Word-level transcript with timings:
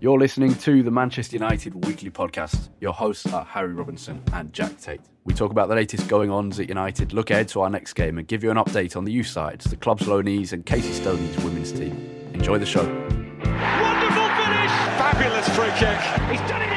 You're 0.00 0.18
listening 0.18 0.54
to 0.54 0.84
the 0.84 0.92
Manchester 0.92 1.34
United 1.34 1.84
Weekly 1.84 2.08
Podcast. 2.08 2.68
Your 2.80 2.92
hosts 2.92 3.26
are 3.32 3.44
Harry 3.44 3.72
Robinson 3.72 4.22
and 4.32 4.52
Jack 4.52 4.78
Tait. 4.80 5.00
We 5.24 5.34
talk 5.34 5.50
about 5.50 5.68
the 5.68 5.74
latest 5.74 6.06
going 6.06 6.30
ons 6.30 6.60
at 6.60 6.68
United, 6.68 7.12
look 7.12 7.30
ahead 7.30 7.48
to 7.48 7.62
our 7.62 7.70
next 7.70 7.94
game, 7.94 8.16
and 8.16 8.28
give 8.28 8.44
you 8.44 8.52
an 8.52 8.58
update 8.58 8.96
on 8.96 9.04
the 9.04 9.10
youth 9.10 9.26
sides, 9.26 9.64
the 9.64 9.74
club's 9.74 10.04
loanees, 10.04 10.52
and 10.52 10.64
Casey 10.64 10.92
Stoney's 10.92 11.36
women's 11.38 11.72
team. 11.72 12.30
Enjoy 12.32 12.58
the 12.58 12.66
show. 12.66 12.84
Wonderful 12.84 14.28
finish! 14.38 14.70
Fabulous 15.00 15.48
free 15.48 15.70
kick. 15.70 15.98
He's 16.30 16.48
done 16.48 16.62
it 16.62 16.66
again! 16.66 16.67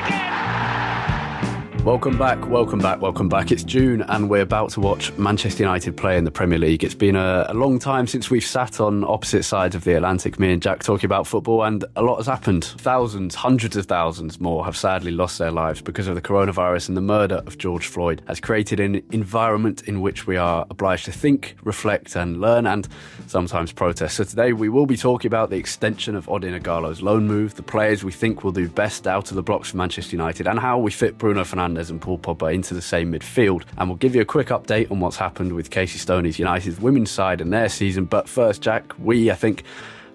Welcome 1.83 2.15
back, 2.15 2.47
welcome 2.47 2.77
back, 2.77 3.01
welcome 3.01 3.27
back. 3.27 3.51
It's 3.51 3.63
June 3.63 4.03
and 4.03 4.29
we're 4.29 4.43
about 4.43 4.69
to 4.71 4.79
watch 4.79 5.11
Manchester 5.13 5.63
United 5.63 5.97
play 5.97 6.15
in 6.15 6.25
the 6.25 6.31
Premier 6.31 6.59
League. 6.59 6.83
It's 6.83 6.93
been 6.93 7.15
a, 7.15 7.47
a, 7.49 7.55
long 7.55 7.79
time 7.79 8.05
since 8.05 8.29
we've 8.29 8.45
sat 8.45 8.79
on 8.79 9.03
opposite 9.03 9.41
sides 9.41 9.73
of 9.73 9.83
the 9.83 9.95
Atlantic, 9.95 10.39
me 10.39 10.53
and 10.53 10.61
Jack 10.61 10.83
talking 10.83 11.05
about 11.05 11.25
football, 11.25 11.63
and 11.63 11.83
a 11.95 12.03
lot 12.03 12.17
has 12.17 12.27
happened. 12.27 12.65
Thousands, 12.65 13.33
hundreds 13.33 13.75
of 13.75 13.87
thousands 13.87 14.39
more 14.39 14.63
have 14.63 14.77
sadly 14.77 15.09
lost 15.09 15.39
their 15.39 15.49
lives 15.49 15.81
because 15.81 16.07
of 16.07 16.13
the 16.13 16.21
coronavirus, 16.21 16.89
and 16.89 16.97
the 16.97 17.01
murder 17.01 17.41
of 17.47 17.57
George 17.57 17.87
Floyd 17.87 18.21
has 18.27 18.39
created 18.39 18.79
an 18.79 19.01
environment 19.11 19.81
in 19.87 20.01
which 20.01 20.27
we 20.27 20.37
are 20.37 20.67
obliged 20.69 21.05
to 21.05 21.11
think, 21.11 21.55
reflect, 21.63 22.15
and 22.15 22.39
learn, 22.39 22.67
and 22.67 22.87
sometimes 23.25 23.71
protest. 23.71 24.17
So 24.17 24.23
today 24.23 24.53
we 24.53 24.69
will 24.69 24.85
be 24.85 24.97
talking 24.97 25.29
about 25.29 25.49
the 25.49 25.57
extension 25.57 26.15
of 26.15 26.27
Odion 26.27 26.61
Ighalo's 26.61 27.01
loan 27.01 27.25
move, 27.25 27.55
the 27.55 27.63
players 27.63 28.03
we 28.03 28.11
think 28.11 28.43
will 28.43 28.51
do 28.51 28.69
best 28.69 29.07
out 29.07 29.31
of 29.31 29.35
the 29.35 29.43
blocks 29.43 29.71
for 29.71 29.77
Manchester 29.77 30.15
United, 30.15 30.45
and 30.45 30.59
how 30.59 30.77
we 30.77 30.91
fit 30.91 31.17
Bruno 31.17 31.41
Fernandes 31.41 31.70
and 31.77 32.01
Paul 32.01 32.17
Pogba 32.17 32.53
into 32.53 32.73
the 32.73 32.81
same 32.81 33.11
midfield. 33.11 33.63
And 33.77 33.89
we'll 33.89 33.97
give 33.97 34.15
you 34.15 34.21
a 34.21 34.25
quick 34.25 34.47
update 34.47 34.91
on 34.91 34.99
what's 34.99 35.17
happened 35.17 35.53
with 35.53 35.69
Casey 35.69 35.99
Stoney's 35.99 36.39
United 36.39 36.81
women's 36.81 37.11
side 37.11 37.41
and 37.41 37.51
their 37.51 37.69
season. 37.69 38.05
But 38.05 38.27
first, 38.27 38.61
Jack, 38.61 38.93
we, 38.99 39.31
I 39.31 39.35
think, 39.35 39.63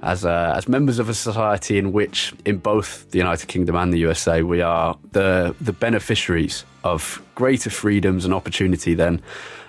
as 0.02 0.24
uh, 0.24 0.54
as 0.56 0.68
members 0.68 0.98
of 0.98 1.08
a 1.08 1.14
society 1.14 1.78
in 1.78 1.92
which, 1.92 2.34
in 2.44 2.58
both 2.58 3.10
the 3.10 3.18
United 3.18 3.46
Kingdom 3.46 3.76
and 3.76 3.92
the 3.92 3.98
USA, 3.98 4.42
we 4.42 4.60
are 4.60 4.96
the 5.12 5.54
the 5.60 5.72
beneficiaries 5.72 6.64
of 6.84 7.22
greater 7.34 7.70
freedoms 7.70 8.24
and 8.24 8.32
opportunity 8.32 8.94
than 8.94 9.22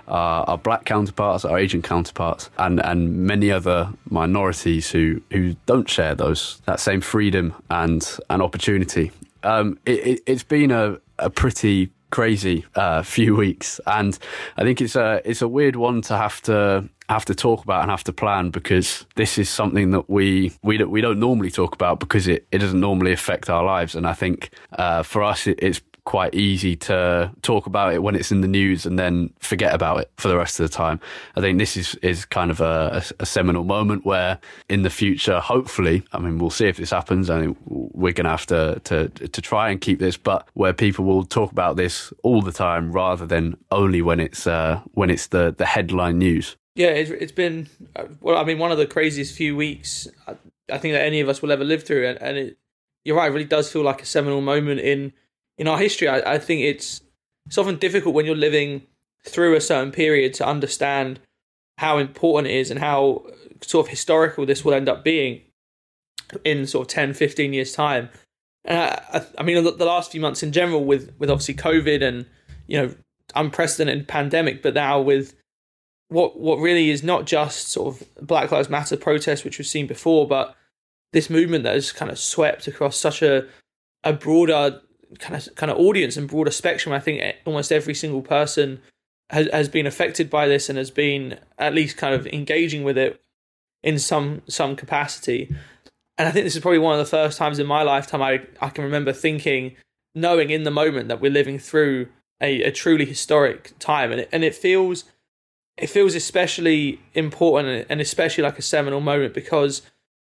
uh, 0.08 0.44
our 0.48 0.58
black 0.58 0.86
counterparts, 0.86 1.44
our 1.44 1.58
Asian 1.58 1.82
counterparts, 1.82 2.50
and, 2.58 2.80
and 2.86 3.26
many 3.28 3.52
other 3.52 3.90
minorities 4.10 4.90
who, 4.90 5.22
who 5.32 5.56
don't 5.66 5.90
share 5.90 6.16
those 6.16 6.62
that 6.66 6.80
same 6.80 7.02
freedom 7.02 7.54
and 7.70 8.18
and 8.30 8.42
opportunity. 8.42 9.12
Um, 9.44 9.80
it, 9.86 10.22
has 10.28 10.42
it, 10.42 10.48
been 10.48 10.72
a, 10.72 10.98
a 11.20 11.30
pretty 11.30 11.92
crazy 12.10 12.66
uh, 12.76 13.04
few 13.04 13.36
weeks, 13.36 13.80
and 13.86 14.18
I 14.58 14.64
think 14.64 14.82
it's 14.82 14.96
a 14.96 15.22
it's 15.26 15.42
a 15.42 15.48
weird 15.48 15.76
one 15.76 16.02
to 16.04 16.18
have 16.18 16.42
to 16.44 16.90
have 17.10 17.26
to 17.26 17.36
talk 17.36 17.64
about 17.64 17.82
and 17.82 17.92
have 17.92 18.04
to 18.04 18.14
plan 18.14 18.50
because 18.50 19.06
this 19.16 19.38
is 19.38 19.50
something 19.50 19.92
that 19.92 20.10
we 20.10 20.52
we 20.64 20.78
don't, 20.78 20.92
we 20.92 21.02
don't 21.02 21.20
normally 21.20 21.52
talk 21.52 21.74
about 21.74 22.00
because 22.00 22.28
it, 22.28 22.48
it 22.52 22.60
doesn't 22.60 22.80
normally 22.80 23.12
affect 23.12 23.50
our 23.50 23.64
lives, 23.64 23.96
and 23.96 24.08
I 24.08 24.14
think 24.14 24.50
uh, 24.74 25.04
for 25.04 25.24
us 25.24 25.48
it, 25.48 25.60
it's 25.62 25.82
quite 26.08 26.34
easy 26.34 26.74
to 26.74 27.30
talk 27.42 27.66
about 27.66 27.94
it 27.94 28.02
when 28.02 28.16
it's 28.16 28.32
in 28.32 28.40
the 28.40 28.48
news 28.48 28.86
and 28.86 28.98
then 28.98 29.30
forget 29.40 29.76
about 29.76 30.00
it 30.00 30.10
for 30.16 30.30
the 30.30 30.38
rest 30.38 30.58
of 30.58 30.70
the 30.70 30.74
time. 30.74 31.02
I 31.36 31.42
think 31.42 31.60
this 31.60 31.76
is, 31.76 31.96
is 31.96 32.24
kind 32.24 32.50
of 32.50 32.62
a, 32.62 33.04
a, 33.20 33.24
a 33.24 33.26
seminal 33.26 33.66
moment 33.66 34.06
where 34.06 34.40
in 34.70 34.84
the 34.84 34.90
future, 34.90 35.42
hopefully, 35.42 36.04
I 36.14 36.20
mean, 36.20 36.38
we'll 36.38 36.50
see 36.50 36.68
if 36.68 36.78
this 36.78 36.92
happens. 36.92 37.30
I 37.30 37.54
we're 37.66 38.14
going 38.14 38.24
to 38.24 38.32
have 38.32 38.46
to, 38.46 38.80
to, 38.86 39.10
to 39.10 39.42
try 39.42 39.70
and 39.70 39.82
keep 39.82 40.00
this, 40.00 40.16
but 40.16 40.48
where 40.54 40.72
people 40.72 41.04
will 41.04 41.26
talk 41.26 41.52
about 41.52 41.76
this 41.76 42.14
all 42.24 42.42
the 42.42 42.54
time 42.54 42.94
rather 42.94 43.26
than 43.26 43.58
only 43.70 44.02
when 44.02 44.22
it's, 44.22 44.48
uh, 44.48 44.80
when 44.94 45.10
it's 45.10 45.28
the, 45.28 45.54
the 45.58 45.66
headline 45.66 46.18
news. 46.20 46.56
Yeah, 46.76 46.92
it's, 46.92 47.12
it's 47.12 47.34
been, 47.34 47.68
uh, 47.98 48.06
well, 48.22 48.38
I 48.38 48.46
mean, 48.46 48.60
one 48.60 48.72
of 48.72 48.78
the 48.78 48.88
craziest 48.88 49.36
few 49.36 49.58
weeks 49.58 50.08
I 50.72 50.78
think 50.78 50.94
that 50.94 51.06
any 51.06 51.20
of 51.20 51.28
us 51.28 51.42
will 51.42 51.52
ever 51.52 51.66
live 51.66 51.84
through. 51.84 52.08
And, 52.08 52.22
and 52.22 52.38
it, 52.38 52.58
you're 53.04 53.18
right, 53.18 53.30
it 53.30 53.34
really 53.34 53.44
does 53.44 53.70
feel 53.70 53.84
like 53.84 54.02
a 54.02 54.06
seminal 54.06 54.40
moment 54.40 54.80
in 54.80 55.12
in 55.58 55.68
our 55.68 55.78
history, 55.78 56.08
I, 56.08 56.34
I 56.34 56.40
think 56.40 56.62
it's 56.62 57.02
it's 57.46 57.58
often 57.58 57.78
difficult 57.78 58.14
when 58.14 58.26
you're 58.26 58.36
living 58.36 58.84
through 59.26 59.56
a 59.56 59.62
certain 59.62 59.92
period 59.92 60.34
to 60.36 60.48
understand 60.48 61.20
how 61.78 61.98
important 61.98 62.52
it 62.52 62.58
is 62.58 62.72
and 62.72 62.80
how 62.80 63.26
sort 63.62 63.86
of 63.86 63.90
historical 63.90 64.46
this 64.46 64.66
will 64.66 64.74
end 64.74 64.90
up 64.90 65.04
being 65.04 65.42
in 66.44 66.68
sort 66.68 66.88
of 66.88 66.94
10, 66.94 67.14
15 67.14 67.54
years' 67.54 67.72
time. 67.72 68.10
And 68.66 68.78
I, 68.78 69.26
I 69.38 69.44
mean, 69.44 69.64
the 69.64 69.86
last 69.86 70.12
few 70.12 70.20
months 70.20 70.44
in 70.44 70.52
general, 70.52 70.84
with 70.84 71.14
with 71.20 71.30
obviously 71.30 71.56
COVID 71.56 72.04
and 72.04 72.26
you 72.68 72.82
know 72.82 72.96
unprecedented 73.36 74.08
pandemic, 74.08 74.62
but 74.62 74.74
now 74.74 75.00
with 75.00 75.36
what 76.10 76.40
what 76.40 76.60
really 76.60 76.90
is 76.90 77.04
not 77.04 77.26
just 77.26 77.70
sort 77.70 77.96
of 77.96 78.28
Black 78.28 78.52
Lives 78.52 78.70
Matter 78.70 78.98
protests, 78.98 79.44
which 79.44 79.58
we've 79.58 79.68
seen 79.68 79.88
before, 79.88 80.28
but 80.28 80.56
this 81.14 81.30
movement 81.30 81.64
that 81.64 81.76
has 81.76 81.94
kind 81.94 82.12
of 82.12 82.20
swept 82.20 82.68
across 82.68 82.98
such 82.98 83.22
a 83.22 83.48
a 84.04 84.12
broader 84.12 84.82
kind 85.20 85.36
of 85.36 85.56
kind 85.56 85.72
of 85.72 85.78
audience 85.78 86.18
and 86.18 86.28
broader 86.28 86.52
spectrum. 86.52 86.94
I 86.94 87.00
think 87.00 87.22
almost 87.46 87.72
every 87.72 87.94
single 87.94 88.22
person 88.22 88.80
has 89.30 89.48
has 89.52 89.70
been 89.70 89.88
affected 89.88 90.30
by 90.30 90.48
this 90.48 90.70
and 90.70 90.78
has 90.78 90.92
been 90.92 91.40
at 91.58 91.74
least 91.74 91.98
kind 91.98 92.14
of 92.14 92.28
engaging 92.28 92.84
with 92.84 92.98
it 92.98 93.22
in 93.84 94.00
some 94.00 94.42
some 94.48 94.76
capacity. 94.76 95.54
And 96.18 96.28
I 96.28 96.32
think 96.32 96.46
this 96.46 96.56
is 96.56 96.62
probably 96.62 96.80
one 96.80 96.94
of 96.94 97.00
the 97.00 97.10
first 97.10 97.38
times 97.38 97.60
in 97.60 97.68
my 97.68 97.84
lifetime 97.84 98.22
I, 98.22 98.42
I 98.60 98.70
can 98.70 98.84
remember 98.84 99.14
thinking, 99.14 99.76
knowing 100.16 100.50
in 100.50 100.64
the 100.64 100.72
moment 100.72 101.10
that 101.10 101.22
we're 101.22 101.32
living 101.32 101.60
through 101.60 102.08
a, 102.42 102.64
a 102.64 102.72
truly 102.72 103.06
historic 103.06 103.78
time, 103.78 104.12
and 104.12 104.22
it, 104.22 104.30
and 104.32 104.44
it 104.44 104.56
feels 104.56 105.04
it 105.78 105.88
feels 105.88 106.16
especially 106.16 107.00
important 107.14 107.86
and 107.90 108.02
especially 108.02 108.44
like 108.44 108.58
a 108.58 108.64
seminal 108.64 109.00
moment 109.00 109.34
because 109.34 109.84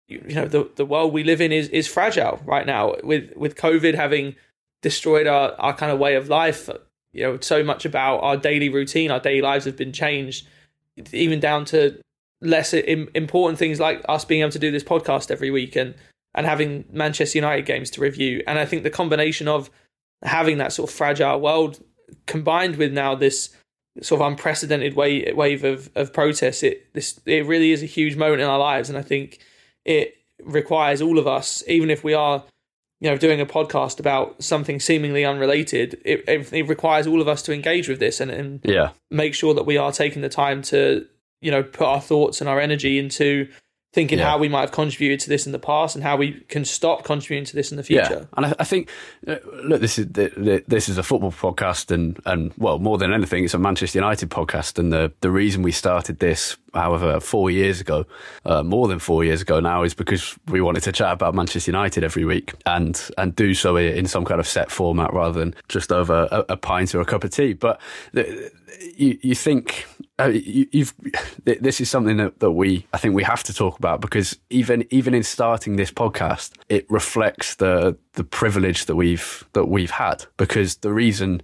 you 0.08 0.34
know 0.34 0.46
the 0.46 0.70
the 0.76 0.86
world 0.86 1.12
we 1.12 1.22
live 1.24 1.40
in 1.40 1.52
is 1.52 1.68
is 1.68 1.86
fragile 1.86 2.40
right 2.44 2.66
now 2.66 2.94
with 3.02 3.34
with 3.36 3.56
COVID 3.56 3.94
having 3.94 4.36
destroyed 4.84 5.26
our, 5.26 5.52
our 5.58 5.74
kind 5.74 5.90
of 5.90 5.98
way 5.98 6.14
of 6.14 6.28
life. 6.28 6.68
You 7.14 7.24
know, 7.24 7.38
so 7.40 7.64
much 7.64 7.86
about 7.86 8.18
our 8.18 8.36
daily 8.36 8.68
routine, 8.68 9.10
our 9.10 9.18
daily 9.18 9.40
lives 9.40 9.64
have 9.64 9.76
been 9.76 9.92
changed, 9.92 10.46
even 11.12 11.40
down 11.40 11.64
to 11.66 11.98
less 12.42 12.74
important 12.74 13.58
things 13.58 13.80
like 13.80 14.04
us 14.08 14.24
being 14.24 14.42
able 14.42 14.50
to 14.52 14.58
do 14.58 14.70
this 14.70 14.84
podcast 14.84 15.30
every 15.30 15.50
week 15.50 15.74
and 15.74 15.94
and 16.36 16.46
having 16.46 16.84
Manchester 16.90 17.38
United 17.38 17.64
games 17.64 17.90
to 17.90 18.00
review. 18.00 18.42
And 18.46 18.58
I 18.58 18.66
think 18.66 18.82
the 18.82 18.90
combination 18.90 19.46
of 19.46 19.70
having 20.22 20.58
that 20.58 20.72
sort 20.72 20.90
of 20.90 20.94
fragile 20.94 21.40
world 21.40 21.80
combined 22.26 22.76
with 22.76 22.92
now 22.92 23.14
this 23.14 23.56
sort 24.02 24.20
of 24.20 24.26
unprecedented 24.26 24.94
wave 24.94 25.34
wave 25.36 25.64
of 25.64 25.90
of 25.94 26.12
protests, 26.12 26.62
it 26.62 26.92
this 26.92 27.20
it 27.24 27.46
really 27.46 27.72
is 27.72 27.82
a 27.82 27.86
huge 27.86 28.16
moment 28.16 28.42
in 28.42 28.48
our 28.48 28.58
lives. 28.58 28.88
And 28.90 28.98
I 28.98 29.02
think 29.02 29.38
it 29.84 30.16
requires 30.42 31.00
all 31.00 31.18
of 31.18 31.26
us, 31.26 31.62
even 31.68 31.90
if 31.90 32.04
we 32.04 32.12
are 32.12 32.44
you 33.04 33.10
know, 33.10 33.18
doing 33.18 33.38
a 33.38 33.44
podcast 33.44 34.00
about 34.00 34.42
something 34.42 34.80
seemingly 34.80 35.26
unrelated, 35.26 36.00
it, 36.06 36.26
it, 36.26 36.50
it 36.54 36.68
requires 36.70 37.06
all 37.06 37.20
of 37.20 37.28
us 37.28 37.42
to 37.42 37.52
engage 37.52 37.86
with 37.86 37.98
this 37.98 38.18
and, 38.18 38.30
and 38.30 38.60
yeah. 38.64 38.92
make 39.10 39.34
sure 39.34 39.52
that 39.52 39.64
we 39.64 39.76
are 39.76 39.92
taking 39.92 40.22
the 40.22 40.30
time 40.30 40.62
to, 40.62 41.06
you 41.42 41.50
know, 41.50 41.62
put 41.62 41.86
our 41.86 42.00
thoughts 42.00 42.40
and 42.40 42.48
our 42.48 42.58
energy 42.58 42.98
into 42.98 43.46
thinking 43.94 44.18
Yeah. 44.18 44.28
how 44.28 44.38
we 44.38 44.48
might 44.48 44.60
have 44.62 44.72
contributed 44.72 45.20
to 45.20 45.28
this 45.28 45.46
in 45.46 45.52
the 45.52 45.58
past 45.58 45.94
and 45.94 46.02
how 46.04 46.16
we 46.16 46.32
can 46.48 46.64
stop 46.64 47.04
contributing 47.04 47.46
to 47.46 47.54
this 47.54 47.70
in 47.70 47.76
the 47.76 47.84
future. 47.84 48.18
Yeah, 48.20 48.36
and 48.36 48.46
I, 48.46 48.54
I 48.58 48.64
think 48.64 48.90
uh, 49.26 49.36
look, 49.62 49.80
this 49.80 49.98
is 49.98 50.08
th- 50.12 50.34
th- 50.34 50.64
this 50.66 50.88
is 50.88 50.98
a 50.98 51.02
football 51.02 51.30
podcast, 51.32 51.90
and 51.92 52.18
and 52.26 52.52
well, 52.58 52.78
more 52.80 52.98
than 52.98 53.12
anything, 53.12 53.44
it's 53.44 53.54
a 53.54 53.58
Manchester 53.58 53.98
United 53.98 54.30
podcast. 54.30 54.78
And 54.78 54.92
the 54.92 55.12
the 55.20 55.30
reason 55.30 55.62
we 55.62 55.70
started 55.72 56.18
this, 56.18 56.56
however, 56.74 57.20
four 57.20 57.50
years 57.52 57.80
ago, 57.80 58.04
uh, 58.44 58.62
more 58.64 58.88
than 58.88 58.98
four 58.98 59.22
years 59.24 59.40
ago 59.40 59.60
now, 59.60 59.84
is 59.84 59.94
because 59.94 60.36
we 60.48 60.60
wanted 60.60 60.82
to 60.82 60.92
chat 60.92 61.12
about 61.12 61.34
Manchester 61.34 61.70
United 61.70 62.02
every 62.02 62.24
week 62.24 62.52
and 62.66 63.00
and 63.16 63.36
do 63.36 63.54
so 63.54 63.76
in 63.76 64.06
some 64.06 64.24
kind 64.24 64.40
of 64.40 64.46
set 64.48 64.70
format 64.72 65.12
rather 65.14 65.38
than 65.38 65.54
just 65.68 65.92
over 65.92 66.28
a, 66.32 66.44
a 66.50 66.56
pint 66.56 66.94
or 66.94 67.00
a 67.00 67.04
cup 67.04 67.22
of 67.24 67.30
tea. 67.30 67.52
But 67.52 67.80
the, 68.12 68.50
you 68.96 69.18
you 69.22 69.34
think 69.36 69.86
uh, 70.20 70.28
you, 70.28 70.66
you've 70.70 70.94
this 71.44 71.80
is 71.80 71.90
something 71.90 72.16
that, 72.18 72.38
that 72.40 72.52
we 72.52 72.86
I 72.92 72.98
think 72.98 73.14
we 73.14 73.22
have 73.24 73.42
to 73.44 73.54
talk 73.54 73.78
about 73.78 74.00
because 74.00 74.38
even 74.50 74.86
even 74.90 75.14
in 75.14 75.22
starting 75.22 75.76
this 75.76 75.90
podcast, 75.90 76.52
it 76.68 76.86
reflects 76.90 77.56
the 77.56 77.96
the 78.12 78.24
privilege 78.24 78.86
that 78.86 78.96
we've 78.96 79.44
that 79.52 79.66
we've 79.66 79.90
had 79.90 80.24
because 80.36 80.76
the 80.76 80.92
reason 80.92 81.42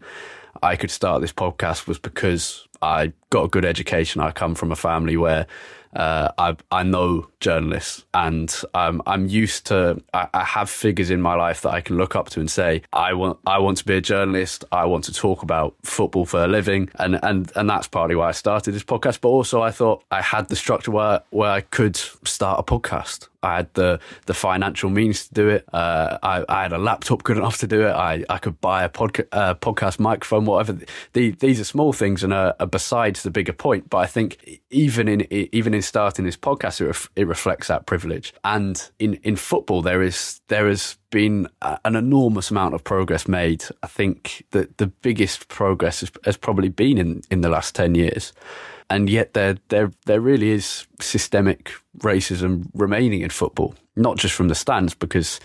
I 0.63 0.77
could 0.77 0.91
start 0.91 1.21
this 1.21 1.33
podcast 1.33 1.87
was 1.87 1.99
because 1.99 2.67
I 2.83 3.13
got 3.31 3.45
a 3.45 3.49
good 3.49 3.65
education. 3.65 4.21
I 4.21 4.31
come 4.31 4.55
from 4.55 4.73
a 4.73 4.77
family 4.77 5.17
where 5.17 5.47
uh, 5.95 6.31
I 6.39 6.57
I 6.71 6.83
know 6.83 7.29
journalists, 7.41 8.05
and 8.15 8.55
um, 8.75 9.03
I'm 9.07 9.27
used 9.27 9.67
to. 9.67 10.01
I, 10.15 10.29
I 10.33 10.45
have 10.45 10.71
figures 10.71 11.11
in 11.11 11.21
my 11.21 11.35
life 11.35 11.63
that 11.63 11.71
I 11.71 11.81
can 11.81 11.97
look 11.97 12.15
up 12.15 12.31
to 12.31 12.41
and 12.41 12.51
say, 12.51 12.83
I 12.93 13.15
want 13.15 13.39
I 13.47 13.59
want 13.59 13.79
to 13.79 13.85
be 13.85 13.95
a 13.95 14.01
journalist. 14.01 14.65
I 14.71 14.85
want 14.85 15.05
to 15.05 15.13
talk 15.13 15.43
about 15.43 15.75
football 15.83 16.27
for 16.27 16.45
a 16.45 16.47
living, 16.47 16.91
and 16.97 17.19
and 17.23 17.51
and 17.57 17.69
that's 17.69 17.89
partly 17.89 18.15
why 18.15 18.29
I 18.29 18.33
started 18.33 18.73
this 18.73 18.85
podcast. 18.85 19.21
But 19.21 19.29
also, 19.29 19.63
I 19.63 19.71
thought 19.71 20.05
I 20.11 20.23
had 20.23 20.49
the 20.49 20.57
structure 20.57 20.91
where 20.91 21.23
where 21.31 21.51
I 21.51 21.63
could 21.63 21.97
start 21.97 22.61
a 22.61 22.63
podcast. 22.63 23.30
I 23.43 23.57
had 23.57 23.75
the 23.75 24.01
the 24.27 24.35
financial 24.35 24.91
means 24.91 25.29
to 25.29 25.35
do 25.35 25.49
it. 25.49 25.65
Uh, 25.73 26.19
I, 26.23 26.45
I 26.49 26.63
had 26.63 26.73
a 26.73 26.79
laptop 26.79 27.23
good 27.23 27.37
enough 27.39 27.59
to 27.59 27.67
do 27.67 27.87
it. 27.87 27.93
I, 27.93 28.25
I 28.29 28.39
could 28.39 28.61
buy 28.61 28.85
a 28.85 28.89
podca- 28.89 29.29
uh, 29.33 29.55
podcast 29.55 29.99
microphone, 29.99 30.45
whatever. 30.45 30.79
The, 31.13 31.31
these 31.33 31.61
are 31.61 31.65
small 31.65 31.93
things 31.93 32.23
and 32.23 32.33
are, 32.33 32.55
are 32.61 32.67
besides 32.67 33.23
the 33.23 33.31
bigger 33.31 33.53
point. 33.53 33.89
But 33.89 33.99
I 33.99 34.07
think 34.07 34.61
even 34.71 35.09
in 35.09 35.27
even 35.31 35.75
in 35.75 35.83
starting 35.83 36.25
this 36.25 36.37
podcast, 36.37 36.81
it, 36.81 36.87
ref- 36.87 37.11
it 37.17 37.27
reflects 37.27 37.69
that 37.69 37.87
privilege. 37.87 38.35
And 38.45 38.91
in, 38.99 39.15
in 39.23 39.37
football, 39.37 39.83
there 39.83 40.03
is 40.03 40.41
there 40.49 40.69
has 40.69 40.99
been 41.11 41.49
an 41.63 41.97
enormous 41.97 42.51
amount 42.51 42.75
of 42.75 42.85
progress 42.85 43.27
made. 43.27 43.65
I 43.83 43.87
think 43.87 44.45
that 44.51 44.79
the 44.79 44.87
biggest 44.87 45.49
progress 45.49 46.01
has, 46.01 46.13
has 46.25 46.37
probably 46.37 46.69
been 46.69 46.99
in, 46.99 47.23
in 47.31 47.41
the 47.41 47.49
last 47.49 47.75
ten 47.75 47.95
years 47.95 48.33
and 48.91 49.09
yet 49.09 49.33
there 49.35 49.57
there 49.69 49.91
there 50.05 50.21
really 50.21 50.51
is 50.51 50.87
systemic 51.01 51.73
racism 51.99 52.69
remaining 52.75 53.23
in 53.23 53.31
football 53.31 53.75
not 53.97 54.17
just 54.17 54.35
from 54.35 54.49
the 54.49 54.55
stands 54.55 54.95
because 54.95 55.41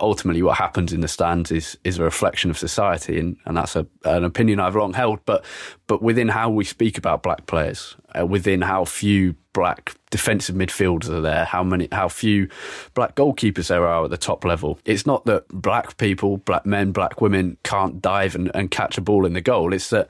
ultimately 0.00 0.42
what 0.42 0.56
happens 0.56 0.92
in 0.92 1.00
the 1.00 1.08
stands 1.08 1.50
is 1.52 1.78
is 1.84 1.98
a 1.98 2.02
reflection 2.02 2.50
of 2.50 2.58
society 2.58 3.18
and, 3.18 3.36
and 3.44 3.56
that's 3.56 3.76
a, 3.76 3.86
an 4.04 4.24
opinion 4.24 4.60
I've 4.60 4.76
long 4.76 4.92
held 4.92 5.20
but 5.24 5.44
but 5.86 6.02
within 6.02 6.28
how 6.28 6.50
we 6.50 6.64
speak 6.64 6.98
about 6.98 7.22
black 7.22 7.46
players 7.46 7.96
uh, 8.18 8.26
within 8.26 8.62
how 8.62 8.84
few 8.84 9.34
black 9.52 9.94
defensive 10.10 10.54
midfielders 10.54 11.08
are 11.08 11.22
there 11.22 11.44
how 11.46 11.64
many 11.64 11.88
how 11.90 12.08
few 12.08 12.48
black 12.94 13.14
goalkeepers 13.14 13.68
there 13.68 13.86
are 13.86 14.04
at 14.04 14.10
the 14.10 14.18
top 14.18 14.44
level 14.44 14.78
it's 14.84 15.06
not 15.06 15.24
that 15.24 15.48
black 15.48 15.96
people 15.96 16.36
black 16.38 16.66
men 16.66 16.92
black 16.92 17.20
women 17.20 17.56
can't 17.62 18.02
dive 18.02 18.34
and, 18.34 18.50
and 18.54 18.70
catch 18.70 18.98
a 18.98 19.00
ball 19.00 19.24
in 19.24 19.32
the 19.32 19.40
goal. 19.40 19.72
It's 19.72 19.90
that 19.90 20.08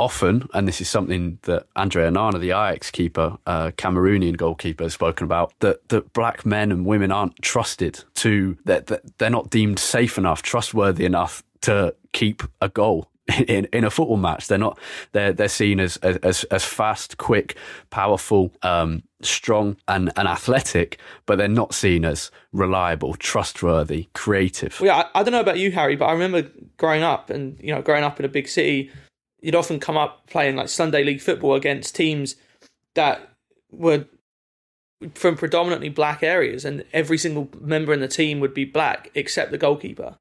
often, 0.00 0.48
and 0.54 0.66
this 0.66 0.80
is 0.80 0.88
something 0.88 1.38
that 1.42 1.66
Andre 1.76 2.04
Onana, 2.08 2.40
the 2.40 2.50
Ajax 2.50 2.90
keeper, 2.90 3.36
uh, 3.46 3.70
Cameroonian 3.76 4.36
goalkeeper, 4.36 4.84
has 4.84 4.94
spoken 4.94 5.24
about, 5.24 5.52
that, 5.60 5.88
that 5.90 6.12
black 6.14 6.46
men 6.46 6.72
and 6.72 6.86
women 6.86 7.12
aren't 7.12 7.40
trusted 7.42 8.02
to, 8.14 8.56
that, 8.64 8.86
that 8.86 9.18
they're 9.18 9.30
not 9.30 9.50
deemed 9.50 9.78
safe 9.78 10.16
enough, 10.16 10.40
trustworthy 10.42 11.04
enough 11.04 11.44
to 11.62 11.94
keep 12.12 12.42
a 12.60 12.68
goal. 12.68 13.06
In, 13.46 13.68
in 13.72 13.84
a 13.84 13.90
football 13.90 14.16
match, 14.16 14.48
they're 14.48 14.58
not. 14.58 14.76
They're 15.12 15.32
they're 15.32 15.46
seen 15.46 15.78
as 15.78 15.98
as 15.98 16.42
as 16.44 16.64
fast, 16.64 17.16
quick, 17.16 17.56
powerful, 17.90 18.50
um, 18.62 19.04
strong, 19.22 19.76
and, 19.86 20.10
and 20.16 20.26
athletic, 20.26 20.98
but 21.26 21.38
they're 21.38 21.46
not 21.46 21.72
seen 21.72 22.04
as 22.04 22.32
reliable, 22.52 23.14
trustworthy, 23.14 24.08
creative. 24.14 24.80
Well, 24.80 24.88
yeah, 24.88 25.04
I, 25.14 25.20
I 25.20 25.22
don't 25.22 25.30
know 25.30 25.40
about 25.40 25.58
you, 25.60 25.70
Harry, 25.70 25.94
but 25.94 26.06
I 26.06 26.12
remember 26.12 26.50
growing 26.76 27.04
up 27.04 27.30
and 27.30 27.56
you 27.60 27.72
know 27.72 27.82
growing 27.82 28.02
up 28.02 28.18
in 28.18 28.24
a 28.24 28.28
big 28.28 28.48
city, 28.48 28.90
you'd 29.42 29.54
often 29.54 29.80
come 29.80 29.96
up 29.96 30.26
playing 30.28 30.56
like 30.56 30.68
Sunday 30.68 31.02
league 31.04 31.20
football 31.20 31.54
against 31.54 31.94
teams 31.94 32.36
that 32.94 33.20
were 33.70 34.04
from 35.14 35.36
predominantly 35.36 35.88
black 35.88 36.22
areas, 36.22 36.64
and 36.64 36.84
every 36.92 37.16
single 37.16 37.48
member 37.60 37.92
in 37.92 38.00
the 38.00 38.08
team 38.08 38.38
would 38.40 38.52
be 38.52 38.64
black 38.64 39.10
except 39.14 39.50
the 39.50 39.58
goalkeeper. 39.58 40.16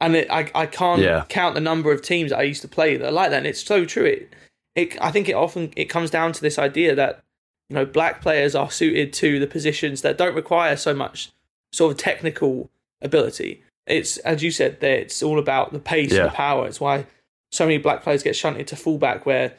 And 0.00 0.16
it, 0.16 0.30
I 0.30 0.50
I 0.54 0.66
can't 0.66 1.00
Yeah. 1.02 1.24
count 1.28 1.54
the 1.54 1.60
number 1.60 1.92
of 1.92 2.02
teams 2.02 2.30
that 2.30 2.38
I 2.38 2.42
used 2.42 2.62
to 2.62 2.68
play 2.68 2.96
that 2.96 3.08
are 3.08 3.12
like 3.12 3.30
that, 3.30 3.38
and 3.38 3.46
it's 3.46 3.62
so 3.64 3.84
true. 3.84 4.04
It 4.04 4.32
it 4.74 5.00
I 5.00 5.10
think 5.10 5.28
it 5.28 5.34
often 5.34 5.72
it 5.76 5.86
comes 5.86 6.10
down 6.10 6.32
to 6.32 6.40
this 6.40 6.58
idea 6.58 6.94
that 6.94 7.22
you 7.68 7.74
know 7.74 7.84
black 7.84 8.20
players 8.20 8.54
are 8.54 8.70
suited 8.70 9.12
to 9.14 9.38
the 9.38 9.46
positions 9.46 10.02
that 10.02 10.18
don't 10.18 10.34
require 10.34 10.76
so 10.76 10.94
much 10.94 11.30
sort 11.72 11.92
of 11.92 11.98
technical 11.98 12.70
ability. 13.02 13.62
It's 13.86 14.16
as 14.18 14.42
you 14.42 14.50
said 14.50 14.80
there, 14.80 14.98
it's 14.98 15.22
all 15.22 15.38
about 15.38 15.72
the 15.72 15.78
pace 15.78 16.12
and 16.12 16.26
the 16.26 16.34
power. 16.34 16.66
It's 16.66 16.80
why 16.80 17.06
so 17.50 17.64
many 17.64 17.78
black 17.78 18.02
players 18.02 18.22
get 18.22 18.36
shunted 18.36 18.66
to 18.68 18.76
fullback, 18.76 19.26
where 19.26 19.54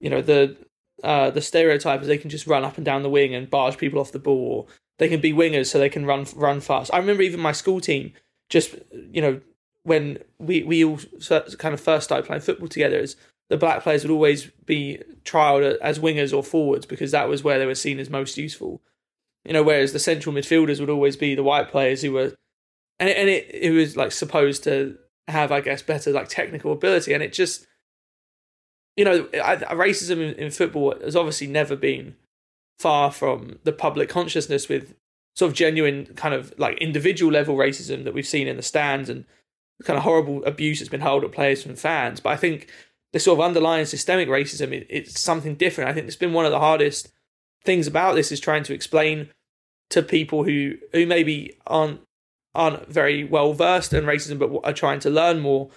you 0.00 0.10
know 0.10 0.22
the 0.22 0.56
uh, 1.02 1.30
the 1.30 1.40
stereotype 1.40 2.00
is 2.02 2.06
they 2.06 2.18
can 2.18 2.30
just 2.30 2.46
run 2.46 2.64
up 2.64 2.76
and 2.76 2.84
down 2.84 3.02
the 3.02 3.10
wing 3.10 3.34
and 3.34 3.50
barge 3.50 3.78
people 3.78 4.00
off 4.00 4.12
the 4.12 4.18
ball, 4.18 4.50
or 4.50 4.66
they 4.98 5.08
can 5.08 5.20
be 5.20 5.32
wingers 5.32 5.66
so 5.66 5.78
they 5.78 5.88
can 5.88 6.06
run 6.06 6.26
run 6.34 6.60
fast. 6.60 6.92
I 6.92 6.98
remember 6.98 7.22
even 7.22 7.40
my 7.40 7.52
school 7.52 7.80
team, 7.80 8.12
just 8.48 8.74
you 8.92 9.22
know 9.22 9.40
when 9.84 10.18
we 10.38 10.62
we 10.62 10.84
all 10.84 10.98
kind 11.58 11.74
of 11.74 11.80
first 11.80 12.04
started 12.04 12.26
playing 12.26 12.42
football 12.42 12.68
together, 12.68 12.98
is 12.98 13.16
the 13.48 13.56
black 13.56 13.82
players 13.82 14.04
would 14.04 14.12
always 14.12 14.46
be 14.66 15.02
trialed 15.24 15.78
as 15.78 15.98
wingers 15.98 16.36
or 16.36 16.42
forwards 16.42 16.86
because 16.86 17.10
that 17.10 17.28
was 17.28 17.42
where 17.42 17.58
they 17.58 17.66
were 17.66 17.74
seen 17.74 17.98
as 17.98 18.10
most 18.10 18.36
useful. 18.36 18.80
You 19.44 19.54
know, 19.54 19.62
whereas 19.62 19.92
the 19.92 19.98
central 19.98 20.34
midfielders 20.34 20.80
would 20.80 20.90
always 20.90 21.16
be 21.16 21.34
the 21.34 21.42
white 21.42 21.70
players 21.70 22.02
who 22.02 22.12
were, 22.12 22.34
and 22.98 23.08
it, 23.08 23.16
and 23.16 23.28
it, 23.28 23.50
it 23.52 23.70
was 23.70 23.96
like 23.96 24.12
supposed 24.12 24.64
to 24.64 24.98
have, 25.30 25.52
I 25.52 25.60
guess, 25.60 25.82
better 25.82 26.12
like 26.12 26.28
technical 26.28 26.72
ability, 26.72 27.12
and 27.12 27.22
it 27.22 27.32
just, 27.32 27.66
you 28.96 29.04
know, 29.04 29.28
I, 29.34 29.56
racism 29.56 30.18
in, 30.18 30.34
in 30.34 30.50
football 30.50 30.94
has 31.02 31.16
obviously 31.16 31.46
never 31.46 31.76
been 31.76 32.16
far 32.78 33.10
from 33.10 33.58
the 33.64 33.72
public 33.72 34.08
consciousness 34.08 34.68
with 34.68 34.94
sort 35.36 35.50
of 35.50 35.56
genuine 35.56 36.06
kind 36.16 36.34
of 36.34 36.52
like 36.58 36.78
individual 36.78 37.32
level 37.32 37.56
racism 37.56 38.04
that 38.04 38.14
we've 38.14 38.26
seen 38.26 38.48
in 38.48 38.56
the 38.56 38.62
stands 38.62 39.08
and 39.08 39.24
kind 39.84 39.96
of 39.96 40.02
horrible 40.02 40.44
abuse 40.44 40.78
that's 40.78 40.88
been 40.88 41.00
hurled 41.00 41.24
at 41.24 41.32
players 41.32 41.62
from 41.62 41.76
fans. 41.76 42.20
But 42.20 42.30
I 42.30 42.36
think 42.36 42.68
the 43.12 43.20
sort 43.20 43.38
of 43.38 43.44
underlying 43.44 43.86
systemic 43.86 44.28
racism 44.28 44.72
it, 44.72 44.86
it's 44.88 45.20
something 45.20 45.54
different. 45.54 45.90
I 45.90 45.94
think 45.94 46.06
it's 46.06 46.16
been 46.16 46.32
one 46.32 46.46
of 46.46 46.52
the 46.52 46.60
hardest 46.60 47.10
things 47.64 47.86
about 47.86 48.14
this 48.14 48.32
is 48.32 48.40
trying 48.40 48.62
to 48.64 48.74
explain 48.74 49.30
to 49.90 50.02
people 50.02 50.44
who 50.44 50.74
who 50.92 51.06
maybe 51.06 51.56
aren't 51.66 52.00
aren't 52.54 52.88
very 52.88 53.24
well 53.24 53.52
versed 53.52 53.92
in 53.92 54.04
racism 54.04 54.38
but 54.38 54.50
are 54.64 54.72
trying 54.72 55.00
to 55.00 55.10
learn 55.10 55.40
more 55.40 55.70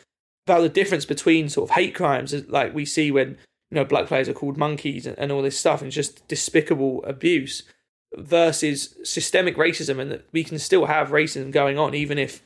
about 0.47 0.61
the 0.61 0.69
difference 0.69 1.05
between 1.05 1.49
sort 1.49 1.69
of 1.69 1.75
hate 1.75 1.95
crimes 1.95 2.33
like 2.47 2.73
we 2.73 2.85
see 2.85 3.11
when 3.11 3.29
you 3.69 3.75
know 3.75 3.85
black 3.85 4.07
players 4.07 4.27
are 4.27 4.33
called 4.33 4.57
monkeys 4.57 5.05
and, 5.05 5.17
and 5.19 5.31
all 5.31 5.41
this 5.41 5.57
stuff 5.57 5.81
and 5.81 5.91
just 5.91 6.27
despicable 6.27 7.03
abuse 7.05 7.63
versus 8.15 8.95
systemic 9.03 9.55
racism 9.55 9.99
and 9.99 10.11
that 10.11 10.25
we 10.31 10.43
can 10.43 10.59
still 10.59 10.85
have 10.85 11.09
racism 11.09 11.51
going 11.51 11.77
on 11.77 11.93
even 11.93 12.17
if 12.17 12.41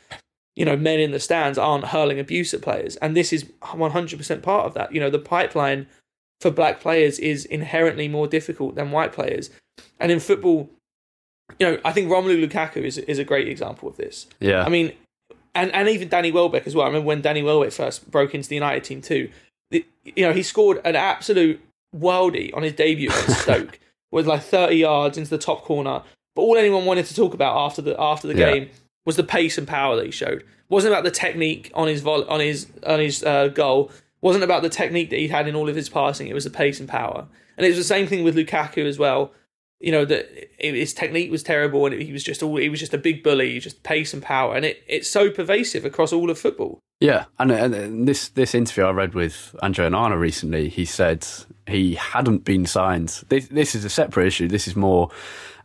you 0.56 0.66
know 0.66 0.76
men 0.76 1.00
in 1.00 1.12
the 1.12 1.20
stands 1.20 1.58
aren't 1.58 1.86
hurling 1.86 2.20
abuse 2.20 2.54
at 2.54 2.62
players. 2.62 2.96
And 2.98 3.16
this 3.16 3.32
is 3.32 3.46
100% 3.62 4.42
part 4.42 4.66
of 4.66 4.74
that. 4.74 4.92
You 4.92 5.00
know 5.00 5.10
the 5.10 5.20
pipeline 5.20 5.88
for 6.42 6.52
black 6.52 6.80
players 6.80 7.20
is 7.20 7.46
inherently 7.46 8.08
more 8.08 8.28
difficult 8.28 8.76
than 8.76 8.92
white 8.92 9.14
players. 9.14 9.50
And 10.00 10.12
in 10.12 10.20
football 10.20 10.70
you 11.60 11.66
know 11.68 11.80
i 11.86 11.92
think 11.92 12.10
romelu 12.10 12.46
lukaku 12.48 12.78
is, 12.78 12.98
is 12.98 13.20
a 13.20 13.24
great 13.24 13.48
example 13.48 13.88
of 13.90 13.98
this 13.98 14.28
Yeah, 14.40 14.64
I 14.64 14.70
mean, 14.70 14.94
and, 15.56 15.72
and 15.74 15.90
even 15.90 16.08
Danny 16.08 16.32
Welbeck 16.32 16.68
as 16.68 16.76
well. 16.76 16.86
I 16.86 16.88
remember 16.90 17.08
when 17.08 17.22
Danny 17.22 17.42
Welbeck 17.42 17.72
first 17.72 18.12
broke 18.12 18.36
into 18.36 18.48
the 18.48 18.54
United 18.56 18.84
team 18.84 19.02
too. 19.02 19.30
The, 19.72 19.84
you 20.04 20.24
know, 20.26 20.32
he 20.32 20.44
scored 20.44 20.80
an 20.86 20.96
absolute 20.96 21.60
worldie 21.96 22.56
on 22.56 22.62
his 22.64 22.74
debut 22.74 23.10
against 23.10 23.42
Stoke, 23.48 23.80
with 24.12 24.28
like 24.28 24.44
30 24.44 24.76
yards 24.76 25.18
into 25.18 25.32
the 25.32 25.38
top 25.40 25.64
corner. 25.64 26.04
But 26.36 26.42
all 26.44 26.58
anyone 26.58 26.86
wanted 26.86 27.08
to 27.08 27.16
talk 27.16 27.34
about 27.34 27.58
after 27.58 27.82
the 27.82 28.00
after 28.00 28.28
the 28.28 28.36
Yeah. 28.38 28.52
game 28.54 28.70
was 29.06 29.16
the 29.16 29.24
pace 29.24 29.58
and 29.58 29.68
power 29.68 29.96
that 29.96 30.06
he 30.06 30.12
showed. 30.12 30.44
wasn't 30.70 30.94
about 30.94 31.04
the 31.06 31.12
technique 31.12 31.72
on 31.74 31.88
his 31.88 32.02
vol- 32.02 32.30
on 32.30 32.40
his 32.40 32.68
on 32.86 33.00
his 33.00 33.24
uh, 33.24 33.48
goal. 33.48 33.90
wasn't 34.22 34.44
about 34.44 34.62
the 34.62 34.70
technique 34.70 35.10
that 35.10 35.18
he 35.20 35.28
had 35.28 35.48
in 35.48 35.56
all 35.56 35.70
of 35.70 35.76
his 35.76 35.90
passing. 35.90 36.28
It 36.28 36.34
was 36.36 36.44
the 36.44 36.50
pace 36.52 36.80
and 36.80 36.88
power. 36.88 37.26
And 37.58 37.66
it 37.66 37.70
was 37.70 37.78
the 37.78 37.84
same 37.96 38.06
thing 38.06 38.24
with 38.24 38.36
Lukaku 38.36 38.86
as 38.86 39.00
well. 39.00 39.32
You 39.80 39.92
know 39.92 40.06
that 40.06 40.50
his 40.60 40.94
technique 40.94 41.32
was 41.32 41.44
terrible 41.44 41.86
and 41.86 42.02
he 42.02 42.12
was 42.12 42.24
just 42.24 42.42
all 42.42 42.58
he 42.58 42.70
was 42.70 42.80
just 42.80 42.94
a 42.94 42.98
big 42.98 43.24
bully, 43.24 43.60
just 43.60 43.84
pace 43.84 44.14
and 44.14 44.24
power, 44.24 44.56
and 44.56 44.66
it, 44.66 44.84
it's 44.88 45.10
so 45.10 45.30
pervasive 45.30 45.86
across 45.86 46.12
all 46.12 46.30
of 46.30 46.40
football. 46.40 46.80
Yeah, 47.00 47.26
and, 47.38 47.52
and 47.52 48.08
this 48.08 48.30
this 48.30 48.56
interview 48.56 48.86
I 48.86 48.92
read 48.92 49.14
with 49.14 49.56
Andre 49.62 49.88
Onana 49.88 50.20
recently, 50.20 50.70
he 50.70 50.86
said 50.86 51.28
he 51.68 51.94
hadn't 51.96 52.44
been 52.44 52.66
signed. 52.66 53.24
This 53.30 53.48
this 53.50 53.76
is 53.76 53.86
a 53.86 53.90
separate 53.90 54.28
issue. 54.28 54.48
This 54.48 54.68
is 54.68 54.76
more 54.76 55.12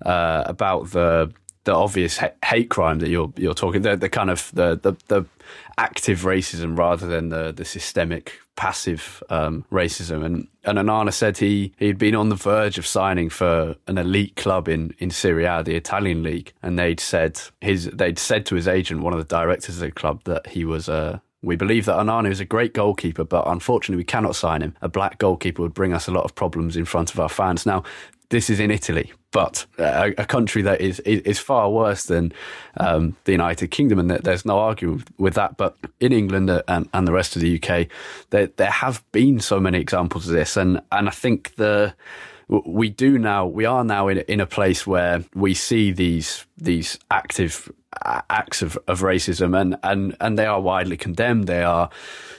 uh, 0.05 0.45
about 0.47 0.91
the 0.91 1.33
the 1.65 1.75
obvious 1.75 2.21
hate 2.45 2.69
crime 2.71 2.99
that 2.99 3.09
you're 3.09 3.33
you're 3.37 3.55
talking 3.55 3.83
the 3.83 3.97
the 3.97 4.09
kind 4.09 4.31
of 4.31 4.51
the 4.55 4.79
the, 4.83 4.93
the 5.09 5.25
active 5.79 6.23
racism 6.23 6.77
rather 6.77 7.07
than 7.07 7.29
the 7.29 7.53
the 7.53 7.65
systemic 7.65 8.41
passive 8.57 9.23
um, 9.31 9.65
racism 9.73 10.25
and 10.25 10.47
and 10.65 10.79
Onana 10.79 11.13
said 11.13 11.39
he 11.39 11.73
he'd 11.79 11.99
been 11.99 12.15
on 12.15 12.29
the 12.29 12.37
verge 12.37 12.79
of 12.79 12.87
signing 12.87 13.31
for 13.31 13.77
an 13.87 13.99
elite 13.99 14.37
club 14.37 14.69
in 14.69 14.95
in 14.99 15.11
Serie 15.11 15.45
A 15.45 15.63
the 15.63 15.77
Italian 15.77 16.23
league 16.23 16.53
and 16.63 16.79
they'd 16.79 17.01
said 17.01 17.41
his 17.61 17.87
they'd 17.87 18.19
said 18.19 18.45
to 18.47 18.55
his 18.55 18.69
agent 18.69 19.03
one 19.03 19.13
of 19.13 19.19
the 19.19 19.25
directors 19.25 19.77
of 19.77 19.81
the 19.81 19.91
club 19.91 20.23
that 20.25 20.49
he 20.49 20.65
was 20.65 20.89
a 20.89 21.23
we 21.43 21.57
believe 21.57 21.87
that 21.87 21.97
Onana 21.97 22.31
is 22.31 22.39
a 22.39 22.45
great 22.45 22.73
goalkeeper, 22.73 23.25
but 23.25 23.47
unfortunately 23.49 23.97
we 23.97 24.05
cannot 24.05 24.37
sign 24.37 24.63
him. 24.63 24.77
A 24.81 24.89
black 24.89 25.19
goalkeeper 25.19 25.61
would 25.63 25.75
bring 25.75 25.93
us 25.93 26.07
a 26.07 26.13
lot 26.13 26.25
of 26.25 26.35
problems 26.37 26.77
in 26.77 26.85
front 26.85 27.13
of 27.13 27.19
our 27.19 27.29
fans. 27.29 27.67
Now, 27.67 27.83
this 28.33 28.49
is 28.49 28.59
in 28.61 28.71
Italy, 28.71 29.13
but 29.31 29.67
a, 29.79 30.15
a 30.17 30.25
country 30.25 30.63
that 30.63 30.81
is, 30.81 31.01
is, 31.01 31.21
is 31.21 31.39
far 31.39 31.71
worse 31.71 32.05
than 32.05 32.33
um, 32.79 33.15
the 33.25 33.33
United 33.33 33.69
Kingdom, 33.69 33.99
and 33.99 34.11
there's 34.11 34.47
no 34.47 34.59
argument 34.59 35.07
with 35.19 35.35
that. 35.35 35.59
But 35.59 35.77
in 36.01 36.13
England 36.13 36.51
and, 36.67 36.89
and 36.95 37.07
the 37.07 37.13
rest 37.13 37.37
of 37.37 37.43
the 37.43 37.63
UK, 37.63 37.89
there 38.31 38.47
there 38.47 38.71
have 38.71 39.05
been 39.13 39.39
so 39.39 39.61
many 39.61 39.79
examples 39.79 40.27
of 40.27 40.33
this, 40.33 40.57
and 40.57 40.81
and 40.91 41.09
I 41.09 41.13
think 41.13 41.57
the 41.57 41.95
we 42.49 42.89
do 42.89 43.19
now 43.19 43.47
we 43.47 43.67
are 43.67 43.85
now 43.85 44.09
in 44.09 44.19
in 44.21 44.41
a 44.41 44.47
place 44.47 44.87
where 44.87 45.23
we 45.35 45.53
see 45.53 45.93
these 45.93 46.47
these 46.57 46.99
active 47.11 47.71
acts 48.31 48.63
of, 48.63 48.79
of 48.89 49.01
racism 49.01 49.59
and, 49.61 49.77
and 49.83 50.17
and 50.23 50.39
they 50.39 50.47
are 50.47 50.61
widely 50.61 50.97
condemned. 50.97 51.47
They 51.47 51.63
are 51.63 51.91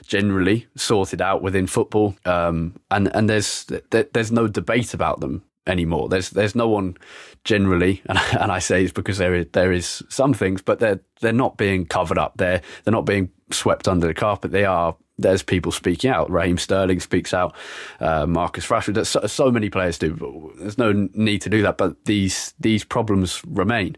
generally 0.07 0.65
sorted 0.75 1.21
out 1.21 1.43
within 1.43 1.67
football 1.67 2.15
um, 2.25 2.73
and 2.89 3.15
and 3.15 3.29
there's 3.29 3.65
there's 3.91 4.31
no 4.31 4.47
debate 4.47 4.95
about 4.95 5.19
them 5.19 5.43
anymore. 5.67 6.09
There's 6.09 6.29
there's 6.31 6.55
no 6.55 6.67
one 6.67 6.97
generally, 7.43 8.01
and, 8.05 8.19
and 8.39 8.51
I 8.51 8.59
say 8.59 8.83
it's 8.83 8.93
because 8.93 9.17
there 9.17 9.35
is 9.35 9.47
there 9.53 9.71
is 9.71 10.03
some 10.09 10.33
things, 10.33 10.61
but 10.61 10.79
they're 10.79 11.01
they're 11.21 11.33
not 11.33 11.57
being 11.57 11.85
covered 11.85 12.17
up. 12.17 12.33
They're 12.37 12.61
they're 12.83 12.91
not 12.91 13.05
being 13.05 13.29
swept 13.51 13.87
under 13.87 14.07
the 14.07 14.13
carpet. 14.13 14.51
They 14.51 14.65
are. 14.65 14.95
There's 15.19 15.43
people 15.43 15.71
speaking 15.71 16.09
out. 16.09 16.31
Raheem 16.31 16.57
Sterling 16.57 16.99
speaks 16.99 17.35
out. 17.35 17.55
Uh, 17.99 18.25
Marcus 18.25 18.65
Rashford. 18.67 19.05
So, 19.05 19.27
so, 19.27 19.51
many 19.51 19.69
players 19.69 19.99
do. 19.99 20.51
There's 20.57 20.79
no 20.79 20.91
need 21.13 21.39
to 21.41 21.49
do 21.49 21.61
that, 21.61 21.77
but 21.77 22.05
these 22.05 22.53
these 22.59 22.83
problems 22.83 23.41
remain. 23.47 23.95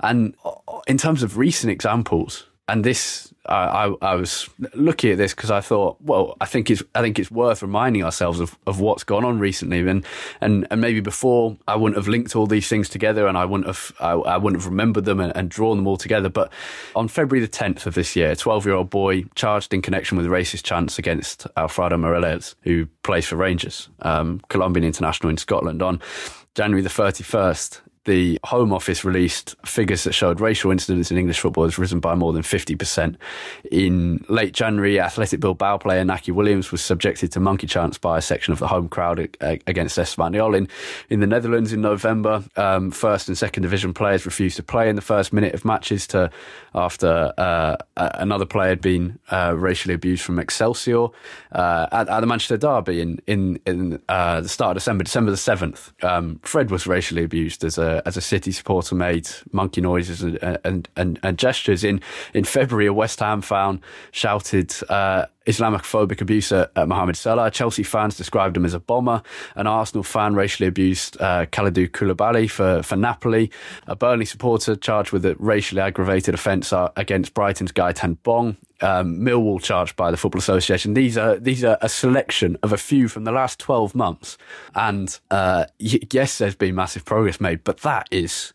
And 0.00 0.34
in 0.86 0.98
terms 0.98 1.22
of 1.22 1.38
recent 1.38 1.70
examples, 1.70 2.46
and 2.68 2.84
this 2.84 3.32
I, 3.48 3.94
I, 4.02 4.14
was 4.14 4.48
looking 4.74 5.10
at 5.10 5.16
this 5.16 5.34
because 5.34 5.50
I 5.50 5.62
thought, 5.62 5.96
well, 6.02 6.36
I 6.38 6.44
think 6.44 6.70
it's 6.70 6.82
I 6.94 7.00
think 7.00 7.18
it's 7.18 7.30
worth 7.30 7.62
reminding 7.62 8.04
ourselves 8.04 8.40
of, 8.40 8.58
of 8.66 8.78
what's 8.78 9.04
gone 9.04 9.24
on 9.24 9.38
recently, 9.38 9.78
and 9.88 10.04
and 10.42 10.66
and 10.70 10.80
maybe 10.80 11.00
before 11.00 11.56
I 11.66 11.74
wouldn't 11.76 11.96
have 11.96 12.08
linked 12.08 12.36
all 12.36 12.46
these 12.46 12.68
things 12.68 12.90
together, 12.90 13.26
and 13.26 13.38
I 13.38 13.46
wouldn't 13.46 13.66
have 13.66 13.92
I, 14.00 14.12
I 14.12 14.36
wouldn't 14.36 14.60
have 14.62 14.70
remembered 14.70 15.06
them 15.06 15.18
and, 15.18 15.34
and, 15.34 15.48
drawn 15.48 15.78
them 15.78 15.86
all 15.86 15.96
together. 15.96 16.28
But 16.28 16.52
on 16.94 17.08
February 17.08 17.40
the 17.40 17.50
tenth 17.50 17.86
of 17.86 17.94
this 17.94 18.14
year, 18.14 18.32
a 18.32 18.36
twelve 18.36 18.66
year 18.66 18.74
old 18.74 18.90
boy 18.90 19.24
charged 19.34 19.72
in 19.72 19.80
connection 19.80 20.18
with 20.18 20.26
racist 20.26 20.64
chants 20.64 20.98
against 20.98 21.46
Alfredo 21.56 21.96
Morelos, 21.96 22.54
who 22.62 22.86
plays 23.02 23.26
for 23.26 23.36
Rangers, 23.36 23.88
um, 24.02 24.42
Colombian 24.48 24.84
international 24.84 25.30
in 25.30 25.38
Scotland, 25.38 25.82
on 25.82 26.00
January 26.54 26.82
the 26.82 26.88
31st, 26.88 27.80
the 28.08 28.40
Home 28.44 28.72
Office 28.72 29.04
released 29.04 29.54
figures 29.66 30.04
that 30.04 30.14
showed 30.14 30.40
racial 30.40 30.70
incidents 30.70 31.10
in 31.10 31.18
English 31.18 31.40
football 31.40 31.64
has 31.64 31.78
risen 31.78 32.00
by 32.00 32.14
more 32.14 32.32
than 32.32 32.42
50%. 32.42 33.16
In 33.70 34.24
late 34.30 34.54
January, 34.54 34.98
Athletic 34.98 35.40
Bilbao 35.40 35.76
player 35.76 36.02
Iñaki 36.02 36.32
Williams 36.32 36.72
was 36.72 36.80
subjected 36.80 37.30
to 37.32 37.40
monkey 37.40 37.66
chants 37.66 37.98
by 37.98 38.16
a 38.16 38.22
section 38.22 38.52
of 38.52 38.60
the 38.60 38.66
home 38.66 38.88
crowd 38.88 39.18
against 39.40 39.98
Espanyol. 39.98 40.56
In, 40.56 40.68
in 41.10 41.20
the 41.20 41.26
Netherlands 41.26 41.70
in 41.70 41.82
November, 41.82 42.42
um, 42.56 42.90
first 42.90 43.28
and 43.28 43.36
second 43.36 43.62
division 43.62 43.92
players 43.92 44.24
refused 44.24 44.56
to 44.56 44.62
play 44.62 44.88
in 44.88 44.96
the 44.96 45.02
first 45.02 45.30
minute 45.34 45.52
of 45.52 45.66
matches 45.66 46.06
to 46.06 46.30
after 46.74 47.32
uh, 47.36 47.76
another 47.96 48.46
player 48.46 48.70
had 48.70 48.80
been 48.80 49.18
uh, 49.30 49.54
racially 49.54 49.92
abused 49.92 50.22
from 50.22 50.38
Excelsior. 50.38 51.08
Uh, 51.52 51.86
at, 51.92 52.08
at, 52.08 52.20
the 52.20 52.26
Manchester 52.26 52.56
Derby 52.56 53.02
in, 53.02 53.20
in, 53.26 53.60
in 53.66 54.00
uh, 54.08 54.40
the 54.40 54.48
start 54.48 54.76
of 54.76 54.80
December, 54.80 55.04
December 55.04 55.30
the 55.30 55.36
7th, 55.36 55.92
um, 56.02 56.40
Fred 56.42 56.70
was 56.70 56.86
racially 56.86 57.22
abused 57.22 57.64
as 57.64 57.76
a 57.76 57.97
as 58.06 58.16
a 58.16 58.20
City 58.20 58.52
supporter 58.52 58.94
made 58.94 59.28
monkey 59.52 59.80
noises 59.80 60.22
and 60.22 60.38
and, 60.64 60.88
and, 60.96 61.18
and 61.22 61.38
gestures. 61.38 61.84
In 61.84 62.00
in 62.34 62.44
February, 62.44 62.86
a 62.86 62.92
West 62.92 63.20
Ham 63.20 63.40
fan 63.40 63.80
shouted 64.10 64.74
uh, 64.88 65.26
Islamophobic 65.48 66.20
abuse 66.20 66.52
at, 66.52 66.70
at 66.76 66.86
Mohamed 66.86 67.16
Salah. 67.16 67.50
Chelsea 67.50 67.82
fans 67.82 68.16
described 68.16 68.56
him 68.56 68.64
as 68.64 68.74
a 68.74 68.80
bomber. 68.80 69.22
An 69.56 69.66
Arsenal 69.66 70.02
fan 70.02 70.34
racially 70.34 70.68
abused 70.68 71.16
uh, 71.20 71.46
Kalidou 71.46 71.88
Koulibaly 71.88 72.50
for, 72.50 72.82
for 72.82 72.96
Napoli. 72.96 73.50
A 73.86 73.96
Burnley 73.96 74.26
supporter 74.26 74.76
charged 74.76 75.10
with 75.10 75.24
a 75.24 75.34
racially 75.38 75.80
aggravated 75.80 76.34
offence 76.34 76.72
uh, 76.72 76.90
against 76.96 77.34
Brighton's 77.34 77.72
Gaëtan 77.72 78.18
Bong. 78.22 78.56
Um, 78.80 79.18
Millwall 79.18 79.60
charged 79.60 79.96
by 79.96 80.12
the 80.12 80.16
Football 80.16 80.38
Association. 80.38 80.94
These 80.94 81.18
are 81.18 81.36
these 81.36 81.64
are 81.64 81.78
a 81.80 81.88
selection 81.88 82.56
of 82.62 82.72
a 82.72 82.76
few 82.76 83.08
from 83.08 83.24
the 83.24 83.32
last 83.32 83.58
twelve 83.58 83.92
months, 83.92 84.38
and 84.72 85.18
uh, 85.32 85.64
yes, 85.78 86.38
there's 86.38 86.54
been 86.54 86.76
massive 86.76 87.04
progress 87.04 87.40
made, 87.40 87.64
but 87.64 87.78
that 87.78 88.06
is 88.12 88.52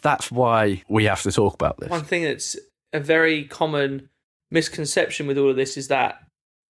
that's 0.00 0.32
why 0.32 0.82
we 0.88 1.04
have 1.04 1.20
to 1.20 1.30
talk 1.30 1.52
about 1.52 1.78
this. 1.80 1.90
One 1.90 2.04
thing 2.04 2.22
that's 2.22 2.56
a 2.94 3.00
very 3.00 3.44
common 3.44 4.08
misconception 4.50 5.26
with 5.26 5.36
all 5.36 5.50
of 5.50 5.56
this 5.56 5.76
is 5.76 5.88
that 5.88 6.22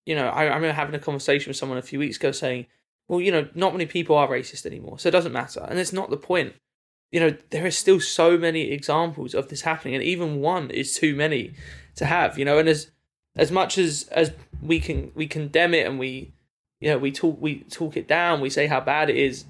you 0.09 0.15
know, 0.15 0.29
I, 0.29 0.45
I 0.45 0.55
remember 0.55 0.73
having 0.73 0.95
a 0.95 0.99
conversation 0.99 1.51
with 1.51 1.59
someone 1.59 1.77
a 1.77 1.83
few 1.83 1.99
weeks 1.99 2.17
ago 2.17 2.33
saying, 2.33 2.65
well, 3.09 3.21
you 3.21 3.31
know, 3.31 3.47
not 3.55 3.75
many 3.75 3.85
people 3.85 4.17
are 4.17 4.27
racist 4.27 4.65
anymore, 4.65 4.99
so 4.99 5.11
it 5.11 5.13
doesn't 5.13 5.35
matter. 5.35 5.61
And 5.69 5.79
it's 5.79 5.93
not 5.93 6.09
the 6.09 6.17
point. 6.17 6.55
You 7.13 7.21
know, 7.21 7.37
there 7.51 7.67
are 7.67 7.71
still 7.71 8.01
so 8.01 8.39
many 8.39 8.71
examples 8.71 9.35
of 9.35 9.49
this 9.49 9.61
happening, 9.61 9.95
and 9.95 10.03
even 10.03 10.41
one 10.41 10.71
is 10.71 10.97
too 10.97 11.15
many 11.15 11.53
to 11.97 12.07
have. 12.07 12.39
You 12.39 12.47
know, 12.47 12.59
and 12.59 12.71
as 12.71 12.91
as 13.37 13.53
much 13.53 13.77
as 13.77 14.09
as 14.11 14.33
we 14.63 14.81
can 14.81 15.13
we 15.15 15.27
condemn 15.27 15.75
it 15.75 15.87
and 15.87 15.99
we 15.99 16.33
you 16.81 16.89
know 16.89 16.97
we 16.97 17.13
talk 17.13 17.37
we 17.39 17.61
talk 17.65 17.95
it 17.95 18.09
down, 18.09 18.41
we 18.41 18.49
say 18.49 18.67
how 18.67 18.81
bad 18.81 19.11
it 19.11 19.17
is. 19.17 19.45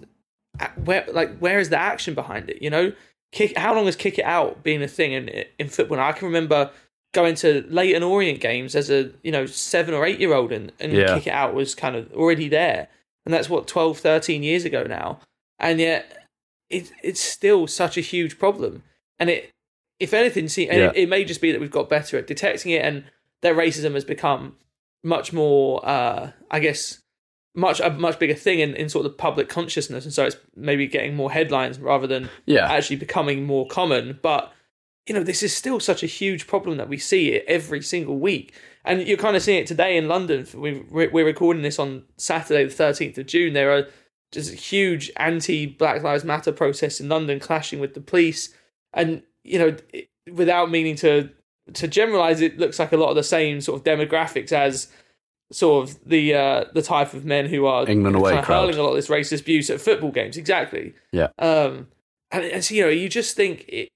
Uh, 0.59 0.67
where 0.85 1.07
like 1.13 1.39
where 1.39 1.61
is 1.61 1.69
the 1.71 1.79
action 1.79 2.15
behind 2.15 2.51
it? 2.51 2.61
You 2.61 2.71
know, 2.71 2.93
kick. 3.31 3.57
How 3.57 3.77
long 3.77 3.87
has 3.87 3.95
kick 3.95 4.19
it 4.19 4.25
out 4.25 4.65
been 4.65 4.83
a 4.83 4.89
thing 4.89 5.13
in 5.13 5.29
in 5.57 5.69
football? 5.69 6.01
I 6.01 6.13
can 6.13 6.27
remember 6.27 6.73
going 7.13 7.35
to 7.37 7.65
Leyton 7.69 8.03
Orient 8.03 8.41
games 8.41 8.75
as 8.75 8.91
a 8.91 9.11
you 9.23 9.33
know 9.33 9.47
seven 9.47 9.95
or 9.95 10.05
eight 10.05 10.21
year 10.21 10.35
old 10.35 10.53
and, 10.53 10.73
and 10.79 10.93
yeah. 10.93 11.15
kick 11.15 11.27
it 11.27 11.33
out 11.33 11.55
was 11.55 11.75
kind 11.75 11.97
of 11.97 12.13
already 12.13 12.49
there 12.49 12.89
and 13.25 13.33
that's 13.33 13.49
what 13.49 13.67
12 13.67 13.99
13 13.99 14.43
years 14.43 14.65
ago 14.65 14.85
now 14.85 15.21
and 15.59 15.81
yet 15.81 16.27
it, 16.71 16.93
it's 17.03 17.21
still 17.21 17.67
such 17.67 17.97
a 17.97 18.03
huge 18.03 18.39
problem 18.39 18.83
and 19.19 19.31
it 19.31 19.51
if 20.01 20.15
anything 20.15 20.49
see 20.49 20.67
yeah. 20.67 20.89
it, 20.89 20.97
it, 20.97 21.09
may 21.09 21.25
just 21.25 21.41
be 21.41 21.51
that 21.51 21.61
we've 21.61 21.71
got 21.71 21.89
better 21.89 22.19
at 22.19 22.27
detecting 22.27 22.73
it 22.73 22.85
and 22.85 23.05
that 23.43 23.55
racism 23.55 23.95
has 23.95 24.05
become 24.05 24.57
much 25.03 25.33
more 25.33 25.87
uh, 25.89 26.31
i 26.51 26.61
guess 26.61 27.01
much 27.55 27.81
a 27.81 27.91
much 27.91 28.19
bigger 28.19 28.35
thing 28.35 28.61
in, 28.61 28.75
in 28.77 28.89
sort 28.89 29.05
of 29.05 29.13
the 29.13 29.19
public 29.19 29.49
consciousness 29.49 30.05
and 30.05 30.13
so 30.13 30.25
it's 30.25 30.37
maybe 30.55 30.87
getting 30.87 31.17
more 31.17 31.31
headlines 31.31 31.79
rather 31.79 32.07
than 32.07 32.29
yeah. 32.47 32.71
actually 32.71 32.97
becoming 32.97 33.45
more 33.45 33.67
common 33.67 34.19
but 34.23 34.53
you 35.09 35.15
know, 35.15 35.23
this 35.23 35.43
is 35.43 35.57
still 35.57 35.81
such 35.81 36.03
a 36.03 36.07
huge 36.07 36.47
problem 36.47 36.77
that 36.77 36.89
we 36.89 36.99
see 36.99 37.31
it 37.33 37.45
every 37.49 37.81
single 37.81 38.19
week. 38.19 38.55
And 38.85 39.03
you're 39.03 39.17
kind 39.17 39.37
of 39.37 39.43
seeing 39.43 39.61
it 39.61 39.67
today 39.67 39.97
in 39.97 40.07
London. 40.07 40.47
We're 40.55 41.25
recording 41.25 41.63
this 41.63 41.79
on 41.79 42.05
Saturday, 42.17 42.65
the 42.65 42.85
13th 42.85 43.19
of 43.19 43.27
June. 43.27 43.55
There 43.55 43.73
are 43.77 43.87
just 44.33 44.53
a 44.53 44.57
huge 44.57 45.11
anti 45.17 45.67
Black 45.67 46.03
Lives 46.03 46.25
Matter 46.25 46.53
protest 46.53 47.01
in 47.01 47.09
London 47.09 47.41
clashing 47.41 47.81
with 47.81 47.95
the 47.95 48.01
police. 48.01 48.55
And, 48.93 49.23
you 49.45 49.59
know, 49.59 49.77
without 50.33 50.71
meaning 50.71 50.97
to 50.97 51.31
to 51.75 51.89
generalize, 51.89 52.41
it 52.41 52.59
looks 52.59 52.79
like 52.79 52.93
a 52.93 52.97
lot 52.97 53.11
of 53.11 53.17
the 53.17 53.23
same 53.23 53.61
sort 53.61 53.79
of 53.79 53.85
demographics 53.85 54.53
as 54.53 54.89
sort 55.53 55.89
of 55.89 55.99
the 56.05 56.35
uh, 56.35 56.65
the 56.75 56.83
type 56.83 57.15
of 57.15 57.25
men 57.25 57.47
who 57.47 57.67
are 57.67 57.89
England 57.89 58.17
away 58.17 58.31
kind 58.31 58.41
of 58.41 58.47
hurling 58.47 58.77
a 58.77 58.83
lot 58.83 58.91
of 58.91 58.97
this 58.97 59.09
racist 59.09 59.41
abuse 59.41 59.71
at 59.71 59.81
football 59.81 60.11
games. 60.11 60.37
Exactly. 60.37 60.95
Yeah. 61.13 61.29
Um, 61.39 61.89
and, 62.31 62.45
and 62.45 62.65
so, 62.65 62.75
you 62.75 62.83
know, 62.83 62.91
you 62.91 63.09
just 63.09 63.37
think 63.37 63.65
it, 63.69 63.89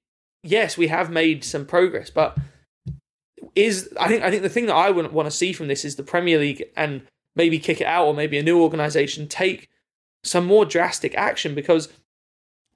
yes, 0.43 0.77
we 0.77 0.89
have 0.89 1.11
made 1.11 1.45
some 1.45 1.67
progress, 1.67 2.11
but 2.11 2.37
is 3.55 3.93
I 3.99 4.09
think 4.09 4.23
I 4.23 4.31
think 4.31 4.43
the 4.43 4.49
thing 4.49 4.67
that 4.67 4.75
I 4.75 4.91
would 4.91 5.13
want 5.13 5.27
to 5.27 5.37
see 5.37 5.53
from 5.53 5.69
this 5.69 5.85
is 5.85 5.97
the 5.97 6.03
Premier 6.03 6.39
League 6.39 6.65
and 6.77 7.03
maybe 7.37 7.59
kick 7.59 7.81
it 7.81 7.87
out 7.87 8.07
or 8.07 8.15
maybe 8.15 8.39
a 8.39 8.43
new 8.43 8.61
organisation 8.61 9.27
take 9.27 9.69
some 10.23 10.47
more 10.47 10.65
drastic 10.65 11.15
action 11.17 11.55
because 11.55 11.89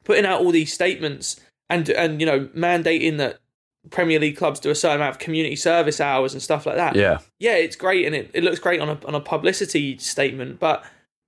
putting 0.05 0.27
out 0.27 0.41
all 0.41 0.51
these 0.51 0.73
statements 0.73 1.41
and 1.71 1.89
and 1.91 2.21
you 2.21 2.27
know 2.27 2.47
mandating 2.47 3.19
that 3.19 3.39
Premier 3.91 4.19
League 4.19 4.37
clubs 4.37 4.61
do 4.61 4.71
a 4.71 4.75
certain 4.75 4.97
amount 4.97 5.15
of 5.15 5.19
community 5.19 5.57
service 5.57 6.01
hours 6.01 6.33
and 6.33 6.43
stuff 6.43 6.67
like 6.67 6.77
that. 6.77 6.97
Yeah, 6.97 7.19
yeah, 7.39 7.55
it's 7.55 7.77
great 7.77 8.05
and 8.05 8.15
it, 8.15 8.31
it 8.35 8.45
looks 8.45 8.59
great 8.59 8.81
on 8.81 8.89
a 8.89 8.99
on 9.07 9.15
a 9.15 9.21
publicity 9.21 9.97
statement, 9.99 10.59
but 10.59 10.85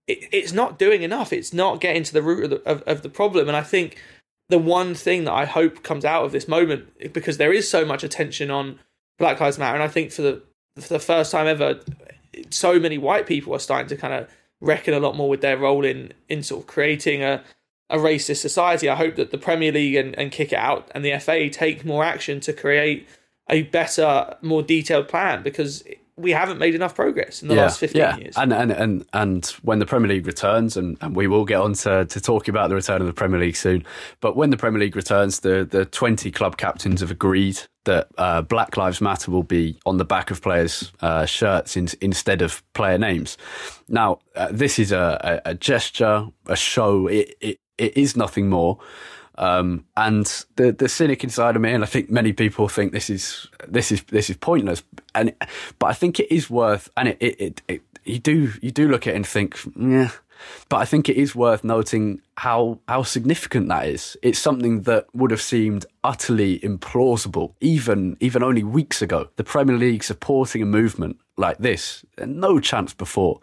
it, 0.07 0.28
it's 0.33 0.52
not 0.52 0.78
doing 0.78 1.02
enough. 1.02 1.33
It's 1.33 1.54
not 1.54 1.80
getting 1.80 2.02
to 2.02 2.12
the 2.12 2.23
root 2.23 2.45
of 2.45 2.50
the, 2.50 2.68
of, 2.68 2.83
of 2.83 3.02
the 3.02 3.09
problem. 3.09 3.47
And 3.47 3.57
I 3.57 3.62
think 3.62 3.99
the 4.48 4.58
one 4.58 4.94
thing 4.94 5.24
that 5.24 5.32
I 5.32 5.44
hope 5.44 5.82
comes 5.82 6.04
out 6.04 6.24
of 6.24 6.32
this 6.32 6.48
moment, 6.48 7.12
because 7.12 7.36
there 7.36 7.52
is 7.52 7.68
so 7.68 7.84
much 7.84 8.02
attention 8.02 8.50
on 8.50 8.78
Black 9.18 9.40
Lives 9.40 9.58
Matter, 9.58 9.74
and 9.74 9.82
I 9.82 9.88
think 9.88 10.12
for 10.12 10.22
the 10.22 10.42
for 10.76 10.88
the 10.88 11.00
first 11.00 11.32
time 11.32 11.46
ever, 11.46 11.80
so 12.50 12.78
many 12.78 12.98
white 12.98 13.26
people 13.26 13.54
are 13.54 13.58
starting 13.58 13.88
to 13.88 13.96
kind 13.96 14.14
of 14.14 14.28
reckon 14.60 14.94
a 14.94 15.00
lot 15.00 15.16
more 15.16 15.28
with 15.28 15.40
their 15.40 15.58
role 15.58 15.84
in 15.84 16.12
in 16.28 16.42
sort 16.42 16.62
of 16.62 16.66
creating 16.66 17.22
a 17.22 17.42
a 17.90 17.96
racist 17.96 18.36
society. 18.36 18.88
I 18.88 18.94
hope 18.94 19.16
that 19.16 19.30
the 19.30 19.38
Premier 19.38 19.72
League 19.72 19.94
and, 19.94 20.18
and 20.18 20.30
Kick 20.30 20.52
It 20.52 20.58
Out 20.58 20.90
and 20.94 21.04
the 21.04 21.18
FA 21.18 21.48
take 21.48 21.84
more 21.84 22.04
action 22.04 22.40
to 22.40 22.52
create 22.52 23.08
a 23.48 23.62
better, 23.62 24.36
more 24.42 24.62
detailed 24.62 25.08
plan 25.08 25.42
because 25.42 25.82
we 26.18 26.32
haven't 26.32 26.58
made 26.58 26.75
enough 26.75 26.94
progress 26.94 27.42
in 27.42 27.48
the 27.48 27.54
yeah, 27.54 27.62
last 27.62 27.78
15 27.78 27.98
yeah. 27.98 28.16
years. 28.16 28.34
And, 28.37 28.52
and 28.52 28.70
and 28.72 29.06
and 29.12 29.46
when 29.62 29.78
the 29.78 29.87
Premier 29.87 30.08
League 30.08 30.26
returns, 30.26 30.76
and, 30.76 30.98
and 31.00 31.14
we 31.14 31.26
will 31.26 31.44
get 31.44 31.60
on 31.60 31.75
to, 31.75 32.04
to 32.04 32.20
talking 32.20 32.52
about 32.52 32.68
the 32.68 32.75
return 32.75 33.00
of 33.00 33.06
the 33.06 33.12
Premier 33.12 33.38
League 33.38 33.56
soon, 33.56 33.84
but 34.20 34.37
when 34.37 34.50
the 34.50 34.56
Premier 34.56 34.80
League 34.80 34.96
returns, 34.96 35.40
the, 35.40 35.64
the 35.64 35.84
20 35.84 36.30
club 36.30 36.56
captains 36.56 37.00
have 37.00 37.10
agreed 37.10 37.60
that 37.84 38.08
uh, 38.18 38.42
Black 38.42 38.76
Lives 38.76 39.00
Matter 39.00 39.30
will 39.30 39.42
be 39.42 39.78
on 39.87 39.96
the 39.96 40.04
back 40.04 40.30
of 40.30 40.42
players' 40.42 40.92
uh, 41.00 41.25
shirts 41.25 41.76
in, 41.76 41.88
instead 42.00 42.42
of 42.42 42.62
player 42.75 42.98
names. 42.98 43.38
Now, 43.88 44.18
uh, 44.34 44.48
this 44.50 44.78
is 44.78 44.92
a, 44.92 45.40
a, 45.46 45.50
a, 45.50 45.54
gesture, 45.54 46.26
a 46.46 46.56
show, 46.56 47.06
it, 47.06 47.34
it, 47.40 47.60
it 47.78 47.96
is 47.96 48.16
nothing 48.16 48.50
more. 48.50 48.78
Um, 49.38 49.85
and 49.97 50.26
the 50.57 50.73
the 50.73 50.88
cynic 50.88 51.23
inside 51.23 51.54
of 51.54 51.62
me, 51.62 51.73
and 51.73 51.85
I 51.85 51.87
think 51.87 52.11
many 52.11 52.33
people 52.33 52.68
think 52.68 52.92
this 52.92 53.09
is 53.09 53.47
this 53.68 53.92
is 53.92 54.02
this 54.04 54.28
is 54.28 54.37
pointless. 54.37 54.83
And 55.14 55.33
but 55.78 55.87
I 55.87 55.92
think 55.92 56.18
it 56.18 56.30
is 56.30 56.50
worth, 56.50 56.90
and 56.97 57.09
it 57.09 57.18
it, 57.21 57.40
it, 57.40 57.62
it 57.68 57.83
you 58.04 58.18
do 58.18 58.52
you 58.61 58.73
do 58.73 58.88
look 58.88 59.07
at 59.07 59.14
it 59.14 59.16
and 59.16 59.26
think, 59.26 59.57
yeah. 59.78 60.11
But 60.68 60.78
I 60.78 60.85
think 60.85 61.09
it 61.09 61.16
is 61.16 61.37
worth 61.37 61.62
noting 61.62 62.21
how 62.37 62.80
how 62.88 63.04
significant 63.04 63.68
that 63.68 63.87
is. 63.87 64.16
It's 64.23 64.40
something 64.40 64.83
that 64.83 65.07
would 65.14 65.30
have 65.30 65.42
seemed 65.42 65.87
utterly 66.02 66.59
implausible 66.61 67.54
even 67.61 68.16
even 68.18 68.42
only 68.42 68.64
weeks 68.64 69.02
ago. 69.02 69.28
The 69.37 69.45
Premier 69.45 69.76
League 69.76 70.02
supporting 70.02 70.62
a 70.62 70.66
movement 70.66 71.18
like 71.38 71.59
this, 71.59 72.04
no 72.18 72.61
chance 72.61 72.92
before. 72.95 73.40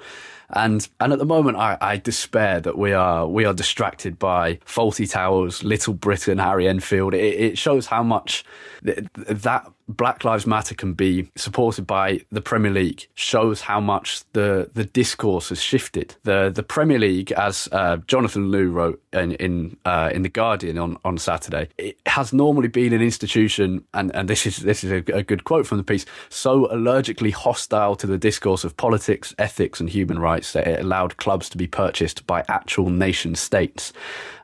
And 0.49 0.87
and 0.99 1.11
at 1.11 1.19
the 1.19 1.25
moment, 1.25 1.57
I, 1.57 1.77
I 1.81 1.97
despair 1.97 2.59
that 2.61 2.77
we 2.77 2.93
are 2.93 3.27
we 3.27 3.45
are 3.45 3.53
distracted 3.53 4.19
by 4.19 4.55
Fawlty 4.65 5.09
Towers, 5.09 5.63
Little 5.63 5.93
Britain, 5.95 6.37
Harry 6.37 6.67
Enfield. 6.67 7.15
It, 7.15 7.39
it 7.39 7.57
shows 7.57 7.87
how 7.87 8.03
much 8.03 8.45
th- 8.85 9.07
that 9.15 9.71
Black 9.87 10.23
Lives 10.23 10.47
Matter 10.47 10.73
can 10.73 10.93
be 10.93 11.29
supported 11.35 11.85
by 11.85 12.21
the 12.31 12.41
Premier 12.41 12.71
League. 12.71 13.07
Shows 13.15 13.61
how 13.61 13.79
much 13.79 14.23
the 14.33 14.69
the 14.73 14.83
discourse 14.83 15.49
has 15.49 15.61
shifted. 15.61 16.15
The 16.23 16.51
the 16.53 16.63
Premier 16.63 16.99
League, 16.99 17.31
as 17.31 17.67
uh, 17.71 17.97
Jonathan 18.05 18.51
Liew 18.51 18.71
wrote 18.71 19.01
in 19.13 19.31
in, 19.33 19.77
uh, 19.85 20.11
in 20.13 20.21
the 20.21 20.29
Guardian 20.29 20.77
on, 20.77 20.97
on 21.03 21.17
Saturday, 21.17 21.69
it 21.77 21.97
has 22.05 22.33
normally 22.33 22.67
been 22.67 22.93
an 22.93 23.01
institution, 23.01 23.83
and, 23.93 24.15
and 24.15 24.27
this 24.27 24.45
is 24.45 24.57
this 24.57 24.83
is 24.83 24.91
a, 24.91 25.03
a 25.11 25.23
good 25.23 25.43
quote 25.43 25.65
from 25.65 25.79
the 25.79 25.83
piece, 25.83 26.05
so 26.29 26.67
allergically 26.67 27.31
hostile 27.31 27.84
to 27.93 28.07
the 28.07 28.17
discourse 28.17 28.63
of 28.63 28.75
politics, 28.77 29.35
ethics, 29.37 29.79
and 29.79 29.89
human 29.89 30.17
rights 30.17 30.53
that 30.53 30.67
it 30.67 30.79
allowed 30.79 31.17
clubs 31.17 31.49
to 31.49 31.57
be 31.57 31.67
purchased 31.67 32.25
by 32.25 32.43
actual 32.47 32.89
nation 32.89 33.35
states. 33.35 33.93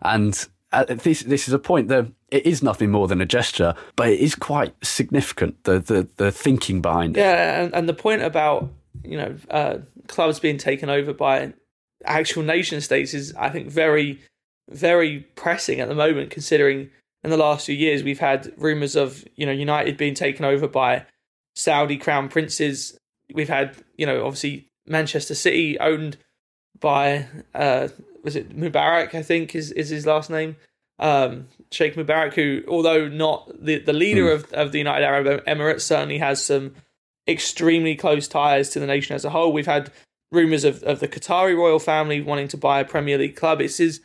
And 0.03 0.47
uh, 0.71 0.85
this 0.85 1.21
this 1.21 1.47
is 1.47 1.53
a 1.53 1.59
point 1.59 1.87
that 1.87 2.07
it 2.29 2.45
is 2.45 2.61
nothing 2.61 2.91
more 2.91 3.07
than 3.07 3.21
a 3.21 3.25
gesture, 3.25 3.73
but 3.95 4.09
it 4.09 4.19
is 4.19 4.35
quite 4.35 4.73
significant. 4.83 5.63
The 5.63 5.79
the, 5.79 6.07
the 6.17 6.31
thinking 6.31 6.81
behind 6.81 7.17
it. 7.17 7.21
Yeah, 7.21 7.63
and, 7.63 7.73
and 7.73 7.89
the 7.89 7.93
point 7.93 8.21
about 8.21 8.69
you 9.03 9.17
know 9.17 9.35
uh, 9.49 9.77
clubs 10.07 10.39
being 10.39 10.57
taken 10.57 10.89
over 10.89 11.13
by 11.13 11.53
actual 12.05 12.43
nation 12.43 12.81
states 12.81 13.13
is, 13.13 13.33
I 13.35 13.49
think, 13.49 13.69
very 13.69 14.19
very 14.69 15.21
pressing 15.35 15.79
at 15.79 15.89
the 15.89 15.95
moment, 15.95 16.29
considering 16.31 16.89
in 17.23 17.29
the 17.29 17.37
last 17.37 17.65
few 17.65 17.75
years 17.75 18.03
we've 18.03 18.19
had 18.19 18.51
rumours 18.57 18.95
of 18.95 19.25
you 19.35 19.45
know 19.45 19.51
United 19.51 19.97
being 19.97 20.13
taken 20.13 20.45
over 20.45 20.67
by 20.67 21.05
Saudi 21.55 21.97
crown 21.97 22.29
princes. 22.29 22.97
We've 23.33 23.49
had 23.49 23.75
you 23.97 24.05
know 24.05 24.25
obviously 24.25 24.67
Manchester 24.87 25.35
City, 25.35 25.79
owned 25.79 26.17
by 26.79 27.27
uh, 27.53 27.89
was 28.23 28.35
it 28.35 28.57
Mubarak? 28.57 29.15
I 29.15 29.23
think 29.23 29.55
is 29.55 29.71
is 29.71 29.89
his 29.89 30.05
last 30.05 30.29
name. 30.29 30.55
Um, 30.99 31.47
Sheikh 31.71 31.95
Mubarak, 31.95 32.33
who 32.33 32.63
although 32.67 33.07
not 33.07 33.51
the 33.63 33.79
the 33.79 33.93
leader 33.93 34.25
mm. 34.25 34.35
of 34.35 34.53
of 34.53 34.71
the 34.71 34.77
United 34.77 35.05
Arab 35.05 35.45
Emirates, 35.45 35.81
certainly 35.81 36.19
has 36.19 36.43
some 36.43 36.75
extremely 37.27 37.95
close 37.95 38.27
ties 38.27 38.69
to 38.69 38.79
the 38.79 38.87
nation 38.87 39.15
as 39.15 39.25
a 39.25 39.29
whole. 39.29 39.53
We've 39.53 39.65
had 39.65 39.91
rumors 40.31 40.63
of 40.63 40.83
of 40.83 40.99
the 40.99 41.07
Qatari 41.07 41.55
royal 41.55 41.79
family 41.79 42.21
wanting 42.21 42.47
to 42.49 42.57
buy 42.57 42.79
a 42.79 42.85
Premier 42.85 43.17
League 43.17 43.35
club. 43.35 43.61
It's 43.61 43.79
is 43.79 44.01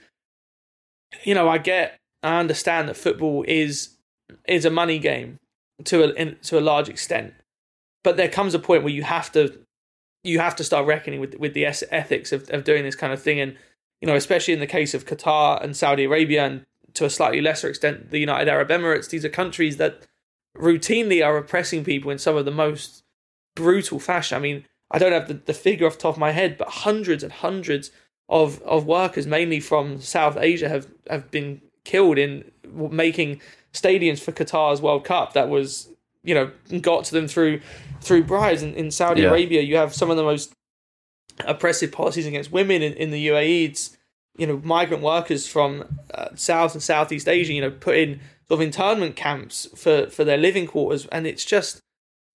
you 1.25 1.35
know 1.35 1.49
I 1.49 1.59
get 1.59 1.99
I 2.23 2.39
understand 2.39 2.89
that 2.89 2.97
football 2.97 3.45
is 3.47 3.97
is 4.49 4.65
a 4.65 4.71
money 4.71 4.99
game 4.99 5.39
to 5.85 6.05
a 6.05 6.09
in, 6.15 6.37
to 6.45 6.59
a 6.59 6.61
large 6.61 6.89
extent, 6.89 7.35
but 8.07 8.17
there 8.17 8.29
comes 8.29 8.55
a 8.55 8.61
point 8.61 8.85
where 8.85 8.93
you 8.93 9.03
have 9.03 9.33
to 9.33 9.59
you 10.23 10.39
have 10.39 10.55
to 10.55 10.63
start 10.63 10.87
reckoning 10.87 11.19
with 11.19 11.35
with 11.41 11.55
the 11.55 11.67
ethics 11.67 12.31
of, 12.31 12.49
of 12.51 12.63
doing 12.63 12.85
this 12.85 12.95
kind 12.95 13.13
of 13.13 13.21
thing, 13.21 13.41
and 13.41 13.57
you 14.01 14.07
know, 14.07 14.15
especially 14.15 14.55
in 14.55 14.61
the 14.61 14.67
case 14.69 14.95
of 14.95 15.07
Qatar 15.07 15.61
and 15.61 15.77
Saudi 15.77 16.05
Arabia, 16.05 16.47
and 16.47 16.67
to 16.95 17.05
a 17.05 17.11
slightly 17.11 17.41
lesser 17.41 17.69
extent, 17.69 18.13
the 18.13 18.21
United 18.21 18.49
Arab 18.49 18.69
Emirates. 18.69 19.11
These 19.11 19.25
are 19.25 19.29
countries 19.29 19.79
that 19.79 20.07
routinely 20.57 21.27
are 21.27 21.37
oppressing 21.37 21.83
people 21.83 22.13
in 22.13 22.19
some 22.19 22.37
of 22.37 22.45
the 22.45 22.53
most 22.53 23.03
brutal 23.57 23.99
fashion. 23.99 24.37
I 24.37 24.41
mean, 24.41 24.65
I 24.89 25.01
don't 25.01 25.11
have 25.11 25.27
the, 25.27 25.35
the 25.35 25.53
figure 25.53 25.89
off 25.89 25.95
the 25.95 26.03
top 26.03 26.15
of 26.15 26.21
my 26.21 26.31
head, 26.31 26.57
but 26.57 26.69
hundreds 26.69 27.25
and 27.25 27.33
hundreds 27.33 27.91
of 28.29 28.63
of 28.63 28.87
workers, 28.87 29.27
mainly 29.27 29.59
from 29.59 30.01
South 30.01 30.37
Asia, 30.37 30.69
have 30.69 30.87
have 31.11 31.29
been 31.33 31.61
killed 31.83 32.19
in 32.19 32.53
making 32.73 33.41
stadiums 33.73 34.21
for 34.21 34.31
Qatar's 34.31 34.81
World 34.81 35.05
Cup. 35.05 35.33
That 35.33 35.49
was 35.49 35.89
you 36.27 36.35
know 36.35 36.51
got 36.81 37.05
to 37.05 37.13
them 37.15 37.29
through 37.29 37.61
through 38.01 38.25
bribes. 38.25 38.63
In, 38.63 38.75
in 38.75 38.91
Saudi 38.91 39.23
yeah. 39.23 39.29
Arabia, 39.29 39.63
you 39.63 39.77
have 39.77 39.95
some 39.95 40.11
of 40.11 40.17
the 40.17 40.23
most 40.23 40.53
oppressive 41.45 41.93
policies 41.93 42.27
against 42.27 42.53
women 42.53 42.83
in, 42.83 42.93
in 42.95 43.11
the 43.11 43.29
UAE. 43.29 43.71
It's, 43.71 43.97
you 44.37 44.47
know, 44.47 44.61
migrant 44.63 45.03
workers 45.03 45.47
from 45.47 45.85
uh, 46.13 46.29
South 46.35 46.75
and 46.75 46.83
Southeast 46.83 47.29
Asia, 47.29 47.53
you 47.53 47.61
know, 47.61 47.71
put 47.71 47.97
in 47.97 48.21
sort 48.49 48.61
of 48.61 48.61
internment 48.61 49.17
camps 49.17 49.67
for, 49.77 50.09
for 50.11 50.25
their 50.25 50.37
living 50.37 50.67
quarters. 50.67 51.07
And 51.07 51.27
it's 51.27 51.45
just, 51.45 51.81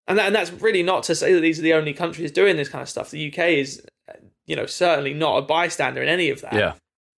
and, 0.07 0.17
that, 0.17 0.27
and 0.27 0.35
that's 0.35 0.51
really 0.51 0.83
not 0.83 1.03
to 1.03 1.15
say 1.15 1.33
that 1.33 1.41
these 1.41 1.59
are 1.59 1.63
the 1.63 1.73
only 1.73 1.93
countries 1.93 2.31
doing 2.31 2.57
this 2.57 2.69
kind 2.69 2.81
of 2.81 2.89
stuff. 2.89 3.11
The 3.11 3.31
UK 3.31 3.39
is, 3.49 3.85
you 4.45 4.55
know, 4.55 4.65
certainly 4.65 5.13
not 5.13 5.37
a 5.37 5.41
bystander 5.43 6.01
in 6.01 6.09
any 6.09 6.29
of 6.29 6.41
that. 6.41 6.53
Yeah. 6.53 6.73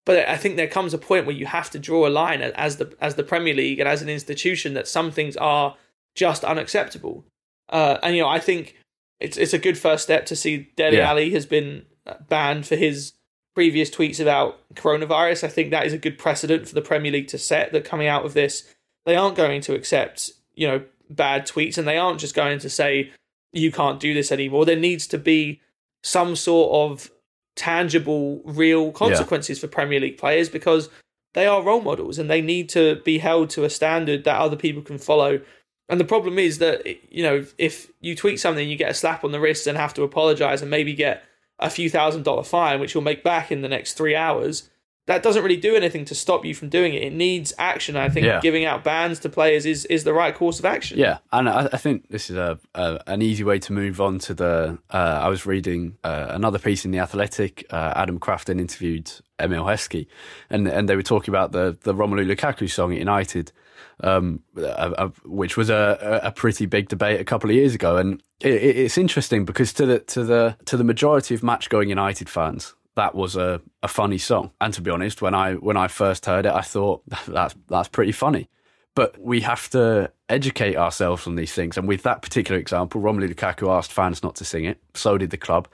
But 0.06 0.28
I 0.28 0.36
think 0.36 0.58
there 0.58 0.68
comes 0.68 0.94
a 0.94 0.98
point 0.98 1.26
where 1.26 1.36
you 1.36 1.46
have 1.46 1.70
to 1.72 1.80
draw 1.80 2.06
a 2.06 2.10
line 2.10 2.42
as 2.42 2.76
the 2.76 2.94
as 3.00 3.16
the 3.16 3.24
Premier 3.24 3.54
League 3.54 3.80
and 3.80 3.88
as 3.88 4.02
an 4.02 4.10
institution 4.10 4.74
that 4.74 4.86
some 4.86 5.12
things 5.12 5.38
are 5.38 5.78
just 6.16 6.44
unacceptable. 6.44 7.26
Uh, 7.70 7.98
and 8.04 8.16
you 8.16 8.22
know, 8.22 8.30
I 8.30 8.40
think 8.40 8.78
it's 9.20 9.38
it's 9.38 9.54
a 9.54 9.60
good 9.60 9.78
first 9.78 10.04
step 10.04 10.26
to 10.28 10.36
see 10.36 10.70
Dele 10.76 10.98
yeah. 10.98 11.10
Alli 11.10 11.32
has 11.32 11.46
been 11.46 11.86
banned 12.28 12.66
for 12.66 12.76
his 12.76 13.14
previous 13.56 13.90
tweets 13.90 14.20
about 14.20 14.60
coronavirus. 14.76 15.44
I 15.44 15.48
think 15.48 15.72
that 15.72 15.86
is 15.86 15.94
a 15.94 15.98
good 15.98 16.18
precedent 16.18 16.68
for 16.68 16.76
the 16.76 16.82
Premier 16.82 17.12
League 17.12 17.28
to 17.30 17.38
set 17.38 17.72
that 17.72 17.86
coming 17.86 18.08
out 18.08 18.26
of 18.26 18.34
this, 18.34 18.74
they 19.06 19.16
aren't 19.16 19.36
going 19.36 19.62
to 19.62 19.76
accept 19.76 20.32
you 20.56 20.68
know 20.68 20.84
bad 21.10 21.48
tweets, 21.48 21.78
and 21.78 21.88
they 21.88 21.98
aren't 21.98 22.20
just 22.20 22.36
going 22.36 22.60
to 22.60 22.70
say 22.70 23.12
you 23.52 23.72
can't 23.72 24.00
do 24.00 24.14
this 24.14 24.32
anymore. 24.32 24.66
There 24.66 24.76
needs 24.76 25.08
to 25.08 25.18
be 25.18 25.62
some 26.04 26.36
sort 26.36 26.92
of 26.92 27.10
tangible, 27.56 28.42
real 28.46 28.92
consequences 28.92 29.58
yeah. 29.58 29.62
for 29.62 29.68
Premier 29.68 30.00
League 30.00 30.18
players 30.18 30.50
because 30.50 30.90
they 31.34 31.46
are 31.48 31.64
role 31.64 31.82
models 31.82 32.18
and 32.18 32.30
they 32.30 32.42
need 32.42 32.70
to 32.70 32.96
be 33.04 33.20
held 33.20 33.50
to 33.52 33.64
a 33.64 33.70
standard 33.70 34.24
that 34.24 34.40
other 34.40 34.56
people 34.56 34.82
can 34.82 34.98
follow 34.98 35.40
and 35.90 36.00
the 36.00 36.06
problem 36.06 36.40
is 36.40 36.60
that 36.60 36.86
you 37.12 37.24
know 37.24 37.46
if 37.58 37.92
you 38.00 38.16
tweet 38.16 38.40
something, 38.40 38.68
you 38.68 38.76
get 38.76 38.92
a 38.92 38.94
slap 38.94 39.24
on 39.24 39.32
the 39.32 39.40
wrist 39.40 39.68
and 39.68 39.78
have 39.78 39.94
to 39.96 40.04
apologize 40.04 40.62
and 40.62 40.72
maybe 40.72 40.94
get 40.94 41.24
a 41.60 41.70
few 41.70 41.90
thousand 41.90 42.24
dollar 42.24 42.44
fine, 42.44 42.80
which 42.80 42.94
you'll 42.94 43.04
make 43.04 43.24
back 43.24 43.52
in 43.52 43.62
the 43.62 43.70
next 43.70 43.94
three 43.94 44.16
hours. 44.16 44.70
That 45.06 45.22
doesn't 45.22 45.44
really 45.44 45.58
do 45.58 45.76
anything 45.76 46.06
to 46.06 46.16
stop 46.16 46.46
you 46.46 46.56
from 46.56 46.70
doing 46.70 46.94
it. 46.94 47.04
It 47.04 47.12
needs 47.12 47.52
action. 47.58 47.98
I 47.98 48.08
think 48.08 48.26
yeah. 48.26 48.40
giving 48.40 48.64
out 48.64 48.86
bans 48.86 49.20
to 49.20 49.30
players 49.30 49.66
is, 49.66 49.84
is 49.88 50.06
the 50.06 50.14
right 50.14 50.34
course 50.34 50.60
of 50.60 50.66
action. 50.66 50.98
Yeah, 50.98 51.18
and 51.34 51.50
I, 51.50 51.68
I 51.74 51.78
think 51.78 52.08
this 52.08 52.30
is 52.30 52.38
a, 52.38 52.58
a, 52.74 53.02
an 53.08 53.22
easy 53.22 53.44
way 53.44 53.60
to 53.60 53.74
move 53.74 54.00
on 54.00 54.20
to 54.20 54.34
the. 54.34 54.78
Uh, 54.90 55.20
I 55.24 55.28
was 55.28 55.46
reading 55.46 55.98
uh, 56.06 56.28
another 56.30 56.58
piece 56.58 56.86
in 56.86 56.92
the 56.92 57.00
Athletic. 57.00 57.66
Uh, 57.70 57.92
Adam 57.98 58.18
Crafton 58.18 58.62
interviewed 58.62 59.12
Emile 59.42 59.66
Heskey, 59.66 60.08
and 60.50 60.70
and 60.70 60.88
they 60.88 60.96
were 60.96 61.04
talking 61.04 61.34
about 61.34 61.52
the 61.52 61.78
the 61.82 61.94
Romelu 61.94 62.26
Lukaku 62.26 62.72
song 62.72 62.94
at 62.94 63.00
United, 63.00 63.52
um, 64.04 64.42
which 65.26 65.58
was 65.58 65.70
a, 65.70 66.20
a 66.24 66.32
pretty 66.32 66.66
big 66.66 66.90
debate 66.90 67.20
a 67.20 67.24
couple 67.24 67.50
of 67.50 67.56
years 67.56 67.74
ago. 67.74 67.98
And 67.98 68.22
it, 68.42 68.54
it's 68.54 68.98
interesting 68.98 69.46
because 69.46 69.74
to 69.74 69.86
the 69.86 70.00
to 70.00 70.24
the 70.24 70.58
to 70.66 70.78
the 70.78 70.84
majority 70.84 71.34
of 71.34 71.42
match 71.42 71.70
going 71.70 71.90
United 71.90 72.30
fans, 72.30 72.76
that 72.96 73.16
was 73.16 73.36
a, 73.36 73.62
a 73.82 73.88
funny 73.88 74.18
song. 74.18 74.52
And 74.62 74.74
to 74.74 74.82
be 74.82 74.92
honest, 74.92 75.22
when 75.22 75.34
I 75.34 75.54
when 75.54 75.78
I 75.78 75.88
first 75.88 76.26
heard 76.26 76.46
it, 76.46 76.52
I 76.54 76.62
thought 76.62 77.02
that's 77.28 77.56
that's 77.70 77.88
pretty 77.88 78.12
funny. 78.12 78.50
But 78.96 79.20
we 79.20 79.42
have 79.42 79.70
to 79.72 80.12
educate 80.30 80.76
ourselves 80.76 81.26
on 81.26 81.36
these 81.36 81.52
things. 81.52 81.78
And 81.78 81.88
with 81.88 82.04
that 82.04 82.22
particular 82.22 82.60
example, 82.60 83.02
Romelu 83.02 83.34
Lukaku 83.34 83.68
asked 83.76 83.92
fans 83.92 84.22
not 84.22 84.36
to 84.36 84.46
sing 84.46 84.66
it. 84.66 84.78
So 84.94 85.18
did 85.18 85.32
the 85.32 85.38
club. 85.38 85.68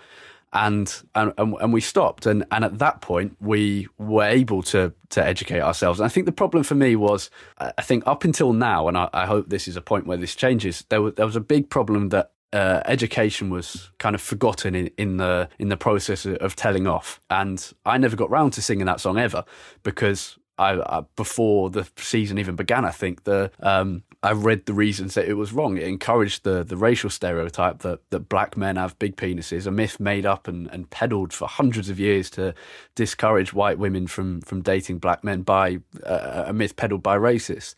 And 0.54 1.04
and 1.16 1.34
and 1.38 1.74
we 1.74 1.82
stopped. 1.82 2.26
And 2.26 2.46
and 2.52 2.64
at 2.64 2.80
that 2.80 3.02
point 3.02 3.36
we 3.40 3.88
were 3.98 4.24
able 4.24 4.64
to 4.64 4.94
to 5.10 5.26
educate 5.26 5.62
ourselves. 5.62 6.00
And 6.00 6.06
i 6.06 6.10
think 6.10 6.26
the 6.26 6.32
problem 6.32 6.64
for 6.64 6.76
me 6.76 6.96
was 6.96 7.30
i 7.58 7.82
think 7.82 8.06
up 8.06 8.24
until 8.24 8.54
now 8.54 8.88
and 8.88 8.98
i, 8.98 9.10
I 9.14 9.26
hope 9.26 9.50
this 9.50 9.68
is 9.68 9.76
a 9.76 9.82
point 9.82 10.06
where 10.06 10.18
this 10.18 10.36
changes 10.36 10.86
there 10.90 11.02
was 11.02 11.16
there 11.16 11.26
was 11.26 11.36
a 11.36 11.42
big 11.42 11.70
problem 11.70 12.10
that 12.10 12.32
uh, 12.52 12.82
education 12.86 13.50
was 13.50 13.92
kind 14.00 14.16
of 14.16 14.22
forgotten 14.22 14.74
in, 14.76 14.90
in 14.98 15.18
the 15.18 15.50
in 15.60 15.70
the 15.70 15.78
process 15.78 16.26
of 16.26 16.56
telling 16.56 16.88
off, 16.88 17.20
and 17.30 17.74
I 17.86 17.98
never 17.98 18.16
got 18.16 18.32
round 18.32 18.54
to 18.54 18.62
singing 18.62 18.88
that 18.88 19.00
song 19.00 19.20
ever 19.20 19.44
because 19.84 20.38
I, 20.58 20.80
I, 20.82 21.04
before 21.16 21.70
the 21.70 21.88
season 21.96 22.38
even 22.38 22.56
began, 22.56 22.86
I 22.86 22.92
think 22.92 23.24
the 23.24 23.52
um, 23.60 24.04
I 24.22 24.34
read 24.34 24.66
the 24.66 24.74
reasons 24.74 25.14
that 25.14 25.30
it 25.30 25.36
was 25.36 25.54
wrong. 25.54 25.78
It 25.78 25.84
encouraged 25.84 26.44
the 26.44 26.64
the 26.64 26.76
racial 26.76 27.10
stereotype 27.10 27.80
that 27.80 28.00
that 28.10 28.28
black 28.30 28.58
men 28.58 28.76
have 28.76 29.00
big 29.00 29.16
penises, 29.16 29.66
a 29.66 29.72
myth 29.72 30.00
made 30.00 30.26
up 30.26 30.48
and, 30.48 30.68
and 30.72 30.90
peddled 30.90 31.32
for 31.32 31.48
hundreds 31.48 31.90
of 31.90 32.00
years 32.00 32.30
to 32.32 32.54
discourage 32.96 33.54
white 33.54 33.80
women 33.80 34.08
from 34.08 34.42
from 34.42 34.62
dating 34.62 35.00
black 35.00 35.24
men 35.24 35.42
by 35.44 35.80
uh, 36.06 36.46
a 36.48 36.54
myth 36.54 36.76
peddled 36.76 37.02
by 37.02 37.18
racists. 37.18 37.76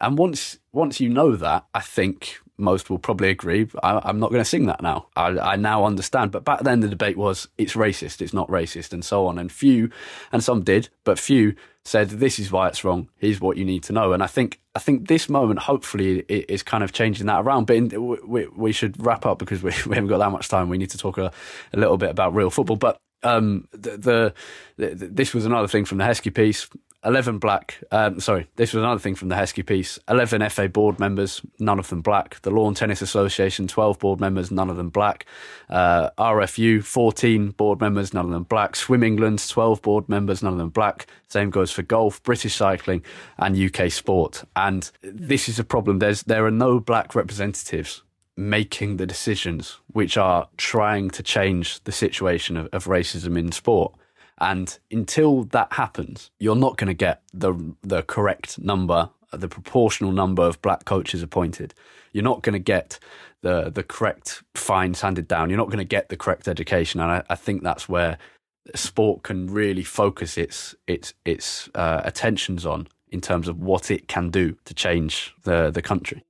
And 0.00 0.16
once 0.16 0.58
once 0.72 1.00
you 1.00 1.08
know 1.10 1.36
that, 1.36 1.66
I 1.74 1.80
think 1.80 2.38
most 2.56 2.88
will 2.88 2.98
probably 2.98 3.30
agree. 3.30 3.68
I, 3.82 4.08
am 4.08 4.20
not 4.20 4.30
going 4.30 4.40
to 4.40 4.48
sing 4.48 4.66
that 4.66 4.82
now. 4.82 5.08
I, 5.16 5.38
I, 5.38 5.56
now 5.56 5.84
understand. 5.84 6.30
But 6.30 6.44
back 6.44 6.60
then, 6.60 6.80
the 6.80 6.88
debate 6.88 7.16
was 7.16 7.48
it's 7.58 7.74
racist, 7.74 8.22
it's 8.22 8.32
not 8.32 8.48
racist, 8.48 8.92
and 8.92 9.04
so 9.04 9.26
on. 9.26 9.38
And 9.38 9.50
few, 9.50 9.90
and 10.30 10.42
some 10.42 10.62
did, 10.62 10.88
but 11.02 11.18
few 11.18 11.56
said 11.84 12.10
this 12.10 12.38
is 12.38 12.52
why 12.52 12.68
it's 12.68 12.84
wrong. 12.84 13.08
Here's 13.16 13.40
what 13.40 13.56
you 13.56 13.64
need 13.64 13.82
to 13.84 13.92
know. 13.92 14.12
And 14.12 14.22
I 14.22 14.28
think 14.28 14.60
I 14.76 14.80
think 14.80 15.06
this 15.08 15.28
moment, 15.28 15.60
hopefully, 15.60 16.20
is 16.28 16.62
kind 16.62 16.82
of 16.82 16.92
changing 16.92 17.26
that 17.26 17.42
around. 17.42 17.66
But 17.66 17.76
in, 17.76 18.18
we, 18.26 18.46
we 18.48 18.72
should 18.72 19.04
wrap 19.04 19.24
up 19.24 19.38
because 19.38 19.62
we, 19.62 19.70
we 19.86 19.94
haven't 19.94 20.08
got 20.08 20.18
that 20.18 20.30
much 20.30 20.48
time. 20.48 20.68
We 20.68 20.78
need 20.78 20.90
to 20.90 20.98
talk 20.98 21.18
a, 21.18 21.32
a 21.72 21.76
little 21.76 21.96
bit 21.96 22.10
about 22.10 22.34
real 22.34 22.50
football. 22.50 22.76
But 22.76 22.98
um, 23.22 23.68
the, 23.72 23.96
the, 23.96 24.34
the, 24.76 25.06
this 25.06 25.32
was 25.32 25.46
another 25.46 25.68
thing 25.68 25.84
from 25.84 25.98
the 25.98 26.04
Heskey 26.04 26.34
piece. 26.34 26.68
11 27.04 27.38
black, 27.38 27.82
um, 27.90 28.18
sorry, 28.18 28.48
this 28.56 28.72
was 28.72 28.82
another 28.82 28.98
thing 28.98 29.14
from 29.14 29.28
the 29.28 29.34
Heskey 29.34 29.64
piece. 29.64 29.98
11 30.08 30.48
FA 30.50 30.68
board 30.68 30.98
members, 30.98 31.42
none 31.58 31.78
of 31.78 31.88
them 31.88 32.00
black. 32.00 32.40
The 32.42 32.50
Lawn 32.50 32.74
Tennis 32.74 33.02
Association, 33.02 33.68
12 33.68 33.98
board 33.98 34.20
members, 34.20 34.50
none 34.50 34.70
of 34.70 34.76
them 34.76 34.88
black. 34.88 35.26
Uh, 35.68 36.10
RFU, 36.18 36.82
14 36.82 37.50
board 37.50 37.80
members, 37.80 38.14
none 38.14 38.24
of 38.24 38.30
them 38.30 38.44
black. 38.44 38.76
Swim 38.76 39.02
England, 39.02 39.46
12 39.46 39.82
board 39.82 40.08
members, 40.08 40.42
none 40.42 40.52
of 40.52 40.58
them 40.58 40.70
black. 40.70 41.06
Same 41.28 41.50
goes 41.50 41.70
for 41.70 41.82
golf, 41.82 42.22
British 42.22 42.54
cycling, 42.54 43.04
and 43.38 43.56
UK 43.56 43.90
sport. 43.90 44.44
And 44.56 44.90
this 45.02 45.48
is 45.48 45.58
a 45.58 45.64
problem. 45.64 45.98
There's, 45.98 46.22
there 46.22 46.46
are 46.46 46.50
no 46.50 46.80
black 46.80 47.14
representatives 47.14 48.02
making 48.36 48.96
the 48.96 49.06
decisions 49.06 49.78
which 49.92 50.16
are 50.16 50.48
trying 50.56 51.08
to 51.10 51.22
change 51.22 51.82
the 51.84 51.92
situation 51.92 52.56
of, 52.56 52.68
of 52.72 52.86
racism 52.86 53.38
in 53.38 53.52
sport. 53.52 53.94
And 54.38 54.76
until 54.90 55.44
that 55.44 55.72
happens, 55.74 56.30
you're 56.38 56.56
not 56.56 56.76
going 56.76 56.88
to 56.88 56.94
get 56.94 57.22
the 57.32 57.74
the 57.82 58.02
correct 58.02 58.58
number, 58.58 59.10
the 59.32 59.48
proportional 59.48 60.12
number 60.12 60.42
of 60.42 60.60
black 60.62 60.84
coaches 60.84 61.22
appointed. 61.22 61.74
You're 62.12 62.24
not 62.24 62.42
going 62.42 62.54
to 62.54 62.58
get 62.58 62.98
the 63.42 63.70
the 63.70 63.82
correct 63.82 64.42
fines 64.54 65.00
handed 65.02 65.28
down. 65.28 65.50
You're 65.50 65.58
not 65.58 65.68
going 65.68 65.78
to 65.78 65.84
get 65.84 66.08
the 66.08 66.16
correct 66.16 66.48
education, 66.48 67.00
and 67.00 67.10
I, 67.10 67.22
I, 67.30 67.36
think 67.36 67.62
that's 67.62 67.88
where 67.88 68.18
sport 68.74 69.22
can 69.22 69.46
really 69.46 69.84
focus 69.84 70.36
its 70.36 70.74
its 70.86 71.14
its 71.24 71.68
uh, 71.74 72.00
attentions 72.04 72.66
on 72.66 72.88
in 73.08 73.20
terms 73.20 73.46
of 73.46 73.60
what 73.60 73.90
it 73.90 74.08
can 74.08 74.30
do 74.30 74.56
to 74.64 74.74
change 74.74 75.34
the 75.44 75.70
the 75.70 75.82
country. 75.82 76.24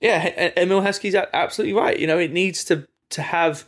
Yeah, 0.00 0.50
Emile 0.58 0.82
Heskey's 0.82 1.14
absolutely 1.14 1.72
right. 1.72 1.98
You 1.98 2.06
know, 2.06 2.18
it 2.18 2.32
needs 2.32 2.64
to 2.64 2.86
to 3.10 3.22
have 3.22 3.64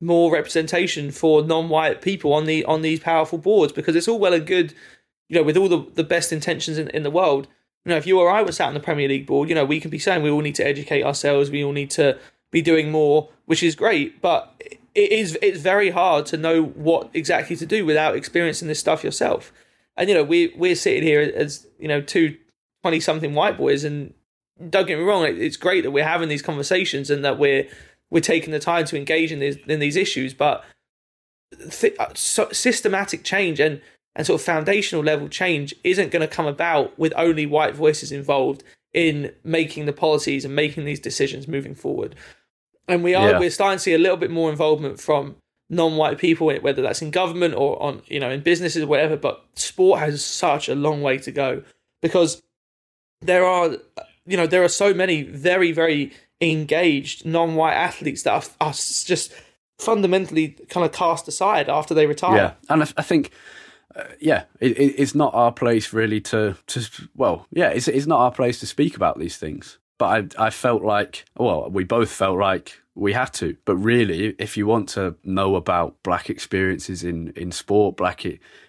more 0.00 0.32
representation 0.32 1.10
for 1.10 1.42
non-white 1.42 2.02
people 2.02 2.32
on 2.32 2.46
the 2.46 2.64
on 2.64 2.82
these 2.82 3.00
powerful 3.00 3.38
boards 3.38 3.72
because 3.72 3.96
it's 3.96 4.08
all 4.08 4.18
well 4.18 4.34
and 4.34 4.46
good, 4.46 4.74
you 5.28 5.36
know, 5.36 5.42
with 5.42 5.56
all 5.56 5.68
the, 5.68 5.86
the 5.94 6.04
best 6.04 6.32
intentions 6.32 6.78
in, 6.78 6.88
in 6.88 7.02
the 7.02 7.10
world. 7.10 7.46
You 7.84 7.90
know, 7.90 7.96
if 7.96 8.06
you 8.06 8.18
or 8.18 8.30
I 8.30 8.42
were 8.42 8.52
sat 8.52 8.68
on 8.68 8.74
the 8.74 8.80
Premier 8.80 9.08
League 9.08 9.26
board, 9.26 9.48
you 9.48 9.54
know, 9.54 9.64
we 9.64 9.80
can 9.80 9.90
be 9.90 9.98
saying 9.98 10.22
we 10.22 10.30
all 10.30 10.40
need 10.40 10.54
to 10.56 10.66
educate 10.66 11.04
ourselves, 11.04 11.50
we 11.50 11.62
all 11.62 11.72
need 11.72 11.90
to 11.92 12.18
be 12.50 12.62
doing 12.62 12.90
more, 12.90 13.28
which 13.44 13.62
is 13.62 13.74
great, 13.74 14.22
but 14.22 14.54
it 14.94 15.12
is 15.12 15.38
it's 15.42 15.60
very 15.60 15.90
hard 15.90 16.26
to 16.26 16.36
know 16.36 16.62
what 16.62 17.10
exactly 17.12 17.56
to 17.56 17.66
do 17.66 17.84
without 17.84 18.16
experiencing 18.16 18.68
this 18.68 18.80
stuff 18.80 19.04
yourself. 19.04 19.52
And 19.96 20.08
you 20.08 20.14
know, 20.14 20.24
we 20.24 20.54
we're 20.56 20.76
sitting 20.76 21.02
here 21.02 21.20
as 21.20 21.66
you 21.78 21.88
know 21.88 22.00
two 22.00 22.36
20 22.82 23.00
something 23.00 23.34
white 23.34 23.56
boys 23.56 23.84
and 23.84 24.12
don't 24.70 24.86
get 24.86 24.98
me 24.98 25.04
wrong, 25.04 25.24
it's 25.24 25.56
great 25.56 25.82
that 25.82 25.90
we're 25.90 26.04
having 26.04 26.28
these 26.28 26.42
conversations 26.42 27.10
and 27.10 27.24
that 27.24 27.38
we're 27.38 27.66
we're 28.10 28.20
taking 28.20 28.52
the 28.52 28.58
time 28.58 28.84
to 28.86 28.96
engage 28.96 29.32
in 29.32 29.38
these 29.38 29.56
in 29.66 29.80
these 29.80 29.96
issues. 29.96 30.34
But 30.34 30.64
th- 31.70 31.96
uh, 31.98 32.08
so 32.14 32.48
systematic 32.52 33.24
change 33.24 33.60
and 33.60 33.80
and 34.16 34.26
sort 34.26 34.40
of 34.40 34.44
foundational 34.44 35.04
level 35.04 35.28
change 35.28 35.74
isn't 35.82 36.10
going 36.10 36.26
to 36.26 36.32
come 36.32 36.46
about 36.46 36.96
with 36.98 37.12
only 37.16 37.46
white 37.46 37.74
voices 37.74 38.12
involved 38.12 38.62
in 38.92 39.32
making 39.42 39.86
the 39.86 39.92
policies 39.92 40.44
and 40.44 40.54
making 40.54 40.84
these 40.84 41.00
decisions 41.00 41.48
moving 41.48 41.74
forward. 41.74 42.14
And 42.86 43.02
we 43.02 43.14
are 43.14 43.30
yeah. 43.30 43.38
we're 43.38 43.50
starting 43.50 43.78
to 43.78 43.82
see 43.82 43.94
a 43.94 43.98
little 43.98 44.16
bit 44.16 44.30
more 44.30 44.50
involvement 44.50 45.00
from 45.00 45.36
non-white 45.70 46.18
people, 46.18 46.52
whether 46.60 46.82
that's 46.82 47.02
in 47.02 47.10
government 47.10 47.54
or 47.54 47.82
on 47.82 48.02
you 48.06 48.20
know 48.20 48.30
in 48.30 48.40
businesses 48.40 48.82
or 48.82 48.86
whatever. 48.86 49.16
But 49.16 49.44
sport 49.54 50.00
has 50.00 50.24
such 50.24 50.68
a 50.68 50.74
long 50.74 51.02
way 51.02 51.18
to 51.18 51.32
go 51.32 51.62
because 52.02 52.42
there 53.20 53.44
are 53.44 53.76
you 54.26 54.36
know 54.36 54.46
there 54.46 54.62
are 54.62 54.68
so 54.68 54.94
many 54.94 55.22
very 55.22 55.72
very 55.72 56.12
engaged 56.40 57.24
non-white 57.24 57.74
athletes 57.74 58.22
that 58.22 58.32
are, 58.32 58.68
are 58.68 58.72
just 58.72 59.32
fundamentally 59.78 60.48
kind 60.68 60.84
of 60.86 60.92
cast 60.92 61.28
aside 61.28 61.68
after 61.68 61.94
they 61.94 62.06
retire. 62.06 62.36
Yeah, 62.36 62.52
and 62.68 62.82
I, 62.82 62.88
I 62.96 63.02
think. 63.02 63.30
Uh, 63.96 64.02
yeah, 64.18 64.42
it, 64.58 64.76
it, 64.76 64.94
it's 64.98 65.14
not 65.14 65.32
our 65.34 65.52
place 65.52 65.92
really 65.92 66.20
to, 66.20 66.56
to 66.66 66.82
well, 67.14 67.46
yeah, 67.52 67.68
it's, 67.68 67.86
it's 67.86 68.06
not 68.08 68.18
our 68.18 68.32
place 68.32 68.58
to 68.58 68.66
speak 68.66 68.96
about 68.96 69.20
these 69.20 69.36
things. 69.36 69.78
But 69.98 70.34
I, 70.36 70.46
I 70.46 70.50
felt 70.50 70.82
like, 70.82 71.24
well, 71.36 71.70
we 71.70 71.84
both 71.84 72.10
felt 72.10 72.38
like 72.38 72.80
we 72.94 73.12
had 73.12 73.32
to. 73.34 73.56
But 73.64 73.76
really, 73.76 74.34
if 74.38 74.56
you 74.56 74.66
want 74.66 74.88
to 74.90 75.16
know 75.24 75.56
about 75.56 76.02
black 76.02 76.30
experiences 76.30 77.04
in, 77.04 77.28
in 77.36 77.52
sport, 77.52 77.96
black 77.96 78.24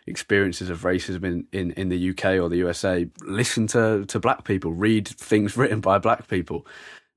experiences 0.07 0.69
of 0.69 0.81
racism 0.81 1.23
in, 1.23 1.47
in, 1.51 1.71
in 1.71 1.89
the 1.89 2.09
UK 2.11 2.39
or 2.39 2.49
the 2.49 2.57
USA, 2.57 3.07
listen 3.21 3.67
to, 3.67 4.05
to 4.05 4.19
black 4.19 4.43
people, 4.43 4.73
read 4.73 5.07
things 5.07 5.57
written 5.57 5.79
by 5.79 5.97
black 5.97 6.27
people 6.27 6.65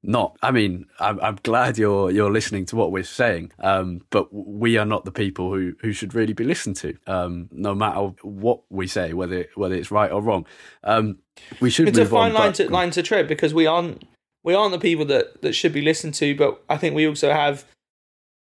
not. 0.03 0.37
I 0.43 0.51
mean, 0.51 0.87
I'm, 1.01 1.21
I'm 1.21 1.39
glad 1.43 1.79
you're 1.79 2.11
you're 2.11 2.31
listening 2.31 2.67
to 2.67 2.77
what 2.77 2.93
we're 2.93 3.03
saying, 3.03 3.53
um, 3.59 4.03
but 4.11 4.29
we 4.33 4.77
are 4.77 4.85
not 4.85 5.05
the 5.05 5.13
people 5.13 5.53
who, 5.53 5.75
who 5.81 5.93
should 5.93 6.15
really 6.15 6.33
be 6.33 6.45
listened 6.45 6.77
to, 6.77 6.97
um, 7.07 7.49
no 7.51 7.75
matter 7.75 8.13
what 8.23 8.61
we 8.71 8.87
say, 8.87 9.13
whether 9.13 9.47
whether 9.55 9.75
it's 9.75 9.91
right 9.91 10.11
or 10.11 10.23
wrong. 10.23 10.47
Um, 10.85 11.19
we 11.61 11.71
should. 11.71 11.89
It's 11.89 11.99
a 11.99 12.07
fine 12.07 12.31
on, 12.31 12.35
line 12.35 12.51
but... 12.51 12.57
to 12.57 12.71
line 12.71 12.91
to 12.93 13.03
tread 13.03 13.29
because 13.29 13.53
we 13.53 13.67
aren't 13.67 14.05
we 14.45 14.55
aren't 14.55 14.73
the 14.73 14.79
people 14.79 15.05
that 15.07 15.43
that 15.43 15.55
should 15.55 15.73
be 15.73 15.83
listened 15.83 16.15
to, 16.15 16.35
but 16.37 16.63
I 16.69 16.77
think 16.77 16.95
we 16.95 17.07
also 17.07 17.33
have, 17.33 17.65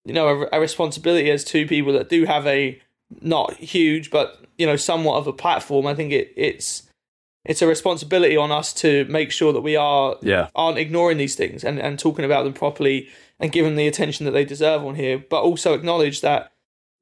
you 0.05 0.13
know, 0.13 0.29
a, 0.29 0.59
a 0.59 0.61
responsibility 0.61 1.31
as 1.31 1.45
two 1.45 1.67
people 1.67 1.93
that 1.95 2.09
do 2.09 2.25
have 2.25 2.47
a 2.47 2.81
not 3.23 3.55
huge, 3.55 4.11
but 4.11 4.45
you 4.59 4.67
know, 4.67 4.77
somewhat 4.77 5.17
of 5.17 5.27
a 5.27 5.33
platform. 5.33 5.87
I 5.87 5.95
think 5.95 6.13
it 6.13 6.33
it's 6.37 6.88
it's 7.49 7.63
a 7.63 7.67
responsibility 7.67 8.37
on 8.37 8.53
us 8.53 8.73
to 8.75 9.07
make 9.07 9.33
sure 9.33 9.53
that 9.53 9.63
we 9.63 9.75
are 9.75 10.17
yeah. 10.23 10.49
aren't 10.55 10.79
ignoring 10.79 11.17
these 11.17 11.35
things 11.35 11.65
and, 11.65 11.81
and 11.81 11.99
talking 11.99 12.25
about 12.25 12.45
them 12.45 12.53
properly 12.53 13.09
and 13.41 13.51
giving 13.51 13.71
them 13.71 13.77
the 13.77 13.89
attention 13.89 14.27
that 14.27 14.33
they 14.33 14.45
deserve 14.45 14.85
on 14.85 14.95
here, 14.95 15.19
but 15.19 15.43
also 15.43 15.73
acknowledge 15.73 16.21
that 16.21 16.53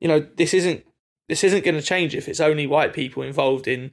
you 0.01 0.09
know 0.09 0.21
this 0.37 0.55
isn't 0.55 0.87
this 1.29 1.43
isn't 1.43 1.65
going 1.65 1.75
to 1.75 1.83
change 1.83 2.15
if 2.15 2.29
it's 2.29 2.41
only 2.41 2.67
white 2.67 2.95
people 2.95 3.23
involved 3.23 3.67
in 3.67 3.91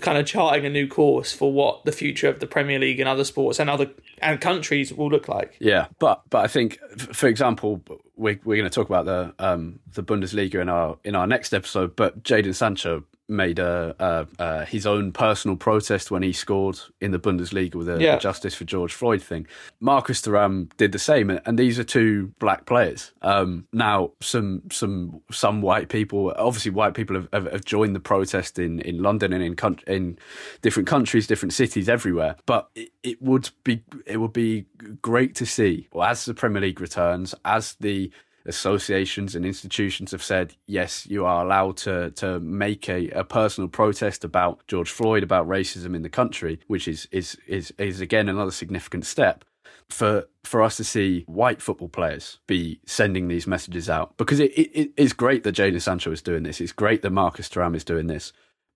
kind 0.00 0.18
of 0.18 0.26
charting 0.26 0.66
a 0.66 0.70
new 0.70 0.88
course 0.88 1.32
for 1.32 1.52
what 1.52 1.84
the 1.84 1.92
future 1.92 2.28
of 2.28 2.40
the 2.40 2.46
Premier 2.46 2.78
League 2.78 3.00
and 3.00 3.08
other 3.08 3.24
sports 3.24 3.58
and 3.58 3.70
other 3.70 3.90
and 4.20 4.40
countries 4.40 4.92
will 4.92 5.08
look 5.08 5.28
like. 5.28 5.56
Yeah, 5.58 5.86
but 5.98 6.22
but 6.28 6.44
I 6.44 6.48
think, 6.48 6.78
for 7.14 7.28
example, 7.28 7.82
we're 8.16 8.38
we're 8.44 8.56
going 8.56 8.70
to 8.70 8.74
talk 8.74 8.88
about 8.88 9.06
the 9.06 9.34
um 9.38 9.80
the 9.92 10.02
Bundesliga 10.02 10.60
in 10.60 10.68
our 10.68 10.98
in 11.04 11.14
our 11.14 11.26
next 11.26 11.52
episode. 11.52 11.96
But 11.96 12.22
Jadon 12.22 12.54
Sancho 12.54 13.04
made 13.28 13.58
a, 13.58 13.94
a, 13.98 14.26
a, 14.38 14.64
his 14.66 14.86
own 14.86 15.12
personal 15.12 15.56
protest 15.56 16.10
when 16.10 16.22
he 16.22 16.32
scored 16.32 16.78
in 17.00 17.10
the 17.10 17.18
Bundesliga 17.18 17.74
with 17.74 17.88
a, 17.88 18.00
yeah. 18.00 18.18
justice 18.18 18.54
for 18.54 18.64
George 18.64 18.92
Floyd 18.92 19.22
thing. 19.22 19.46
Marcus 19.80 20.20
Thuram 20.20 20.70
did 20.76 20.92
the 20.92 20.98
same, 20.98 21.30
and 21.30 21.58
these 21.58 21.78
are 21.78 21.84
two 21.84 22.32
black 22.38 22.66
players. 22.66 23.12
Um, 23.22 23.66
now, 23.72 24.12
some 24.20 24.62
some 24.70 25.20
some 25.30 25.62
white 25.62 25.88
people, 25.88 26.34
obviously, 26.36 26.70
white 26.70 26.94
people 26.94 27.16
have, 27.16 27.28
have, 27.32 27.52
have, 27.52 27.64
joined 27.64 27.96
the 27.96 28.00
protest 28.00 28.58
in, 28.58 28.80
in 28.80 29.02
London 29.02 29.32
and 29.32 29.42
in 29.42 29.56
in 29.86 30.18
different 30.62 30.88
countries, 30.88 31.26
different 31.26 31.52
cities, 31.52 31.88
everywhere. 31.88 32.36
But 32.46 32.68
it, 32.74 32.90
it 33.02 33.22
would 33.22 33.50
be 33.64 33.82
it 34.06 34.18
would 34.18 34.32
be 34.32 34.66
great 35.00 35.34
to 35.36 35.46
see, 35.46 35.88
well, 35.92 36.08
as 36.08 36.24
the 36.24 36.34
Premier 36.34 36.60
League 36.60 36.80
returns, 36.80 37.34
as 37.44 37.74
the 37.80 38.10
associations 38.46 39.34
and 39.34 39.44
institutions 39.46 40.12
have 40.12 40.22
said, 40.22 40.54
yes, 40.66 41.06
you 41.06 41.24
are 41.24 41.44
allowed 41.44 41.76
to, 41.78 42.10
to 42.12 42.40
make 42.40 42.88
a, 42.88 43.08
a 43.10 43.24
personal 43.24 43.68
protest 43.68 44.24
about 44.24 44.66
George 44.66 44.90
Floyd, 44.90 45.22
about 45.22 45.48
racism 45.48 45.94
in 45.96 46.02
the 46.02 46.08
country, 46.08 46.60
which 46.66 46.86
is, 46.86 47.08
is, 47.10 47.38
is, 47.46 47.72
is 47.78 48.00
again 48.00 48.28
another 48.28 48.50
significant 48.50 49.06
step. 49.06 49.44
for 49.88 50.26
for 50.44 50.62
us 50.62 50.76
to 50.76 50.84
see 50.84 51.24
white 51.26 51.62
football 51.62 51.88
players 51.88 52.38
be 52.46 52.80
sending 52.86 53.28
these 53.28 53.46
messages 53.46 53.88
out 53.88 54.16
because 54.18 54.40
it, 54.40 54.52
it, 54.52 54.92
it's 54.96 55.12
great 55.12 55.42
that 55.44 55.54
Jadon 55.54 55.80
Sancho 55.80 56.12
is 56.12 56.22
doing 56.22 56.42
this. 56.42 56.60
It's 56.60 56.72
great 56.72 57.02
that 57.02 57.10
Marcus 57.10 57.48
Thuram 57.48 57.74
is 57.74 57.84
doing 57.84 58.06
this. 58.06 58.32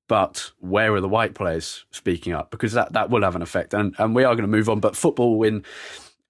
But 0.09 0.53
where 0.59 0.95
are 0.95 1.03
the 1.03 1.09
white 1.09 1.35
players 1.35 1.85
speaking 1.91 2.33
up? 2.33 2.51
Because 2.51 2.73
that, 2.73 2.95
that 2.95 3.11
will 3.11 3.23
have 3.23 3.37
an 3.37 3.43
effect. 3.43 3.75
And, 3.75 3.95
and 3.99 4.15
we 4.15 4.25
are 4.25 4.35
going 4.35 4.51
to 4.51 4.57
move 4.57 4.71
on. 4.71 4.81
But 4.81 4.97
football, 4.97 5.43
in, 5.43 5.63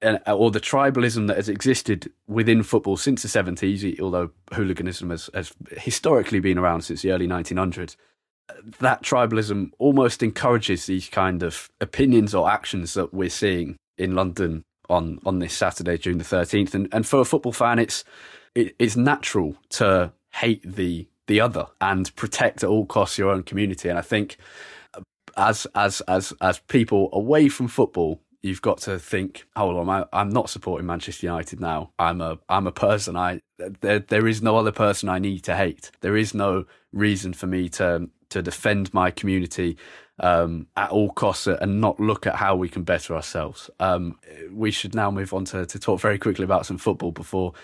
Uh, 0.00 0.18
or 0.28 0.50
the 0.52 0.60
tribalism 0.60 1.26
that 1.26 1.36
has 1.36 1.48
existed 1.48 2.12
within 2.28 2.62
football 2.62 2.96
since 2.96 3.22
the 3.22 3.28
70s, 3.28 3.98
although 4.00 4.30
hooliganism 4.52 5.10
has, 5.10 5.28
has 5.34 5.52
historically 5.72 6.38
been 6.38 6.56
around 6.56 6.82
since 6.82 7.02
the 7.02 7.10
early 7.10 7.26
1900s, 7.26 7.96
uh, 8.48 8.54
that 8.78 9.02
tribalism 9.02 9.72
almost 9.78 10.22
encourages 10.22 10.86
these 10.86 11.08
kind 11.08 11.42
of 11.42 11.68
opinions 11.80 12.32
or 12.32 12.48
actions 12.48 12.94
that 12.94 13.12
we're 13.12 13.28
seeing 13.28 13.76
in 13.96 14.14
London 14.14 14.62
on 14.88 15.18
on 15.26 15.38
this 15.38 15.54
Saturday, 15.54 15.98
June 15.98 16.18
the 16.18 16.24
thirteenth. 16.24 16.74
And 16.74 16.88
and 16.92 17.06
for 17.06 17.20
a 17.20 17.24
football 17.24 17.52
fan, 17.52 17.78
it's 17.78 18.04
it, 18.54 18.74
it's 18.78 18.96
natural 18.96 19.56
to 19.70 20.12
hate 20.32 20.62
the 20.64 21.08
the 21.26 21.40
other 21.40 21.66
and 21.80 22.14
protect 22.16 22.62
at 22.62 22.68
all 22.68 22.86
costs 22.86 23.18
your 23.18 23.30
own 23.30 23.42
community. 23.42 23.88
And 23.88 23.98
I 23.98 24.02
think 24.02 24.38
uh, 24.94 25.00
as 25.36 25.66
as 25.74 26.00
as 26.02 26.32
as 26.40 26.60
people 26.60 27.10
away 27.12 27.48
from 27.48 27.68
football, 27.68 28.20
you've 28.42 28.62
got 28.62 28.78
to 28.78 28.98
think, 28.98 29.46
hold 29.56 29.76
on, 29.76 30.06
I, 30.12 30.20
am 30.20 30.30
not 30.30 30.50
supporting 30.50 30.86
Manchester 30.86 31.26
United 31.26 31.60
now. 31.60 31.92
I'm 31.98 32.20
a 32.20 32.38
I'm 32.48 32.66
a 32.66 32.72
person. 32.72 33.16
I 33.16 33.40
there 33.80 34.00
there 34.00 34.26
is 34.26 34.42
no 34.42 34.56
other 34.56 34.72
person 34.72 35.08
I 35.08 35.18
need 35.18 35.40
to 35.44 35.56
hate. 35.56 35.90
There 36.00 36.16
is 36.16 36.34
no 36.34 36.64
reason 36.92 37.32
for 37.32 37.46
me 37.46 37.68
to 37.70 38.08
to 38.30 38.42
defend 38.42 38.92
my 38.92 39.10
community 39.10 39.76
um, 40.20 40.66
at 40.76 40.90
all 40.90 41.10
costs 41.10 41.46
and 41.46 41.80
not 41.80 41.98
look 42.00 42.26
at 42.26 42.36
how 42.36 42.56
we 42.56 42.68
can 42.68 42.82
better 42.82 43.14
ourselves. 43.14 43.70
Um, 43.80 44.18
we 44.52 44.70
should 44.70 44.94
now 44.94 45.10
move 45.10 45.32
on 45.32 45.44
to, 45.46 45.64
to 45.64 45.78
talk 45.78 46.00
very 46.00 46.18
quickly 46.18 46.44
about 46.44 46.66
some 46.66 46.78
football 46.78 47.12
before 47.12 47.54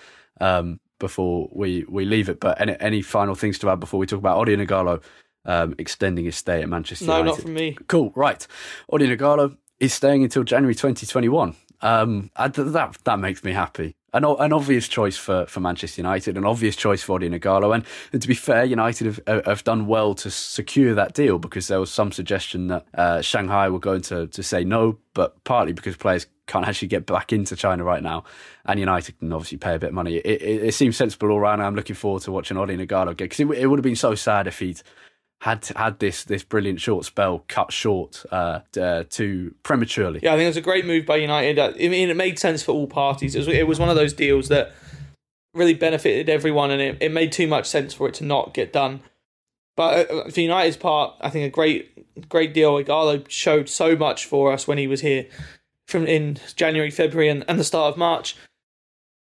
um, 0.40 0.80
before 0.98 1.48
we, 1.52 1.84
we 1.88 2.04
leave 2.04 2.28
it. 2.28 2.40
But 2.40 2.60
any, 2.60 2.76
any 2.80 3.02
final 3.02 3.34
things 3.34 3.58
to 3.60 3.70
add 3.70 3.80
before 3.80 3.98
we 3.98 4.06
talk 4.06 4.18
about 4.18 4.38
Odion 4.38 4.66
Ighalo 4.66 5.02
um, 5.44 5.74
extending 5.78 6.24
his 6.24 6.36
stay 6.36 6.62
at 6.62 6.68
Manchester 6.68 7.06
no, 7.06 7.18
United? 7.18 7.26
No, 7.26 7.32
not 7.32 7.42
from 7.42 7.54
me. 7.54 7.76
Cool, 7.88 8.12
right. 8.14 8.46
Odion 8.90 9.16
Ighalo 9.16 9.56
is 9.80 9.92
staying 9.92 10.24
until 10.24 10.44
January 10.44 10.74
2021. 10.74 11.56
Um, 11.80 12.30
that 12.36 12.96
that 13.04 13.18
makes 13.18 13.44
me 13.44 13.52
happy 13.52 13.94
an, 14.14 14.24
an 14.24 14.52
obvious 14.52 14.86
choice 14.86 15.16
for, 15.16 15.44
for 15.46 15.60
Manchester 15.60 16.00
United, 16.00 16.38
an 16.38 16.44
obvious 16.44 16.76
choice 16.76 17.02
for 17.02 17.18
Odion 17.18 17.38
Ighalo. 17.38 17.74
And, 17.74 17.84
and 18.12 18.22
to 18.22 18.28
be 18.28 18.34
fair, 18.34 18.64
United 18.64 19.20
have, 19.26 19.44
have 19.44 19.64
done 19.64 19.86
well 19.86 20.14
to 20.14 20.30
secure 20.30 20.94
that 20.94 21.14
deal 21.14 21.38
because 21.38 21.66
there 21.66 21.80
was 21.80 21.90
some 21.90 22.12
suggestion 22.12 22.68
that 22.68 22.86
uh, 22.94 23.20
Shanghai 23.20 23.68
were 23.68 23.80
going 23.80 24.02
to, 24.02 24.28
to 24.28 24.42
say 24.42 24.62
no, 24.64 24.98
but 25.14 25.42
partly 25.42 25.72
because 25.72 25.96
players 25.96 26.28
can't 26.46 26.66
actually 26.66 26.88
get 26.88 27.06
back 27.06 27.32
into 27.32 27.56
China 27.56 27.82
right 27.82 28.02
now, 28.02 28.22
and 28.66 28.78
United 28.78 29.18
can 29.18 29.32
obviously 29.32 29.58
pay 29.58 29.74
a 29.74 29.78
bit 29.78 29.88
of 29.88 29.94
money. 29.94 30.16
It, 30.16 30.42
it, 30.42 30.64
it 30.64 30.74
seems 30.74 30.96
sensible 30.96 31.30
all 31.30 31.40
round. 31.40 31.60
I'm 31.60 31.74
looking 31.74 31.96
forward 31.96 32.22
to 32.22 32.32
watching 32.32 32.56
Odion 32.56 32.86
Ighalo 32.86 33.16
get 33.16 33.30
because 33.30 33.40
it, 33.40 33.50
it 33.50 33.66
would 33.66 33.78
have 33.78 33.84
been 33.84 33.96
so 33.96 34.14
sad 34.14 34.46
if 34.46 34.60
he'd 34.60 34.80
had 35.44 35.66
had 35.76 35.98
this 35.98 36.24
this 36.24 36.42
brilliant 36.42 36.80
short 36.80 37.04
spell 37.04 37.44
cut 37.48 37.70
short 37.70 38.24
uh, 38.32 38.60
uh, 38.80 39.04
too 39.10 39.54
prematurely. 39.62 40.20
Yeah, 40.22 40.32
I 40.32 40.36
think 40.36 40.44
it 40.44 40.48
was 40.48 40.56
a 40.56 40.62
great 40.62 40.86
move 40.86 41.04
by 41.04 41.16
United. 41.16 41.58
I 41.58 41.72
mean, 41.88 42.08
it 42.08 42.16
made 42.16 42.38
sense 42.38 42.62
for 42.62 42.72
all 42.72 42.86
parties. 42.86 43.34
It 43.34 43.40
was, 43.40 43.48
it 43.48 43.66
was 43.66 43.78
one 43.78 43.90
of 43.90 43.94
those 43.94 44.14
deals 44.14 44.48
that 44.48 44.72
really 45.52 45.74
benefited 45.74 46.30
everyone, 46.30 46.70
and 46.70 46.80
it, 46.80 46.96
it 46.98 47.12
made 47.12 47.30
too 47.30 47.46
much 47.46 47.66
sense 47.66 47.92
for 47.92 48.08
it 48.08 48.14
to 48.14 48.24
not 48.24 48.54
get 48.54 48.72
done. 48.72 49.00
But 49.76 50.10
uh, 50.10 50.30
for 50.30 50.40
United's 50.40 50.78
part, 50.78 51.14
I 51.20 51.28
think 51.28 51.44
a 51.44 51.50
great 51.50 52.28
great 52.30 52.54
deal. 52.54 52.82
Ighalo 52.82 53.28
showed 53.28 53.68
so 53.68 53.94
much 53.94 54.24
for 54.24 54.50
us 54.50 54.66
when 54.66 54.78
he 54.78 54.86
was 54.86 55.02
here 55.02 55.26
from 55.86 56.06
in 56.06 56.38
January, 56.56 56.90
February, 56.90 57.28
and, 57.28 57.44
and 57.48 57.60
the 57.60 57.64
start 57.64 57.92
of 57.92 57.98
March. 57.98 58.34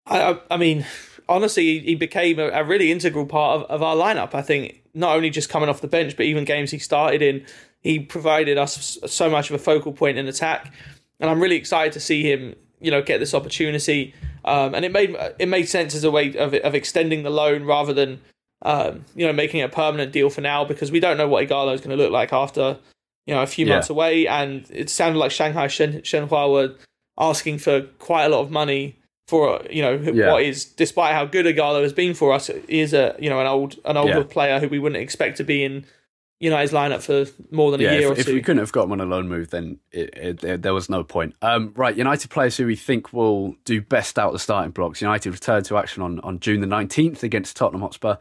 I, 0.05 0.33
I, 0.33 0.39
I 0.51 0.57
mean, 0.57 0.85
honestly, 1.29 1.81
he 1.81 1.95
became 1.95 2.39
a, 2.39 2.49
a 2.49 2.65
really 2.65 2.91
integral 2.91 3.27
part 3.27 3.61
of, 3.61 3.71
of 3.71 3.83
our 3.83 3.97
lineup. 3.97 4.35
I 4.35 4.43
think 4.43 4.83
not 4.95 5.17
only 5.17 5.31
just 5.31 5.49
coming 5.49 5.69
off 5.69 5.81
the 5.81 5.89
bench, 5.89 6.17
but 6.17 6.27
even 6.27 6.45
games 6.45 6.71
he 6.71 6.79
started 6.79 7.23
in, 7.23 7.45
he 7.81 8.01
provided 8.01 8.59
us 8.59 8.99
so 9.07 9.31
much 9.31 9.51
of 9.51 9.57
a 9.57 9.59
focal 9.59 9.93
point 9.93 10.19
in 10.19 10.27
attack. 10.27 10.73
And 11.21 11.31
I'm 11.31 11.41
really 11.41 11.57
excited 11.57 11.93
to 11.93 12.01
see 12.01 12.31
him, 12.31 12.55
you 12.81 12.91
know, 12.91 13.03
get 13.03 13.19
this 13.19 13.35
opportunity. 13.35 14.15
Um, 14.45 14.75
and 14.75 14.85
it 14.85 14.93
made 14.93 15.15
it 15.39 15.47
made 15.47 15.69
sense 15.69 15.95
as 15.95 16.05
a 16.05 16.11
way 16.11 16.35
of 16.37 16.55
of 16.55 16.75
extending 16.75 17.23
the 17.23 17.31
loan 17.31 17.65
rather 17.65 17.93
than 17.93 18.21
um, 18.63 19.05
you 19.15 19.27
know 19.27 19.33
making 19.33 19.61
it 19.61 19.65
a 19.65 19.69
permanent 19.69 20.13
deal 20.13 20.31
for 20.31 20.41
now 20.41 20.65
because 20.65 20.91
we 20.91 21.01
don't 21.01 21.19
know 21.19 21.29
what 21.29 21.47
Ighalo 21.47 21.75
is 21.75 21.81
going 21.81 21.97
to 21.97 22.03
look 22.03 22.13
like 22.13 22.33
after 22.33 22.79
you 23.27 23.35
know 23.35 23.43
a 23.43 23.47
few 23.47 23.67
yeah. 23.67 23.75
months 23.75 23.91
away. 23.91 24.27
And 24.27 24.67
it 24.71 24.91
sounded 24.91 25.19
like 25.19 25.33
Shanghai 25.33 25.67
Shen, 25.67 26.01
Shenhua 26.01 26.51
were 26.51 26.75
asking 27.19 27.59
for 27.59 27.83
quite 27.99 28.25
a 28.25 28.29
lot 28.29 28.41
of 28.41 28.51
money 28.51 28.98
for 29.29 29.63
you 29.71 29.83
know 29.83 29.93
yeah. 29.93 30.33
what 30.33 30.43
is 30.43 30.65
despite 30.65 31.15
how 31.15 31.27
good 31.27 31.45
Ighalo 31.45 31.83
has 31.83 31.93
been 31.93 32.15
for 32.15 32.33
us, 32.33 32.47
he 32.47 32.81
is 32.81 32.95
a 32.95 33.15
you 33.21 33.29
know 33.29 33.41
an 33.41 33.47
old 33.47 33.77
an 33.85 33.97
older 33.97 34.21
yeah. 34.21 34.25
player 34.25 34.59
who 34.59 34.69
we 34.69 34.79
wouldn't 34.79 35.01
expect 35.01 35.37
to 35.37 35.45
be 35.45 35.63
in 35.63 35.85
United's 36.41 36.73
lineup 36.73 37.03
for 37.03 37.31
more 37.51 37.71
than 37.71 37.81
a 37.81 37.83
year 37.85 38.13
if, 38.13 38.13
or 38.13 38.15
two. 38.15 38.31
If 38.31 38.35
we 38.35 38.41
couldn't 38.41 38.61
have 38.61 38.73
got 38.73 38.85
him 38.85 38.93
on 38.93 39.01
a 39.01 39.05
loan 39.05 39.29
move, 39.29 39.51
then 39.51 39.81
it, 39.93 40.17
it, 40.17 40.45
it, 40.45 40.63
there 40.63 40.73
was 40.73 40.89
no 40.89 41.05
point. 41.05 41.35
Um, 41.43 41.73
right, 41.77 41.95
United 41.95 42.31
players 42.31 42.57
who 42.57 42.67
we 42.67 42.77
think 42.77 43.13
will 43.13 43.55
do 43.65 43.83
best 43.83 44.19
out 44.19 44.33
the 44.33 44.39
starting 44.39 44.71
blocks. 44.71 45.03
United 45.03 45.33
return 45.33 45.63
to 45.65 45.77
action 45.77 46.03
on, 46.03 46.21
on 46.21 46.39
June 46.41 46.61
the 46.61 46.67
19th 46.67 47.23
against 47.23 47.57
Tottenham 47.57 47.83
Hotspur. 47.83 48.17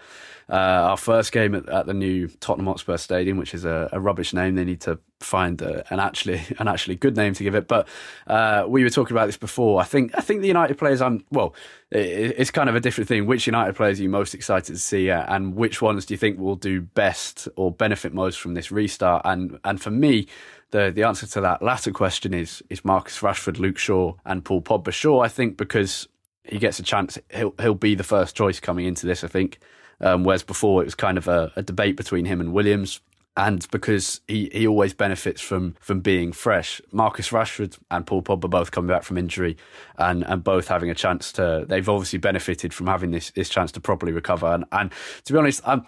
Uh, 0.50 0.54
our 0.92 0.98
first 0.98 1.34
game 1.34 1.54
at, 1.54 1.68
at, 1.68 1.88
the 1.88 1.94
new 1.94 2.30
Tottenham 2.40 2.68
Hotspur 2.68 2.96
Stadium, 2.96 3.36
which 3.36 3.54
is 3.54 3.66
a, 3.66 3.90
a 3.92 4.00
rubbish 4.00 4.32
name. 4.32 4.56
They 4.56 4.64
need 4.64 4.80
to 4.82 4.98
find 5.20 5.62
a, 5.62 5.84
an 5.92 6.00
actually 6.00 6.42
an 6.60 6.70
actually 6.70 6.96
good 6.96 7.18
name 7.18 7.34
to 7.34 7.44
give 7.44 7.54
it. 7.54 7.68
But 7.68 7.88
uh, 8.28 8.64
we 8.66 8.84
were 8.84 8.90
talking 8.90 9.16
about 9.16 9.26
this 9.26 9.36
before. 9.36 9.82
I 9.82 9.84
think 9.84 10.18
I 10.18 10.22
think 10.22 10.40
the 10.42 10.48
United 10.48 10.78
players. 10.78 11.02
I'm 11.02 11.26
well. 11.32 11.54
It, 11.92 12.36
it's 12.38 12.52
kind 12.52 12.70
of 12.70 12.76
a 12.76 12.80
different 12.80 13.10
thing. 13.10 13.26
Which 13.26 13.46
United 13.46 13.76
players 13.76 14.00
are 14.00 14.04
you 14.04 14.10
most 14.10 14.34
excited 14.34 14.74
to 14.74 14.80
see, 14.80 15.12
uh, 15.12 15.26
and 15.28 15.54
which 15.54 15.82
ones 15.82 16.06
do 16.06 16.14
you 16.14 16.18
think 16.18 16.40
will 16.40 16.56
do 16.56 16.80
best 16.80 17.50
or 17.58 17.70
benefit 17.70 18.14
most 18.14 18.40
from 18.40 18.54
this 18.54 18.72
restart? 18.72 19.24
And 19.26 19.60
and 19.64 19.82
for 19.82 19.92
me. 19.92 20.28
The, 20.72 20.92
the 20.94 21.04
answer 21.04 21.26
to 21.26 21.40
that 21.40 21.62
latter 21.62 21.92
question 21.92 22.34
is 22.34 22.62
is 22.70 22.84
Marcus 22.84 23.20
Rashford, 23.20 23.58
Luke 23.58 23.78
Shaw, 23.78 24.16
and 24.26 24.44
Paul 24.44 24.62
Pogba. 24.62 24.92
Shaw, 24.92 25.22
I 25.22 25.30
think, 25.30 25.56
because 25.56 26.10
he 26.44 26.60
gets 26.60 26.78
a 26.78 26.84
chance, 26.84 27.18
he'll 27.34 27.54
he'll 27.62 27.74
be 27.74 27.96
the 27.96 28.04
first 28.04 28.36
choice 28.36 28.60
coming 28.60 28.86
into 28.86 29.06
this. 29.06 29.24
I 29.24 29.30
think. 29.30 29.60
Um, 30.00 30.24
whereas 30.24 30.44
before 30.44 30.82
it 30.82 30.86
was 30.86 30.96
kind 30.96 31.18
of 31.18 31.28
a, 31.28 31.52
a 31.56 31.64
debate 31.64 31.98
between 31.98 32.26
him 32.26 32.40
and 32.40 32.54
Williams 32.54 33.02
and 33.38 33.70
because 33.70 34.20
he, 34.28 34.50
he 34.52 34.68
always 34.68 34.94
benefits 34.94 35.40
from 35.40 35.76
from 35.80 36.02
being 36.02 36.32
fresh. 36.34 36.82
Marcus 36.92 37.30
Rashford 37.30 37.78
and 37.92 38.06
Paul 38.06 38.24
Pogba 38.24 38.50
both 38.50 38.72
coming 38.72 38.90
back 38.90 39.04
from 39.04 39.18
injury 39.18 39.56
and, 39.98 40.26
and 40.26 40.44
both 40.44 40.68
having 40.68 40.90
a 40.90 40.96
chance 40.96 41.32
to 41.34 41.66
they've 41.70 41.88
obviously 41.88 42.20
benefited 42.20 42.74
from 42.74 42.88
having 42.88 43.12
this 43.12 43.32
this 43.32 43.48
chance 43.48 43.72
to 43.74 43.80
properly 43.80 44.12
recover 44.12 44.48
and, 44.48 44.66
and 44.72 44.92
to 45.24 45.34
be 45.34 45.40
honest 45.40 45.62
I'm 45.66 45.86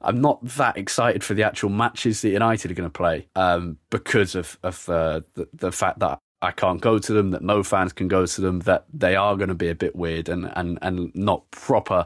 I'm 0.00 0.20
not 0.20 0.44
that 0.44 0.78
excited 0.78 1.24
for 1.24 1.34
the 1.34 1.42
actual 1.42 1.70
matches 1.70 2.22
that 2.22 2.30
United 2.30 2.70
are 2.70 2.74
going 2.74 2.88
to 2.88 2.90
play 2.90 3.26
um, 3.34 3.78
because 3.90 4.36
of 4.36 4.58
of 4.62 4.88
uh, 4.88 5.22
the, 5.34 5.48
the 5.52 5.72
fact 5.72 5.98
that 5.98 6.20
I 6.42 6.50
can't 6.50 6.80
go 6.80 6.98
to 6.98 7.12
them, 7.12 7.30
that 7.30 7.42
no 7.42 7.62
fans 7.62 7.92
can 7.92 8.08
go 8.08 8.26
to 8.26 8.40
them, 8.40 8.60
that 8.60 8.86
they 8.92 9.14
are 9.14 9.36
going 9.36 9.48
to 9.48 9.54
be 9.54 9.68
a 9.68 9.76
bit 9.76 9.94
weird 9.94 10.28
and, 10.28 10.50
and, 10.56 10.76
and 10.82 11.14
not 11.14 11.48
proper 11.52 12.04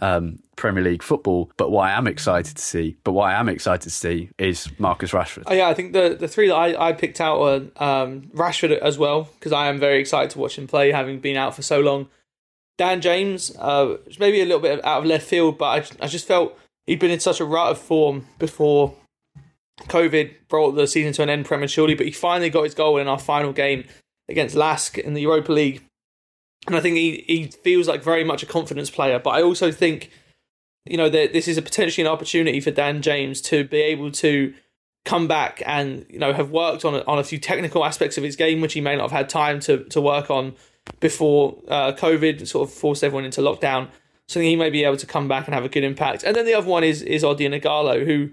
um, 0.00 0.38
Premier 0.56 0.82
League 0.82 1.02
football. 1.02 1.50
But 1.56 1.70
what 1.70 1.88
I 1.88 1.92
am 1.92 2.06
excited 2.06 2.56
to 2.56 2.62
see, 2.62 2.96
but 3.04 3.12
what 3.12 3.24
I 3.24 3.34
am 3.34 3.48
excited 3.48 3.82
to 3.82 3.90
see 3.90 4.30
is 4.38 4.68
Marcus 4.78 5.12
Rashford. 5.12 5.44
Oh, 5.46 5.54
yeah, 5.54 5.68
I 5.68 5.74
think 5.74 5.92
the 5.92 6.16
the 6.18 6.28
three 6.28 6.48
that 6.48 6.54
I, 6.54 6.88
I 6.88 6.92
picked 6.92 7.20
out 7.20 7.40
are 7.40 8.02
um, 8.04 8.22
Rashford 8.34 8.76
as 8.78 8.98
well 8.98 9.28
because 9.34 9.52
I 9.52 9.68
am 9.68 9.78
very 9.78 10.00
excited 10.00 10.30
to 10.30 10.38
watch 10.38 10.58
him 10.58 10.66
play, 10.66 10.92
having 10.92 11.20
been 11.20 11.36
out 11.36 11.54
for 11.54 11.62
so 11.62 11.80
long. 11.80 12.08
Dan 12.78 13.00
James, 13.00 13.56
uh, 13.56 13.96
maybe 14.18 14.40
a 14.40 14.44
little 14.44 14.60
bit 14.60 14.84
out 14.84 14.98
of 14.98 15.06
left 15.06 15.26
field, 15.26 15.56
but 15.56 15.64
I, 16.00 16.04
I 16.04 16.08
just 16.08 16.26
felt 16.26 16.58
he'd 16.86 16.98
been 16.98 17.10
in 17.10 17.20
such 17.20 17.40
a 17.40 17.44
rut 17.44 17.70
of 17.70 17.78
form 17.78 18.26
before 18.38 18.94
COVID 19.84 20.34
brought 20.48 20.72
the 20.72 20.86
season 20.86 21.12
to 21.14 21.22
an 21.22 21.30
end 21.30 21.46
prematurely. 21.46 21.94
But 21.94 22.06
he 22.06 22.12
finally 22.12 22.50
got 22.50 22.64
his 22.64 22.74
goal 22.74 22.98
in 22.98 23.08
our 23.08 23.18
final 23.18 23.52
game 23.52 23.84
against 24.28 24.54
LASK 24.54 24.98
in 24.98 25.14
the 25.14 25.22
Europa 25.22 25.52
League 25.52 25.82
and 26.66 26.76
I 26.76 26.80
think 26.80 26.96
he, 26.96 27.24
he 27.26 27.46
feels 27.46 27.88
like 27.88 28.02
very 28.02 28.24
much 28.24 28.42
a 28.42 28.46
confidence 28.46 28.90
player. 28.90 29.18
But 29.18 29.30
I 29.30 29.42
also 29.42 29.70
think, 29.70 30.10
you 30.84 30.96
know, 30.96 31.08
that 31.08 31.32
this 31.32 31.48
is 31.48 31.56
a 31.56 31.62
potentially 31.62 32.06
an 32.06 32.12
opportunity 32.12 32.60
for 32.60 32.70
Dan 32.70 33.02
James 33.02 33.40
to 33.42 33.64
be 33.64 33.80
able 33.80 34.10
to 34.12 34.54
come 35.04 35.28
back 35.28 35.62
and 35.64 36.04
you 36.10 36.18
know 36.18 36.32
have 36.32 36.50
worked 36.50 36.84
on 36.84 36.96
a, 36.96 37.04
on 37.04 37.18
a 37.18 37.24
few 37.24 37.38
technical 37.38 37.84
aspects 37.84 38.18
of 38.18 38.24
his 38.24 38.36
game, 38.36 38.60
which 38.60 38.74
he 38.74 38.80
may 38.80 38.96
not 38.96 39.02
have 39.02 39.12
had 39.12 39.28
time 39.28 39.60
to 39.60 39.84
to 39.84 40.00
work 40.00 40.30
on 40.30 40.54
before 41.00 41.56
uh, 41.68 41.92
COVID 41.92 42.46
sort 42.46 42.68
of 42.68 42.74
forced 42.74 43.02
everyone 43.02 43.24
into 43.24 43.40
lockdown. 43.40 43.88
So 44.28 44.40
he 44.40 44.56
may 44.56 44.70
be 44.70 44.82
able 44.82 44.96
to 44.96 45.06
come 45.06 45.28
back 45.28 45.46
and 45.46 45.54
have 45.54 45.64
a 45.64 45.68
good 45.68 45.84
impact. 45.84 46.24
And 46.24 46.34
then 46.34 46.44
the 46.44 46.54
other 46.54 46.68
one 46.68 46.84
is 46.84 47.00
is 47.02 47.22
Odion 47.22 47.58
Ighalo, 47.58 48.04
who, 48.04 48.30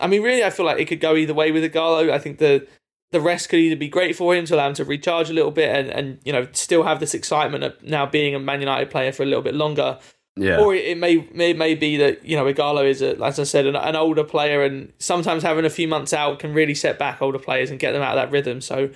I 0.00 0.08
mean, 0.08 0.22
really, 0.22 0.42
I 0.42 0.50
feel 0.50 0.66
like 0.66 0.80
it 0.80 0.86
could 0.86 1.00
go 1.00 1.14
either 1.14 1.34
way 1.34 1.52
with 1.52 1.62
Ighalo. 1.62 2.10
I 2.10 2.18
think 2.18 2.38
the 2.38 2.66
the 3.10 3.20
rest 3.20 3.48
could 3.48 3.58
either 3.58 3.76
be 3.76 3.88
great 3.88 4.14
for 4.16 4.34
him 4.34 4.44
to 4.46 4.54
allow 4.54 4.68
him 4.68 4.74
to 4.74 4.84
recharge 4.84 5.30
a 5.30 5.32
little 5.32 5.50
bit 5.50 5.74
and, 5.74 5.88
and 5.90 6.18
you 6.24 6.32
know 6.32 6.46
still 6.52 6.82
have 6.82 7.00
this 7.00 7.14
excitement 7.14 7.64
of 7.64 7.82
now 7.82 8.06
being 8.06 8.34
a 8.34 8.38
Man 8.38 8.60
United 8.60 8.90
player 8.90 9.12
for 9.12 9.22
a 9.22 9.26
little 9.26 9.42
bit 9.42 9.54
longer. 9.54 9.98
Yeah. 10.36 10.60
Or 10.60 10.72
it 10.74 10.96
may 10.96 11.16
it 11.16 11.56
may 11.56 11.74
be 11.74 11.96
that 11.96 12.24
you 12.24 12.36
know 12.36 12.44
Ighalo 12.44 12.88
is 12.88 13.02
a, 13.02 13.20
as 13.24 13.40
I 13.40 13.44
said 13.44 13.66
an, 13.66 13.74
an, 13.74 13.96
older 13.96 14.22
player 14.22 14.62
and 14.62 14.92
sometimes 14.98 15.42
having 15.42 15.64
a 15.64 15.70
few 15.70 15.88
months 15.88 16.12
out 16.12 16.38
can 16.38 16.54
really 16.54 16.74
set 16.74 16.96
back 16.98 17.20
older 17.20 17.40
players 17.40 17.70
and 17.70 17.80
get 17.80 17.92
them 17.92 18.02
out 18.02 18.16
of 18.16 18.22
that 18.22 18.30
rhythm. 18.30 18.60
So 18.60 18.90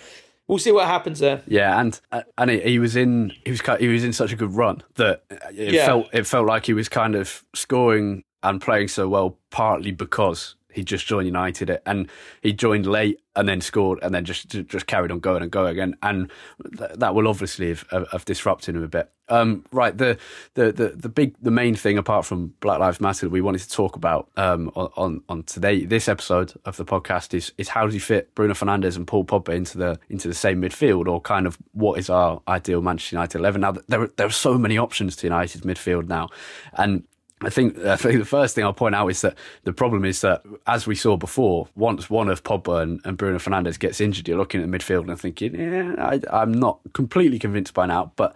we'll 0.46 0.58
see 0.58 0.70
what 0.70 0.86
happens 0.86 1.18
there. 1.18 1.42
Yeah, 1.48 1.80
and 1.80 2.00
uh, 2.12 2.22
and 2.38 2.50
he, 2.50 2.60
he 2.60 2.78
was 2.78 2.94
in 2.94 3.32
he 3.44 3.50
was 3.50 3.60
he 3.80 3.88
was 3.88 4.04
in 4.04 4.12
such 4.12 4.32
a 4.32 4.36
good 4.36 4.54
run 4.54 4.82
that 4.94 5.24
it 5.52 5.74
Yeah. 5.74 5.86
felt 5.86 6.08
it 6.12 6.26
felt 6.28 6.46
like 6.46 6.66
he 6.66 6.74
was 6.74 6.88
kind 6.88 7.16
of 7.16 7.44
scoring 7.54 8.22
and 8.44 8.60
playing 8.60 8.88
so 8.88 9.08
well 9.08 9.36
partly 9.50 9.90
because 9.90 10.54
he 10.72 10.82
just 10.84 11.06
joined 11.06 11.26
United 11.26 11.80
and 11.86 12.08
he 12.42 12.52
joined 12.52 12.86
late 12.86 13.20
and 13.34 13.48
then 13.48 13.60
scored 13.60 13.98
and 14.02 14.14
then 14.14 14.24
just 14.24 14.48
just 14.48 14.86
carried 14.86 15.10
on 15.10 15.18
going 15.18 15.42
and 15.42 15.50
going 15.50 15.78
and 15.78 15.94
and 16.02 16.30
th- 16.76 16.90
that 16.96 17.14
will 17.14 17.26
obviously 17.26 17.68
have, 17.68 17.84
have, 18.12 18.24
disrupted 18.26 18.76
him 18.76 18.82
a 18.82 18.88
bit. 18.88 19.10
Um, 19.28 19.64
right, 19.72 19.96
the, 19.96 20.18
the 20.54 20.72
the 20.72 20.88
the 20.88 21.08
big 21.08 21.34
the 21.40 21.50
main 21.50 21.74
thing 21.74 21.96
apart 21.96 22.26
from 22.26 22.52
Black 22.60 22.78
Lives 22.80 23.00
Matter 23.00 23.26
that 23.26 23.30
we 23.30 23.40
wanted 23.40 23.60
to 23.62 23.70
talk 23.70 23.96
about 23.96 24.28
um, 24.36 24.70
on, 24.74 24.90
on 24.96 25.22
on 25.28 25.42
today 25.44 25.84
this 25.86 26.08
episode 26.08 26.52
of 26.66 26.76
the 26.76 26.84
podcast 26.84 27.32
is 27.32 27.52
is 27.56 27.68
how 27.68 27.86
do 27.86 27.94
you 27.94 28.00
fit 28.00 28.34
Bruno 28.34 28.52
Fernandes 28.52 28.96
and 28.96 29.06
Paul 29.06 29.24
Pogba 29.24 29.54
into 29.54 29.78
the 29.78 29.98
into 30.10 30.28
the 30.28 30.34
same 30.34 30.60
midfield 30.60 31.06
or 31.06 31.20
kind 31.20 31.46
of 31.46 31.56
what 31.72 31.98
is 31.98 32.10
our 32.10 32.42
ideal 32.48 32.82
Manchester 32.82 33.16
United 33.16 33.38
eleven? 33.38 33.62
Now 33.62 33.72
there 33.88 34.02
are- 34.02 34.12
there 34.16 34.26
are 34.26 34.30
so 34.30 34.58
many 34.58 34.76
options 34.76 35.16
to 35.16 35.26
United's 35.26 35.64
midfield 35.64 36.08
now, 36.08 36.28
and 36.74 37.04
I 37.42 37.50
think 37.50 37.78
I 37.84 37.96
think 37.96 38.18
the 38.18 38.24
first 38.24 38.54
thing 38.54 38.64
I'll 38.64 38.72
point 38.72 38.94
out 38.94 39.08
is 39.08 39.20
that 39.22 39.36
the 39.64 39.72
problem 39.72 40.04
is 40.04 40.20
that 40.20 40.42
as 40.66 40.86
we 40.86 40.94
saw 40.94 41.16
before, 41.16 41.68
once 41.74 42.08
one 42.08 42.28
of 42.28 42.44
Pogba 42.44 42.82
and, 42.82 43.00
and 43.04 43.16
Bruno 43.16 43.38
Fernandes 43.38 43.78
gets 43.78 44.00
injured, 44.00 44.28
you're 44.28 44.38
looking 44.38 44.62
at 44.62 44.70
the 44.70 44.76
midfield 44.78 45.08
and 45.08 45.20
thinking, 45.20 45.54
yeah, 45.54 45.94
I, 45.98 46.20
I'm 46.30 46.52
not 46.52 46.80
completely 46.92 47.38
convinced 47.38 47.74
by 47.74 47.86
now, 47.86 48.12
but 48.16 48.34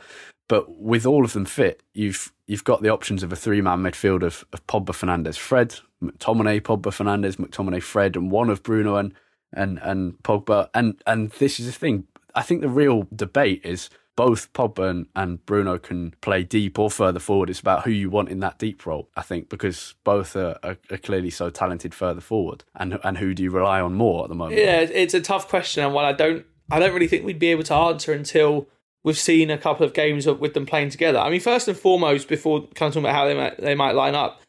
but 0.49 0.81
with 0.81 1.07
all 1.07 1.25
of 1.25 1.33
them 1.33 1.45
fit, 1.45 1.83
you've 1.95 2.33
you've 2.47 2.65
got 2.65 2.83
the 2.83 2.89
options 2.89 3.23
of 3.23 3.33
a 3.33 3.37
three 3.37 3.61
man 3.61 3.79
midfield 3.79 4.23
of, 4.23 4.45
of 4.53 4.67
Pogba, 4.67 4.93
Fernandes, 4.93 5.37
Fred, 5.37 5.75
McTominay, 6.03 6.61
Pogba, 6.61 6.93
Fernandes, 6.93 7.37
McTominay, 7.37 7.83
Fred, 7.83 8.17
and 8.17 8.31
one 8.31 8.51
of 8.51 8.63
Bruno 8.63 8.97
and 8.97 9.15
and 9.53 9.79
and 9.83 10.15
Pogba, 10.23 10.69
and 10.75 11.03
and 11.07 11.31
this 11.33 11.59
is 11.59 11.67
the 11.67 11.73
thing. 11.73 12.07
I 12.35 12.43
think 12.43 12.61
the 12.61 12.69
real 12.69 13.07
debate 13.15 13.63
is 13.65 13.89
both 14.17 14.53
Pogba 14.55 15.07
and, 15.15 15.47
Bruno 15.47 15.79
can 15.79 16.15
play 16.23 16.43
deep 16.43 16.79
or 16.79 16.91
further 16.91 17.21
forward. 17.21 17.51
It's 17.51 17.61
about 17.61 17.85
who 17.85 17.91
you 17.91 18.09
want 18.09 18.31
in 18.31 18.41
that 18.41 18.59
deep 18.59 18.87
role, 18.87 19.09
I 19.15 19.23
think, 19.23 19.51
because 19.51 19.95
both 20.05 20.35
are, 20.35 20.59
are, 20.63 20.79
are 20.91 20.97
clearly 20.97 21.31
so 21.31 21.51
talented 21.51 21.95
further 21.95 22.23
forward. 22.23 22.65
And 22.75 22.99
and 23.05 23.19
who 23.19 23.35
do 23.35 23.43
you 23.43 23.51
rely 23.51 23.81
on 23.81 23.95
more 23.95 24.25
at 24.25 24.31
the 24.31 24.35
moment? 24.35 24.59
Yeah, 24.59 24.81
it's 24.81 25.15
a 25.15 25.21
tough 25.21 25.49
question, 25.49 25.85
and 25.85 25.93
one 25.93 26.07
I 26.07 26.13
don't, 26.13 26.47
I 26.71 26.79
don't 26.79 26.95
really 26.95 27.09
think 27.09 27.25
we'd 27.25 27.39
be 27.39 27.49
able 27.49 27.65
to 27.65 27.75
answer 27.75 28.13
until 28.13 28.67
we've 29.05 29.19
seen 29.19 29.51
a 29.51 29.59
couple 29.59 29.87
of 29.87 29.93
games 29.93 30.27
with 30.27 30.55
them 30.55 30.67
playing 30.67 30.91
together. 30.91 31.19
I 31.19 31.31
mean, 31.31 31.41
first 31.41 31.69
and 31.69 31.77
foremost, 31.79 32.27
before 32.27 32.63
kind 32.75 32.89
of 32.89 32.95
talking 32.95 33.05
about 33.05 33.15
how 33.15 33.27
they 33.27 33.35
might, 33.35 33.59
they 33.59 33.75
might 33.75 33.95
line 33.95 34.15
up, 34.15 34.41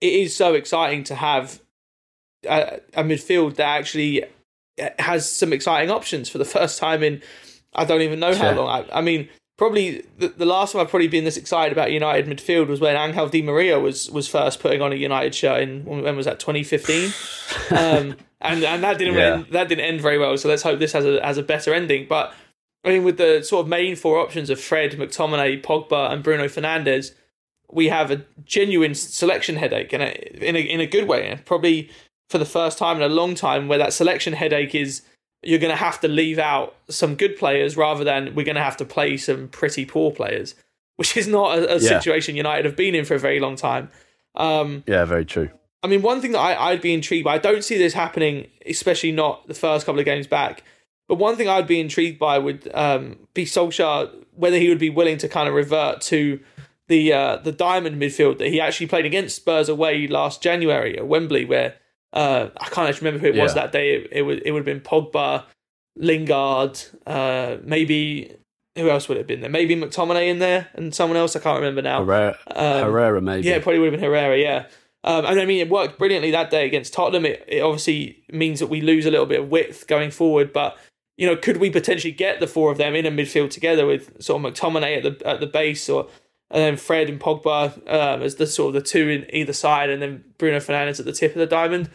it 0.00 0.12
is 0.12 0.34
so 0.34 0.54
exciting 0.54 1.04
to 1.04 1.14
have 1.14 1.60
a, 2.48 2.80
a 2.94 3.04
midfield 3.04 3.56
that 3.56 3.66
actually 3.66 4.24
has 4.98 5.30
some 5.30 5.52
exciting 5.52 5.90
options 5.90 6.28
for 6.28 6.38
the 6.38 6.44
first 6.56 6.78
time 6.78 7.02
in 7.02 7.22
I 7.74 7.84
don't 7.84 8.02
even 8.02 8.20
know 8.20 8.34
how 8.34 8.52
long. 8.52 8.68
I, 8.90 8.98
I 8.98 9.00
mean, 9.00 9.28
probably 9.56 10.02
the, 10.18 10.28
the 10.28 10.46
last 10.46 10.72
time 10.72 10.80
I've 10.80 10.88
probably 10.90 11.08
been 11.08 11.24
this 11.24 11.36
excited 11.36 11.72
about 11.72 11.92
United 11.92 12.26
midfield 12.26 12.68
was 12.68 12.80
when 12.80 12.96
Angel 12.96 13.28
Di 13.28 13.42
Maria 13.42 13.78
was 13.78 14.10
was 14.10 14.26
first 14.28 14.60
putting 14.60 14.82
on 14.82 14.92
a 14.92 14.96
United 14.96 15.34
shirt 15.34 15.62
in 15.62 15.84
when 15.84 16.02
when 16.02 16.16
was 16.16 16.26
that 16.26 16.40
2015, 16.40 17.12
um, 17.70 18.16
and 18.40 18.64
and 18.64 18.82
that 18.82 18.98
didn't 18.98 19.14
Yeah. 19.14 19.34
end, 19.34 19.46
that 19.52 19.68
didn't 19.68 19.84
end 19.84 20.00
very 20.00 20.18
well. 20.18 20.36
So 20.36 20.48
let's 20.48 20.62
hope 20.62 20.78
this 20.78 20.92
has 20.92 21.04
a 21.04 21.24
has 21.24 21.38
a 21.38 21.42
better 21.42 21.72
ending. 21.74 22.06
But 22.08 22.32
I 22.84 22.88
mean, 22.90 23.04
with 23.04 23.18
the 23.18 23.42
sort 23.42 23.64
of 23.64 23.68
main 23.68 23.94
four 23.96 24.18
options 24.18 24.50
of 24.50 24.58
Fred, 24.60 24.92
McTominay, 24.92 25.62
Pogba, 25.62 26.10
and 26.12 26.22
Bruno 26.22 26.44
Fernandes, 26.46 27.12
we 27.70 27.88
have 27.88 28.10
a 28.10 28.24
genuine 28.44 28.94
selection 28.94 29.56
headache, 29.56 29.92
and 29.92 30.02
in 30.02 30.56
a 30.56 30.60
in 30.60 30.80
a 30.80 30.86
good 30.86 31.06
way, 31.06 31.28
and 31.28 31.44
probably 31.44 31.90
for 32.30 32.38
the 32.38 32.44
first 32.46 32.78
time 32.78 32.96
in 32.96 33.02
a 33.02 33.08
long 33.08 33.34
time, 33.34 33.68
where 33.68 33.78
that 33.78 33.92
selection 33.92 34.32
headache 34.32 34.74
is 34.74 35.02
you're 35.42 35.58
going 35.58 35.70
to 35.72 35.76
have 35.76 36.00
to 36.00 36.08
leave 36.08 36.38
out 36.38 36.74
some 36.88 37.14
good 37.14 37.36
players 37.36 37.76
rather 37.76 38.04
than 38.04 38.34
we're 38.34 38.44
going 38.44 38.56
to 38.56 38.62
have 38.62 38.76
to 38.78 38.84
play 38.84 39.16
some 39.16 39.48
pretty 39.48 39.84
poor 39.86 40.10
players, 40.10 40.54
which 40.96 41.16
is 41.16 41.26
not 41.26 41.58
a, 41.58 41.76
a 41.76 41.78
Yeah. 41.78 41.98
situation 41.98 42.36
United 42.36 42.64
have 42.64 42.76
been 42.76 42.94
in 42.94 43.04
for 43.04 43.14
a 43.14 43.18
very 43.18 43.40
long 43.40 43.56
time. 43.56 43.90
Um, 44.34 44.84
Yeah, 44.86 45.04
very 45.04 45.24
true. 45.24 45.50
I 45.82 45.86
mean, 45.86 46.02
one 46.02 46.20
thing 46.20 46.32
that 46.32 46.40
I, 46.40 46.70
I'd 46.72 46.82
be 46.82 46.92
intrigued 46.92 47.24
by, 47.24 47.34
I 47.34 47.38
don't 47.38 47.64
see 47.64 47.78
this 47.78 47.94
happening, 47.94 48.48
especially 48.66 49.12
not 49.12 49.46
the 49.48 49.54
first 49.54 49.86
couple 49.86 49.98
of 49.98 50.04
games 50.04 50.26
back. 50.26 50.62
But 51.08 51.14
one 51.16 51.36
thing 51.36 51.48
I'd 51.48 51.66
be 51.66 51.80
intrigued 51.80 52.18
by 52.18 52.38
would 52.38 52.70
um, 52.74 53.16
be 53.34 53.44
Solskjaer, 53.46 54.10
whether 54.36 54.58
he 54.58 54.68
would 54.68 54.78
be 54.78 54.90
willing 54.90 55.16
to 55.18 55.28
kind 55.28 55.48
of 55.48 55.54
revert 55.54 56.02
to 56.02 56.38
the 56.88 57.12
uh, 57.12 57.36
the 57.36 57.50
diamond 57.50 58.00
midfield 58.00 58.38
that 58.38 58.48
he 58.48 58.60
actually 58.60 58.86
played 58.88 59.06
against 59.06 59.36
Spurs 59.36 59.68
away 59.68 60.06
last 60.06 60.42
January 60.42 60.96
at 60.98 61.06
Wembley, 61.08 61.44
where 61.44 61.74
uh, 62.12 62.48
I 62.60 62.68
can't 62.68 62.88
actually 62.88 63.06
remember 63.08 63.26
who 63.26 63.32
it 63.34 63.40
was 63.40 63.54
that 63.54 63.72
day. 63.72 63.94
It, 63.96 64.08
it 64.12 64.22
would 64.22 64.42
it 64.44 64.50
would 64.52 64.58
have 64.60 64.64
been 64.66 64.80
Pogba, 64.80 65.44
Lingard, 65.96 66.80
uh, 67.06 67.56
maybe 67.62 68.36
who 68.76 68.88
else 68.88 69.08
would 69.08 69.16
it 69.16 69.20
have 69.20 69.26
been 69.26 69.40
there? 69.40 69.50
Maybe 69.50 69.76
McTominay 69.76 70.28
in 70.28 70.38
there 70.38 70.68
and 70.74 70.94
someone 70.94 71.16
else 71.16 71.34
I 71.36 71.40
can't 71.40 71.58
remember 71.58 71.82
now. 71.82 72.04
Herrera, 72.04 72.38
Um, 72.48 72.84
Herrera 72.84 73.20
maybe. 73.20 73.46
Yeah, 73.46 73.58
probably 73.58 73.80
would 73.80 73.92
have 73.92 74.00
been 74.00 74.08
Herrera. 74.08 74.38
Yeah, 74.38 74.66
um, 75.04 75.24
and 75.24 75.40
I 75.40 75.44
mean 75.44 75.60
it 75.60 75.68
worked 75.68 75.98
brilliantly 75.98 76.30
that 76.30 76.50
day 76.50 76.66
against 76.66 76.92
Tottenham. 76.94 77.26
It, 77.26 77.44
it 77.48 77.60
obviously 77.60 78.22
means 78.30 78.60
that 78.60 78.68
we 78.68 78.80
lose 78.80 79.06
a 79.06 79.10
little 79.10 79.26
bit 79.26 79.40
of 79.40 79.48
width 79.48 79.86
going 79.86 80.10
forward, 80.10 80.52
but 80.52 80.78
you 81.16 81.26
know, 81.26 81.36
could 81.36 81.58
we 81.58 81.68
potentially 81.68 82.12
get 82.12 82.40
the 82.40 82.46
four 82.46 82.72
of 82.72 82.78
them 82.78 82.94
in 82.94 83.04
a 83.04 83.10
midfield 83.10 83.50
together 83.50 83.84
with 83.84 84.22
sort 84.22 84.42
of 84.42 84.52
McTominay 84.52 84.96
at 84.96 85.02
the 85.02 85.28
at 85.28 85.40
the 85.40 85.46
base, 85.46 85.88
or 85.88 86.08
and 86.50 86.62
then 86.62 86.76
Fred 86.76 87.10
and 87.10 87.20
Pogba 87.20 87.76
um, 87.92 88.22
as 88.22 88.36
the 88.36 88.46
sort 88.46 88.74
of 88.74 88.82
the 88.82 88.88
two 88.88 89.08
in 89.08 89.26
either 89.34 89.52
side, 89.52 89.90
and 89.90 90.00
then 90.00 90.24
Bruno 90.38 90.58
Fernandes 90.58 90.98
at 90.98 91.04
the 91.04 91.12
tip 91.12 91.32
of 91.32 91.38
the 91.38 91.46
diamond. 91.46 91.90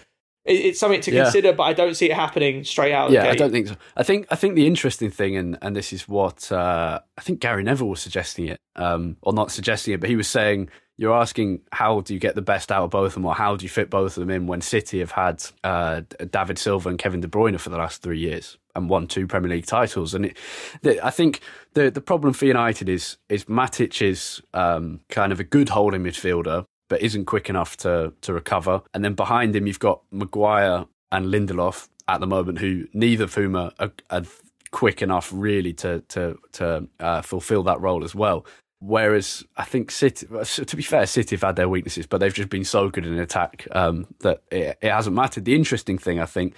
It, 0.46 0.54
it's 0.54 0.80
something 0.80 1.02
to 1.02 1.12
Yeah. 1.12 1.24
consider, 1.24 1.54
but 1.54 1.64
I 1.64 1.74
don't 1.74 1.96
see 1.96 2.10
it 2.10 2.16
happening 2.16 2.64
straight 2.64 2.94
out. 2.94 3.06
of 3.08 3.12
the 3.12 3.16
Yeah, 3.18 3.30
I 3.30 3.36
don't 3.36 3.52
think 3.52 3.68
so. 3.68 3.76
I 3.98 4.04
think 4.04 4.28
I 4.30 4.36
think 4.36 4.56
the 4.56 4.68
interesting 4.68 5.10
thing, 5.12 5.36
and 5.36 5.58
and 5.62 5.76
this 5.76 5.92
is 5.92 6.08
what 6.08 6.52
uh, 6.52 7.00
I 7.18 7.22
think 7.22 7.40
Gary 7.40 7.64
Neville 7.64 7.90
was 7.90 8.02
suggesting 8.02 8.48
it, 8.48 8.60
um, 8.76 9.18
or 9.22 9.34
not 9.34 9.52
suggesting 9.52 9.94
it, 9.94 10.00
but 10.00 10.10
he 10.10 10.16
was 10.16 10.28
saying 10.28 10.70
you're 10.98 11.14
asking 11.14 11.60
how 11.74 12.00
do 12.02 12.14
you 12.14 12.20
get 12.22 12.36
the 12.36 12.42
best 12.42 12.72
out 12.72 12.84
of 12.84 12.90
both 12.90 13.08
of 13.08 13.14
them, 13.16 13.26
or 13.26 13.36
how 13.36 13.56
do 13.58 13.64
you 13.66 13.70
fit 13.70 13.90
both 13.90 14.16
of 14.16 14.22
them 14.22 14.30
in 14.30 14.48
when 14.48 14.62
City 14.62 15.00
have 15.00 15.12
had 15.12 15.44
uh, 15.64 16.02
David 16.30 16.58
Silva 16.58 16.88
and 16.90 16.98
Kevin 16.98 17.20
De 17.20 17.28
Bruyne 17.28 17.60
for 17.60 17.70
the 17.70 17.78
last 17.78 18.02
three 18.02 18.20
years 18.20 18.58
and 18.76 18.90
won 18.90 19.08
two 19.08 19.26
Premier 19.28 19.50
League 19.50 19.66
titles, 19.66 20.14
and 20.14 20.28
it, 20.28 20.38
the, 20.84 21.06
I 21.06 21.10
think 21.10 21.42
the 21.74 21.90
the 21.90 22.02
problem 22.02 22.34
for 22.34 22.46
United 22.46 22.88
is 22.88 23.18
is 23.30 23.46
Matic 23.46 24.02
is 24.02 24.42
um, 24.54 25.02
kind 25.10 25.32
of 25.32 25.40
a 25.40 25.44
good 25.44 25.70
holding 25.70 26.04
midfielder. 26.04 26.66
But 26.88 27.02
isn't 27.02 27.26
quick 27.26 27.50
enough 27.50 27.78
to 27.78 28.14
to 28.22 28.34
recover, 28.34 28.82
and 28.94 29.04
then 29.04 29.14
behind 29.14 29.56
him 29.56 29.68
you've 29.68 29.80
got 29.80 30.02
Maguire 30.12 30.86
and 31.12 31.28
Lindelof 31.28 31.88
at 32.08 32.20
the 32.20 32.28
moment, 32.28 32.60
who 32.60 32.88
neither 32.94 33.24
of 33.24 33.34
whom 33.34 33.56
are, 33.56 33.72
are, 33.80 33.92
are 34.10 34.24
quick 34.72 35.02
enough 35.02 35.32
really 35.34 35.74
to 35.74 36.02
to 36.10 36.38
to 36.54 36.88
uh, 37.00 37.22
fulfil 37.22 37.64
that 37.64 37.82
role 37.82 38.04
as 38.04 38.14
well. 38.14 38.46
Whereas 38.80 39.44
I 39.58 39.64
think 39.64 39.90
City, 39.90 40.28
to 40.28 40.76
be 40.76 40.84
fair, 40.84 41.06
City 41.08 41.36
have 41.36 41.42
had 41.42 41.56
their 41.56 41.70
weaknesses, 41.70 42.06
but 42.06 42.20
they've 42.20 42.34
just 42.34 42.50
been 42.50 42.66
so 42.66 42.90
good 42.90 43.06
in 43.06 43.18
attack 43.18 43.68
um, 43.72 44.06
that 44.20 44.44
it, 44.52 44.78
it 44.82 44.92
hasn't 44.92 45.16
mattered. 45.16 45.46
The 45.46 45.56
interesting 45.56 45.98
thing, 45.98 46.20
I 46.20 46.26
think, 46.26 46.54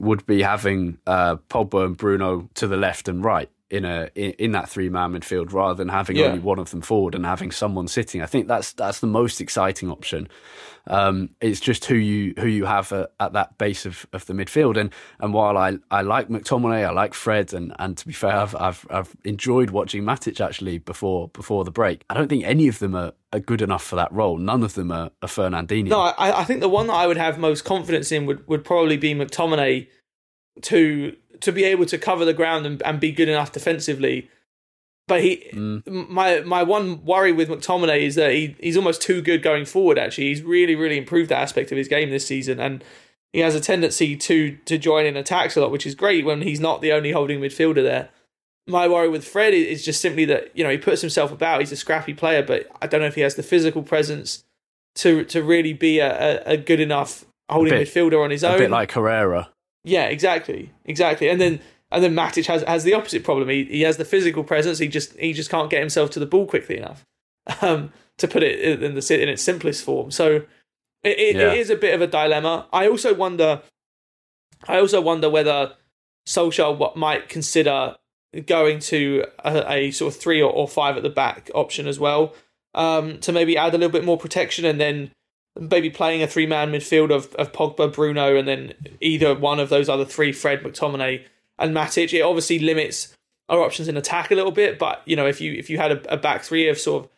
would 0.00 0.24
be 0.24 0.42
having 0.42 0.98
uh, 1.06 1.36
Pogba 1.50 1.84
and 1.84 1.96
Bruno 1.96 2.48
to 2.54 2.68
the 2.68 2.76
left 2.76 3.08
and 3.08 3.24
right 3.24 3.50
in 3.70 3.84
a 3.84 4.08
in, 4.14 4.30
in 4.32 4.52
that 4.52 4.68
three 4.68 4.88
man 4.88 5.12
midfield 5.12 5.52
rather 5.52 5.74
than 5.74 5.88
having 5.88 6.16
Yeah. 6.16 6.26
only 6.26 6.38
one 6.40 6.58
of 6.58 6.70
them 6.70 6.80
forward 6.80 7.14
and 7.14 7.24
having 7.26 7.50
someone 7.50 7.88
sitting. 7.88 8.22
I 8.22 8.26
think 8.26 8.48
that's 8.48 8.72
that's 8.72 9.00
the 9.00 9.06
most 9.06 9.40
exciting 9.40 9.90
option. 9.90 10.28
Um, 10.86 11.30
it's 11.42 11.60
just 11.60 11.84
who 11.84 11.96
you 11.96 12.32
who 12.38 12.46
you 12.46 12.64
have 12.64 12.90
at, 12.92 13.10
at 13.20 13.34
that 13.34 13.58
base 13.58 13.84
of, 13.84 14.06
of 14.14 14.24
the 14.24 14.32
midfield. 14.32 14.78
And 14.78 14.90
and 15.20 15.34
while 15.34 15.58
I, 15.58 15.78
I 15.90 16.00
like 16.00 16.28
McTominay, 16.28 16.86
I 16.86 16.90
like 16.92 17.12
Fred, 17.12 17.52
and, 17.52 17.74
and 17.78 17.96
to 17.98 18.06
be 18.06 18.12
fair, 18.14 18.32
I've, 18.34 18.56
I've 18.56 18.86
I've 18.88 19.14
enjoyed 19.24 19.70
watching 19.70 20.02
Matic 20.02 20.40
actually 20.40 20.78
before 20.78 21.28
before 21.28 21.64
the 21.64 21.70
break. 21.70 22.04
I 22.08 22.14
don't 22.14 22.28
think 22.28 22.44
any 22.44 22.68
of 22.68 22.78
them 22.78 22.94
are, 22.94 23.12
are 23.34 23.40
good 23.40 23.60
enough 23.60 23.84
for 23.84 23.96
that 23.96 24.10
role. 24.12 24.38
None 24.38 24.62
of 24.62 24.74
them 24.74 24.90
are, 24.90 25.10
are 25.20 25.28
Fernandinho. 25.28 25.88
No, 25.88 26.00
I, 26.00 26.40
I 26.40 26.44
think 26.44 26.60
the 26.60 26.70
one 26.70 26.86
that 26.86 26.94
I 26.94 27.06
would 27.06 27.18
have 27.18 27.38
most 27.38 27.66
confidence 27.66 28.10
in 28.10 28.24
would, 28.24 28.48
would 28.48 28.64
probably 28.64 28.96
be 28.96 29.14
McTominay 29.14 29.88
to 30.62 31.16
to 31.40 31.52
be 31.52 31.64
able 31.64 31.86
to 31.86 31.98
cover 31.98 32.24
the 32.24 32.34
ground 32.34 32.66
and, 32.66 32.82
and 32.82 33.00
be 33.00 33.12
good 33.12 33.28
enough 33.28 33.52
defensively. 33.52 34.28
But 35.06 35.22
he, 35.22 35.48
mm. 35.52 36.08
my 36.08 36.40
my 36.40 36.62
one 36.62 37.04
worry 37.04 37.32
with 37.32 37.48
McTominay 37.48 38.02
is 38.02 38.14
that 38.16 38.32
he 38.32 38.56
he's 38.60 38.76
almost 38.76 39.00
too 39.00 39.22
good 39.22 39.42
going 39.42 39.64
forward. 39.64 39.98
Actually, 39.98 40.28
he's 40.28 40.42
really 40.42 40.74
really 40.74 40.98
improved 40.98 41.30
that 41.30 41.40
aspect 41.40 41.72
of 41.72 41.78
his 41.78 41.88
game 41.88 42.10
this 42.10 42.26
season, 42.26 42.60
and 42.60 42.84
he 43.32 43.40
has 43.40 43.54
a 43.54 43.60
tendency 43.60 44.16
to 44.16 44.56
to 44.66 44.76
join 44.76 45.06
in 45.06 45.16
attacks 45.16 45.56
a 45.56 45.60
lot, 45.60 45.70
which 45.70 45.86
is 45.86 45.94
great 45.94 46.24
when 46.24 46.42
he's 46.42 46.60
not 46.60 46.82
the 46.82 46.92
only 46.92 47.12
holding 47.12 47.40
midfielder 47.40 47.82
there. 47.82 48.10
My 48.66 48.86
worry 48.86 49.08
with 49.08 49.26
Fred 49.26 49.54
is 49.54 49.82
just 49.82 50.02
simply 50.02 50.26
that 50.26 50.50
you 50.54 50.62
know 50.62 50.70
he 50.70 50.78
puts 50.78 51.00
himself 51.00 51.32
about. 51.32 51.60
He's 51.60 51.72
a 51.72 51.76
scrappy 51.76 52.12
player, 52.12 52.42
but 52.42 52.66
I 52.82 52.86
don't 52.86 53.00
know 53.00 53.06
if 53.06 53.14
he 53.14 53.22
has 53.22 53.34
the 53.34 53.42
physical 53.42 53.82
presence 53.82 54.44
to 54.96 55.24
to 55.24 55.42
really 55.42 55.72
be 55.72 56.00
a, 56.00 56.42
a, 56.46 56.52
a 56.52 56.56
good 56.58 56.80
enough 56.80 57.24
holding 57.48 57.72
bit- 57.72 57.88
midfielder 57.88 58.22
on 58.22 58.30
his 58.30 58.42
a 58.42 58.50
own. 58.52 58.58
bit 58.58 58.70
like 58.70 58.92
Herrera. 58.92 59.50
Yeah, 59.88 60.04
exactly, 60.06 60.72
exactly. 60.84 61.28
And 61.28 61.40
then 61.40 61.60
and 61.90 62.04
then 62.04 62.14
Matic 62.14 62.46
has 62.46 62.62
has 62.62 62.84
the 62.84 62.94
opposite 62.94 63.24
problem. 63.24 63.48
He 63.48 63.64
he 63.64 63.82
has 63.82 63.96
the 63.96 64.04
physical 64.04 64.44
presence. 64.44 64.78
He 64.78 64.88
just 64.88 65.16
he 65.18 65.32
just 65.32 65.50
can't 65.50 65.70
get 65.70 65.80
himself 65.80 66.10
to 66.10 66.20
the 66.20 66.26
ball 66.26 66.46
quickly 66.46 66.76
enough. 66.76 67.04
Um, 67.62 67.94
to 68.18 68.28
put 68.28 68.42
it 68.42 68.60
in 68.60 68.94
the 68.94 69.22
in 69.22 69.28
its 69.30 69.42
simplest 69.42 69.82
form. 69.82 70.10
So 70.10 70.42
it, 71.02 71.18
it, 71.18 71.36
Yeah. 71.36 71.52
it 71.52 71.58
is 71.58 71.70
a 71.70 71.76
bit 71.76 71.94
of 71.94 72.02
a 72.02 72.06
dilemma. 72.06 72.66
I 72.72 72.86
also 72.86 73.14
wonder. 73.14 73.62
I 74.66 74.78
also 74.78 75.00
wonder 75.00 75.30
whether 75.30 75.72
Solskjaer 76.26 76.76
what 76.76 76.94
might 76.96 77.30
consider 77.30 77.94
going 78.44 78.80
to 78.80 79.24
a, 79.38 79.72
a 79.72 79.90
sort 79.92 80.14
of 80.14 80.20
three 80.20 80.42
or, 80.42 80.52
or, 80.52 80.68
five 80.68 80.98
at 80.98 81.02
the 81.02 81.08
back 81.08 81.50
option 81.54 81.86
as 81.86 81.98
well 81.98 82.34
um, 82.74 83.18
to 83.20 83.32
maybe 83.32 83.56
add 83.56 83.74
a 83.74 83.78
little 83.78 83.92
bit 83.92 84.04
more 84.04 84.18
protection 84.18 84.66
and 84.66 84.78
then 84.78 85.10
maybe 85.58 85.90
playing 85.90 86.22
a 86.22 86.26
three 86.26 86.46
man 86.46 86.72
midfield 86.72 87.10
of, 87.10 87.34
of 87.34 87.52
Pogba, 87.52 87.92
Bruno, 87.92 88.36
and 88.36 88.46
then 88.46 88.74
either 89.00 89.34
one 89.34 89.60
of 89.60 89.68
those 89.68 89.88
other 89.88 90.04
three, 90.04 90.32
Fred, 90.32 90.62
McTominay, 90.62 91.24
and 91.58 91.74
Matic. 91.74 92.12
It 92.12 92.22
obviously 92.22 92.58
limits 92.58 93.14
our 93.48 93.60
options 93.60 93.88
in 93.88 93.96
attack 93.96 94.30
a 94.30 94.34
little 94.34 94.52
bit, 94.52 94.78
but 94.78 95.02
you 95.04 95.16
know 95.16 95.26
if 95.26 95.40
you 95.40 95.52
if 95.52 95.70
you 95.70 95.78
had 95.78 95.92
a, 95.92 96.14
a 96.14 96.16
back 96.16 96.42
three 96.42 96.68
of 96.68 96.78
sort 96.78 97.04
of 97.04 97.10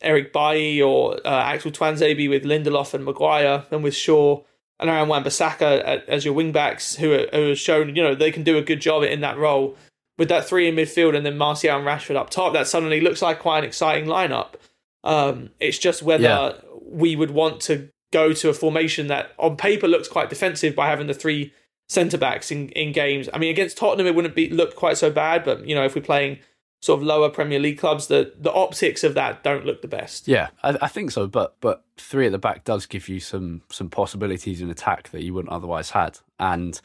Eric 0.00 0.32
Bailly 0.32 0.80
or 0.80 1.14
uh, 1.24 1.42
Axel 1.42 1.72
Tuanzebe 1.72 2.28
with 2.28 2.44
Lindelof 2.44 2.94
and 2.94 3.04
Maguire, 3.04 3.64
and 3.70 3.82
with 3.82 3.94
Shaw 3.94 4.42
and 4.80 4.88
Aaron 4.88 5.08
Wan-Bissaka 5.08 6.04
as 6.06 6.24
your 6.24 6.34
wing 6.34 6.52
backs, 6.52 6.94
who 6.96 7.12
are, 7.12 7.26
who 7.32 7.48
have 7.48 7.58
shown 7.58 7.96
you 7.96 8.02
know 8.02 8.14
they 8.14 8.30
can 8.30 8.44
do 8.44 8.58
a 8.58 8.62
good 8.62 8.80
job 8.80 9.02
in 9.02 9.20
that 9.20 9.38
role. 9.38 9.76
With 10.18 10.30
that 10.30 10.48
three 10.48 10.66
in 10.66 10.74
midfield 10.74 11.16
and 11.16 11.24
then 11.24 11.38
Martial 11.38 11.76
and 11.76 11.86
Rashford 11.86 12.16
up 12.16 12.28
top, 12.28 12.52
that 12.52 12.66
suddenly 12.66 13.00
looks 13.00 13.22
like 13.22 13.38
quite 13.38 13.58
an 13.58 13.64
exciting 13.64 14.06
lineup. 14.06 14.54
Um, 15.04 15.50
it's 15.60 15.78
just 15.78 16.02
whether 16.02 16.24
yeah. 16.24 16.52
We 16.88 17.16
would 17.16 17.30
want 17.30 17.60
to 17.62 17.90
go 18.12 18.32
to 18.32 18.48
a 18.48 18.54
formation 18.54 19.06
that 19.08 19.32
on 19.38 19.56
paper 19.56 19.86
looks 19.86 20.08
quite 20.08 20.30
defensive 20.30 20.74
by 20.74 20.88
having 20.88 21.06
the 21.06 21.14
three 21.14 21.52
centre 21.88 22.18
backs 22.18 22.50
in, 22.50 22.68
in 22.70 22.92
games. 22.92 23.28
I 23.32 23.38
mean, 23.38 23.50
against 23.50 23.76
Tottenham, 23.76 24.06
it 24.06 24.14
wouldn't 24.14 24.34
be 24.34 24.50
look 24.50 24.74
quite 24.74 24.98
so 24.98 25.10
bad, 25.10 25.44
but 25.44 25.66
you 25.66 25.74
know, 25.74 25.84
if 25.84 25.94
we're 25.94 26.02
playing 26.02 26.38
sort 26.80 27.00
of 27.00 27.06
lower 27.06 27.28
Premier 27.28 27.58
League 27.58 27.78
clubs, 27.78 28.06
the 28.06 28.32
the 28.38 28.52
optics 28.52 29.04
of 29.04 29.14
that 29.14 29.42
don't 29.42 29.66
look 29.66 29.82
the 29.82 29.88
best. 29.88 30.28
Yeah, 30.28 30.48
I, 30.62 30.76
I, 30.82 30.88
think 30.88 31.10
so. 31.10 31.26
But 31.26 31.56
but 31.60 31.84
three 31.96 32.26
at 32.26 32.32
the 32.32 32.38
back 32.38 32.64
does 32.64 32.86
give 32.86 33.08
you 33.08 33.20
some 33.20 33.62
some 33.70 33.90
possibilities 33.90 34.60
in 34.60 34.70
attack 34.70 35.10
that 35.10 35.22
you 35.22 35.34
wouldn't 35.34 35.52
otherwise 35.52 35.90
had. 35.90 36.18
And 36.38 36.80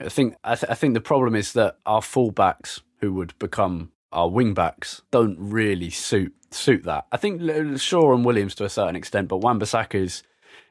I 0.00 0.08
think 0.08 0.36
I, 0.44 0.54
th- 0.54 0.70
I 0.70 0.74
think 0.74 0.94
the 0.94 1.00
problem 1.00 1.34
is 1.34 1.52
that 1.54 1.78
our 1.86 2.00
fullbacks 2.00 2.80
who 3.00 3.12
would 3.14 3.38
become 3.38 3.92
our 4.12 4.28
wing 4.28 4.54
backs 4.54 5.02
don't 5.10 5.36
really 5.38 5.90
suit 5.90 6.34
suit 6.50 6.84
that. 6.84 7.06
I 7.12 7.16
think 7.16 7.42
Shaw 7.78 8.14
and 8.14 8.24
Williams 8.24 8.54
to 8.56 8.64
a 8.64 8.68
certain 8.68 8.96
extent, 8.96 9.28
but 9.28 9.38
Wan-Bissaka 9.38 9.96
is 9.96 10.22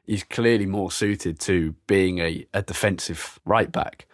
is 0.06 0.24
clearly 0.24 0.66
more 0.66 0.90
suited 0.90 1.38
to 1.40 1.74
being 1.86 2.18
a, 2.18 2.46
a 2.54 2.62
defensive 2.62 3.40
right 3.44 3.70
back 3.70 4.06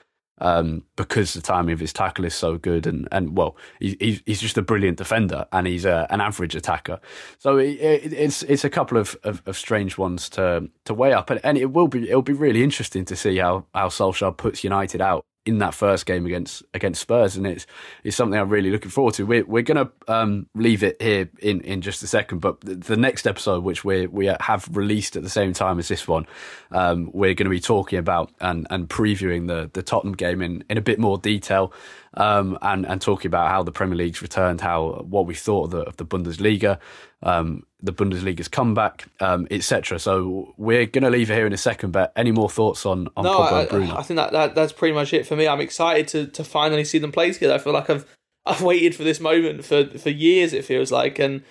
um, 0.43 0.83
because 0.97 1.35
the 1.35 1.41
timing 1.41 1.73
of 1.73 1.81
his 1.81 1.93
tackle 1.93 2.25
is 2.25 2.35
so 2.35 2.59
good, 2.59 2.87
and 2.87 3.07
and 3.13 3.37
well, 3.37 3.57
he's 3.79 4.21
he's 4.27 4.41
just 4.41 4.59
a 4.59 4.63
brilliant 4.63 4.99
defender, 4.99 5.47
and 5.53 5.69
he's 5.69 5.85
a, 5.85 6.07
an 6.11 6.21
average 6.21 6.57
attacker. 6.57 6.99
So 7.39 7.59
it, 7.59 7.79
it, 7.81 8.13
it's 8.13 8.43
it's 8.43 8.65
a 8.65 8.71
couple 8.71 8.99
of, 8.99 9.17
of, 9.23 9.41
of, 9.47 9.57
strange 9.57 9.97
ones 9.97 10.29
to 10.31 10.69
to 10.85 10.95
weigh 10.95 11.13
up, 11.13 11.31
and, 11.31 11.41
and 11.45 11.57
it 11.57 11.73
will 11.73 11.87
be 11.87 12.09
it'll 12.09 12.23
be 12.23 12.33
really 12.33 12.65
interesting 12.65 13.05
to 13.07 13.17
see 13.17 13.37
how 13.37 13.67
how 13.73 13.89
Solskjaer 13.89 14.37
puts 14.37 14.65
United 14.65 15.01
out 15.01 15.25
in 15.45 15.59
that 15.59 15.75
first 15.75 16.07
game 16.07 16.25
against 16.25 16.63
against 16.73 17.01
Spurs, 17.01 17.37
and 17.37 17.47
it's 17.47 17.67
it's 18.05 18.17
something 18.17 18.39
I'm 18.39 18.49
really 18.49 18.71
looking 18.71 18.91
forward 18.91 19.15
to. 19.15 19.27
We're 19.27 19.45
we're 19.45 19.63
gonna 19.63 19.91
um, 20.07 20.47
leave 20.55 20.83
it 20.83 21.01
here 21.03 21.29
in, 21.41 21.61
in 21.63 21.81
just 21.81 22.03
a 22.03 22.07
second, 22.07 22.39
but 22.39 22.61
the, 22.61 22.77
the, 22.77 22.97
next 22.97 23.27
episode, 23.27 23.65
which 23.65 23.85
we 23.85 24.07
we 24.07 24.27
have 24.27 24.69
released 24.73 25.17
at 25.17 25.23
the 25.23 25.31
same 25.31 25.53
time 25.53 25.79
as 25.79 25.89
this 25.89 26.07
one, 26.07 26.27
um, 26.71 27.11
we're 27.13 27.35
going 27.35 27.47
to 27.47 27.51
be 27.51 27.61
talking 27.61 27.99
about 27.99 28.31
and 28.41 28.67
and 28.71 28.89
previewing 28.89 29.49
the 29.49 29.69
the 29.73 29.83
Tottenham 29.83 30.15
game 30.15 30.43
in 30.43 30.65
in 30.71 30.79
a 30.79 30.83
bit 30.83 31.01
more 31.01 31.19
detail 31.19 31.73
um, 32.15 32.59
and 32.63 32.87
and 32.87 33.01
talking 33.01 33.29
about 33.29 33.49
how 33.49 33.63
the 33.63 33.73
Premier 33.73 33.97
League's 33.97 34.23
returned, 34.23 34.61
how 34.61 35.05
what 35.09 35.27
we 35.27 35.35
thought 35.35 35.65
of 35.65 35.71
the, 35.71 35.81
of 35.81 35.97
the 35.97 36.07
Bundesliga, 36.07 36.79
um, 37.23 37.65
the 37.83 37.93
Bundesliga's 37.93 38.49
comeback, 38.49 39.07
um, 39.21 39.47
etc. 39.51 39.99
So 39.99 40.55
we're 40.57 40.87
going 40.87 41.05
to 41.05 41.11
leave 41.11 41.31
it 41.31 41.35
here 41.35 41.47
in 41.47 41.53
a 41.53 41.59
second. 41.59 41.91
But 41.91 42.13
any 42.17 42.31
more 42.31 42.49
thoughts 42.49 42.87
on 42.87 43.09
on 43.17 43.25
no, 43.25 43.39
Pogba 43.39 43.53
I, 43.53 43.61
and 43.61 43.69
Bruno? 43.69 43.97
I 43.97 44.03
think 44.03 44.17
that, 44.17 44.33
that 44.33 44.55
that's 44.55 44.73
pretty 44.73 44.95
much 44.95 45.13
it 45.13 45.27
for 45.27 45.37
me. 45.37 45.49
I'm 45.49 45.61
excited 45.61 46.09
to 46.09 46.27
to 46.29 46.45
finally 46.45 46.85
see 46.85 46.99
them 46.99 47.13
play 47.13 47.33
together. 47.33 47.55
I 47.55 47.59
feel 47.59 47.73
like 47.73 47.91
I've 47.91 48.07
I've 48.47 48.63
waited 48.63 48.95
for 48.95 49.05
this 49.05 49.21
moment 49.21 49.65
for 49.65 49.87
for 49.87 50.11
years. 50.11 50.53
It 50.53 50.65
feels 50.65 50.93
like, 50.93 51.19
and 51.19 51.43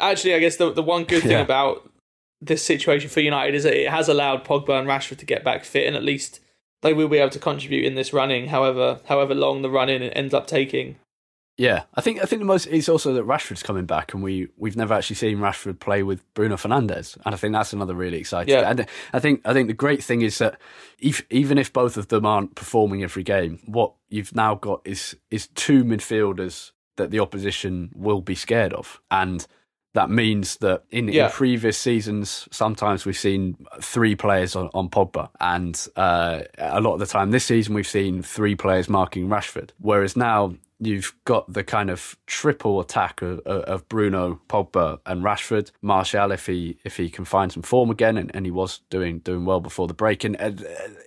actually, 0.00 0.34
I 0.34 0.38
guess 0.38 0.56
the 0.56 0.72
the 0.72 0.82
one 0.82 1.04
good 1.04 1.22
thing 1.22 1.32
yeah. 1.32 1.40
about 1.40 1.88
this 2.40 2.62
situation 2.62 3.08
for 3.08 3.20
United 3.20 3.54
is 3.54 3.64
that 3.64 3.74
it 3.74 3.90
has 3.90 4.08
allowed 4.08 4.44
Pogba 4.44 4.78
and 4.78 4.88
Rashford 4.88 5.18
to 5.18 5.26
get 5.26 5.42
back 5.42 5.64
fit 5.64 5.86
and 5.86 5.96
at 5.96 6.04
least 6.04 6.40
they 6.82 6.92
will 6.92 7.08
be 7.08 7.16
able 7.16 7.30
to 7.30 7.38
contribute 7.38 7.86
in 7.86 7.94
this 7.94 8.12
running, 8.12 8.48
however 8.48 9.00
however 9.06 9.34
long 9.34 9.62
the 9.62 9.70
run 9.70 9.88
in 9.88 10.02
ends 10.02 10.34
up 10.34 10.46
taking. 10.46 10.96
Yeah, 11.58 11.84
I 11.94 12.02
think 12.02 12.20
I 12.22 12.26
think 12.26 12.40
the 12.40 12.46
most 12.46 12.66
is 12.66 12.88
also 12.88 13.14
that 13.14 13.26
Rashford's 13.26 13.62
coming 13.62 13.86
back, 13.86 14.12
and 14.12 14.22
we 14.22 14.48
we've 14.58 14.76
never 14.76 14.92
actually 14.92 15.16
seen 15.16 15.38
Rashford 15.38 15.80
play 15.80 16.02
with 16.02 16.22
Bruno 16.34 16.56
Fernandes, 16.56 17.16
and 17.24 17.34
I 17.34 17.38
think 17.38 17.54
that's 17.54 17.72
another 17.72 17.94
really 17.94 18.18
exciting. 18.18 18.52
Yeah. 18.52 18.68
and 18.68 18.86
I 19.14 19.20
think 19.20 19.40
I 19.44 19.54
think 19.54 19.68
the 19.68 19.74
great 19.74 20.04
thing 20.04 20.20
is 20.20 20.36
that 20.38 20.58
if, 20.98 21.24
even 21.30 21.56
if 21.56 21.72
both 21.72 21.96
of 21.96 22.08
them 22.08 22.26
aren't 22.26 22.56
performing 22.56 23.02
every 23.02 23.22
game, 23.22 23.60
what 23.64 23.94
you've 24.10 24.34
now 24.34 24.54
got 24.54 24.82
is 24.84 25.16
is 25.30 25.46
two 25.48 25.82
midfielders 25.82 26.72
that 26.96 27.10
the 27.10 27.20
opposition 27.20 27.90
will 27.94 28.20
be 28.20 28.34
scared 28.34 28.74
of, 28.74 29.00
and 29.10 29.46
that 29.94 30.10
means 30.10 30.58
that 30.58 30.84
in, 30.90 31.08
yeah. 31.08 31.24
in, 31.24 31.32
previous 31.32 31.78
seasons, 31.78 32.46
sometimes 32.52 33.06
we've 33.06 33.16
seen 33.16 33.56
three 33.80 34.14
players 34.14 34.54
on, 34.54 34.68
on 34.74 34.90
Pogba, 34.90 35.30
and 35.40 35.88
uh, 35.96 36.42
a 36.58 36.82
lot 36.82 36.92
of 36.92 37.00
the 37.00 37.06
time 37.06 37.30
this 37.30 37.46
season 37.46 37.72
we've 37.72 37.86
seen 37.86 38.22
three 38.22 38.54
players 38.54 38.90
marking 38.90 39.28
Rashford. 39.28 39.70
Whereas 39.78 40.14
now 40.14 40.54
you've 40.78 41.14
got 41.24 41.50
the 41.52 41.64
kind 41.64 41.90
of 41.90 42.16
triple 42.26 42.80
attack 42.80 43.22
of, 43.22 43.40
of, 43.40 43.88
Bruno, 43.88 44.40
Pogba, 44.48 45.00
and 45.06 45.22
Rashford. 45.22 45.70
Martial, 45.80 46.32
if 46.32 46.46
he 46.46 46.78
if 46.84 46.96
he 46.96 47.08
can 47.08 47.24
find 47.24 47.50
some 47.50 47.62
form 47.62 47.90
again, 47.90 48.16
and, 48.16 48.34
and 48.34 48.44
he 48.44 48.50
was 48.50 48.80
doing 48.90 49.20
doing 49.20 49.44
well 49.44 49.60
before 49.60 49.86
the 49.88 49.94
break, 49.94 50.24
and 50.24 50.36
uh, 50.40 50.52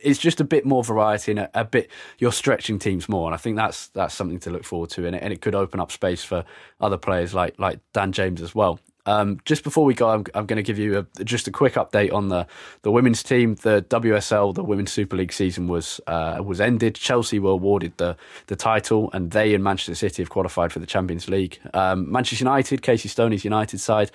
it's 0.01 0.19
just 0.19 0.39
a 0.39 0.43
bit 0.43 0.65
more 0.65 0.83
variety 0.83 1.31
and 1.31 1.39
a, 1.39 1.49
a, 1.53 1.65
bit 1.65 1.89
you're 2.17 2.31
stretching 2.31 2.79
teams 2.79 3.07
more, 3.07 3.27
and 3.27 3.35
I 3.35 3.37
think 3.37 3.57
that's 3.57 3.87
that's 3.87 4.13
something 4.13 4.39
to 4.39 4.49
look 4.49 4.63
forward 4.63 4.89
to, 4.91 5.05
and 5.05 5.15
it, 5.15 5.23
and 5.23 5.31
it 5.31 5.41
could 5.41 5.55
open 5.55 5.79
up 5.79 5.91
space 5.91 6.23
for 6.23 6.45
other 6.81 6.97
players 6.97 7.33
like 7.33 7.59
like 7.59 7.79
Dan 7.93 8.11
James 8.11 8.41
as 8.41 8.55
well. 8.55 8.79
Um, 9.09 9.39
just 9.43 9.63
before 9.63 9.85
we 9.85 9.95
go, 9.95 10.07
I'm, 10.09 10.23
I'm 10.35 10.45
going 10.45 10.57
to 10.57 10.63
give 10.63 10.77
you 10.77 10.99
a, 10.99 11.23
just 11.23 11.47
a 11.47 11.51
quick 11.51 11.73
update 11.73 12.13
on 12.13 12.29
the, 12.29 12.45
the 12.83 12.91
women's 12.91 13.23
team. 13.23 13.55
The 13.55 13.83
WSL, 13.89 14.53
the 14.53 14.63
Women's 14.63 14.91
Super 14.91 15.15
League 15.15 15.33
season 15.33 15.67
was 15.67 15.99
uh, 16.05 16.41
was 16.45 16.61
ended. 16.61 16.93
Chelsea 16.93 17.39
were 17.39 17.51
awarded 17.51 17.97
the 17.97 18.15
the 18.47 18.55
title, 18.55 19.09
and 19.11 19.31
they 19.31 19.55
and 19.55 19.63
Manchester 19.63 19.95
City 19.95 20.21
have 20.21 20.29
qualified 20.29 20.71
for 20.71 20.77
the 20.77 20.85
Champions 20.85 21.27
League. 21.27 21.59
Um, 21.73 22.11
Manchester 22.11 22.43
United, 22.45 22.83
Casey 22.83 23.09
Stoney's 23.09 23.43
United 23.43 23.79
side, 23.79 24.11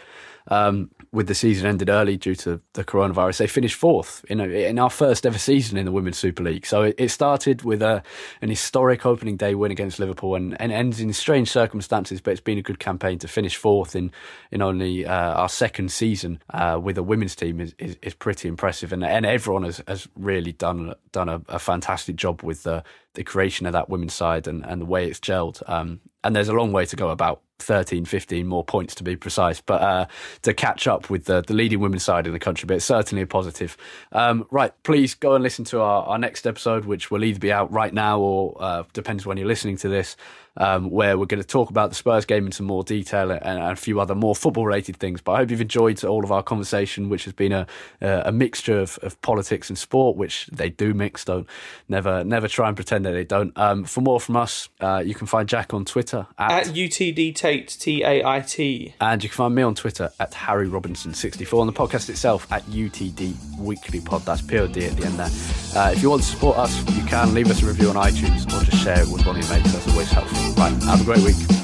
um, 0.49 0.91
with 1.13 1.29
the 1.29 1.35
season 1.35 1.67
ended 1.67 1.89
early 1.89 2.17
due 2.17 2.35
to 2.35 2.61
the 2.75 2.85
coronavirus, 2.85 3.39
they 3.39 3.47
finished 3.47 3.77
fourth 3.77 4.25
in, 4.29 4.41
a, 4.41 4.69
in 4.69 4.79
our 4.79 4.91
first 4.91 5.25
ever 5.25 5.39
season 5.39 5.79
in 5.79 5.87
the 5.87 5.93
Women's 5.93 6.19
Super 6.19 6.43
League. 6.43 6.67
So 6.67 6.83
it, 6.83 6.97
it 6.99 7.09
started 7.11 7.63
with 7.63 7.83
a, 7.83 8.03
an 8.43 8.51
historic 8.51 9.07
opening 9.07 9.37
day 9.37 9.55
win 9.55 9.71
against 9.71 9.99
Liverpool 9.99 10.35
and, 10.35 10.61
and 10.61 10.73
ends 10.73 11.01
in 11.01 11.13
strange 11.13 11.51
circumstances, 11.51 12.21
but 12.21 12.33
it's 12.33 12.41
been 12.41 12.59
a 12.59 12.63
good 12.63 12.79
campaign 12.79 13.19
to 13.21 13.29
finish 13.29 13.57
fourth 13.57 13.97
in, 13.97 14.11
in 14.51 14.61
only 14.61 15.07
uh, 15.07 15.35
our 15.35 15.49
second 15.49 15.93
season 15.93 16.43
uh, 16.53 16.79
with 16.83 16.99
a 16.99 17.03
women's 17.03 17.37
team 17.37 17.61
is, 17.61 17.75
is, 17.79 17.97
is, 18.03 18.15
pretty 18.15 18.49
impressive. 18.49 18.93
And, 18.93 19.05
and 19.05 19.25
everyone 19.25 19.65
has, 19.65 19.83
has 19.87 20.09
really 20.17 20.53
done, 20.53 20.95
done 21.13 21.29
a, 21.29 21.41
a 21.49 21.59
fantastic 21.59 22.17
job 22.17 22.43
with 22.43 22.65
the, 22.65 22.83
the 23.15 23.25
creation 23.25 23.67
of 23.67 23.73
that 23.73 23.89
women's 23.89 24.15
side 24.15 24.47
and, 24.47 24.65
and 24.67 24.81
the 24.81 24.87
way 24.87 25.07
it's 25.07 25.21
gelled. 25.21 25.63
Um, 25.69 26.01
and 26.23 26.35
there's 26.35 26.49
a 26.49 26.55
long 26.55 26.73
way 26.73 26.87
to 26.87 26.97
go 26.97 27.11
about 27.11 27.43
13, 27.65 28.05
15 28.05 28.47
more 28.47 28.65
points 28.65 28.95
to 28.97 29.05
be 29.05 29.17
precise, 29.17 29.61
but 29.61 29.83
uh, 29.83 30.07
to 30.43 30.55
catch 30.55 30.87
up 30.87 31.11
with 31.11 31.25
the, 31.25 31.43
the 31.43 31.55
leading 31.55 31.81
women's 31.81 32.05
side 32.05 32.27
in 32.27 32.33
the 32.33 32.39
country, 32.39 32.67
but 32.67 32.75
it's 32.75 32.85
certainly 32.85 33.23
a 33.23 33.27
positive. 33.27 33.77
Um, 34.13 34.47
right, 34.51 34.73
please 34.83 35.15
go 35.15 35.35
and 35.35 35.43
listen 35.43 35.65
to 35.67 35.81
our, 35.81 36.05
our 36.05 36.19
next 36.19 36.47
episode, 36.47 36.85
which 36.85 37.11
will 37.11 37.25
either 37.25 37.39
be 37.39 37.53
out 37.53 37.73
right 37.73 37.93
now 37.93 38.21
or 38.21 38.57
uh, 38.61 38.85
depends 38.93 39.27
when 39.27 39.37
you're 39.37 39.49
listening 39.49 39.77
to 39.79 39.89
this 39.89 40.17
um, 40.57 40.91
where 40.91 41.19
we're 41.19 41.27
going 41.27 41.43
to 41.43 41.47
talk 41.47 41.71
about 41.71 41.91
the 41.91 41.97
Spurs 41.97 42.25
game 42.25 42.47
in 42.47 42.53
some 42.53 42.67
more 42.67 42.85
detail 42.85 43.31
and, 43.31 43.43
and 43.43 43.61
a 43.61 43.77
few 43.77 44.01
other 44.01 44.15
more 44.15 44.35
football 44.35 44.67
related 44.67 44.97
things. 44.97 45.21
But 45.21 45.33
I 45.33 45.37
hope 45.39 45.51
you've 45.51 45.61
enjoyed 45.61 46.03
all 46.05 46.25
of 46.25 46.33
our 46.33 46.43
conversation, 46.43 47.09
which 47.09 47.25
has 47.25 47.33
been 47.33 47.53
a, 47.53 47.67
a 48.01 48.33
mixture 48.33 48.79
of, 48.79 48.99
of 49.03 49.21
politics 49.23 49.69
and 49.69 49.79
sport, 49.79 50.17
which 50.17 50.47
they 50.49 50.71
do 50.71 50.95
mix. 50.95 51.25
Don't 51.25 51.49
never 51.89 52.25
never 52.25 52.49
try 52.49 52.69
and 52.69 52.77
pretend 52.77 53.05
that 53.07 53.13
they 53.13 53.25
don't. 53.25 53.57
Um, 53.57 53.85
for 53.85 54.01
more 54.01 54.21
from 54.21 54.37
us, 54.37 54.69
uh, 54.81 55.03
you 55.05 55.15
can 55.15 55.27
find 55.27 55.49
Jack 55.49 55.75
on 55.75 55.85
Twitter 55.85 56.27
at, 56.39 56.69
at 56.69 56.75
UTD 56.75 57.35
Tait 57.35 57.69
T 57.69 58.03
A 58.05 58.25
I 58.25 58.41
T, 58.41 58.95
and 59.01 59.23
you 59.23 59.29
can 59.29 59.37
find 59.37 59.55
me 59.55 59.63
on 59.63 59.75
Twitter 59.75 60.11
at 60.21 60.35
Harry 60.35 60.69
Robinson 60.69 61.15
sixty 61.15 61.45
four, 61.45 61.65
and 61.65 61.73
the 61.73 61.79
podcast 61.79 62.09
itself 62.09 62.51
at 62.53 62.63
UTD 62.65 63.59
Weekly 63.59 64.01
Pod. 64.01 64.23
That's 64.23 64.43
P 64.43 64.59
O 64.59 64.67
D 64.67 64.87
at 64.87 64.97
the 64.97 65.07
end 65.07 65.19
there. 65.19 65.31
Uh, 65.77 65.91
if 65.91 66.03
you 66.03 66.11
want 66.11 66.23
to 66.23 66.29
support 66.29 66.57
us, 66.59 66.79
you 66.97 67.05
can 67.05 67.35
leave 67.35 67.51
us 67.51 67.63
a 67.63 67.67
review 67.67 67.91
on 67.91 67.97
iTunes 67.97 68.47
or 68.47 68.65
just 68.65 68.83
share 68.83 69.01
it 69.01 69.09
with 69.09 69.27
one 69.27 69.37
of 69.37 69.43
your 69.43 69.57
mates. 69.59 69.73
That's 69.73 69.89
always 69.89 70.11
helpful. 70.11 70.44
Right, 70.57 70.83
have 70.85 71.01
a 71.01 71.05
great 71.05 71.25
week. 71.25 71.64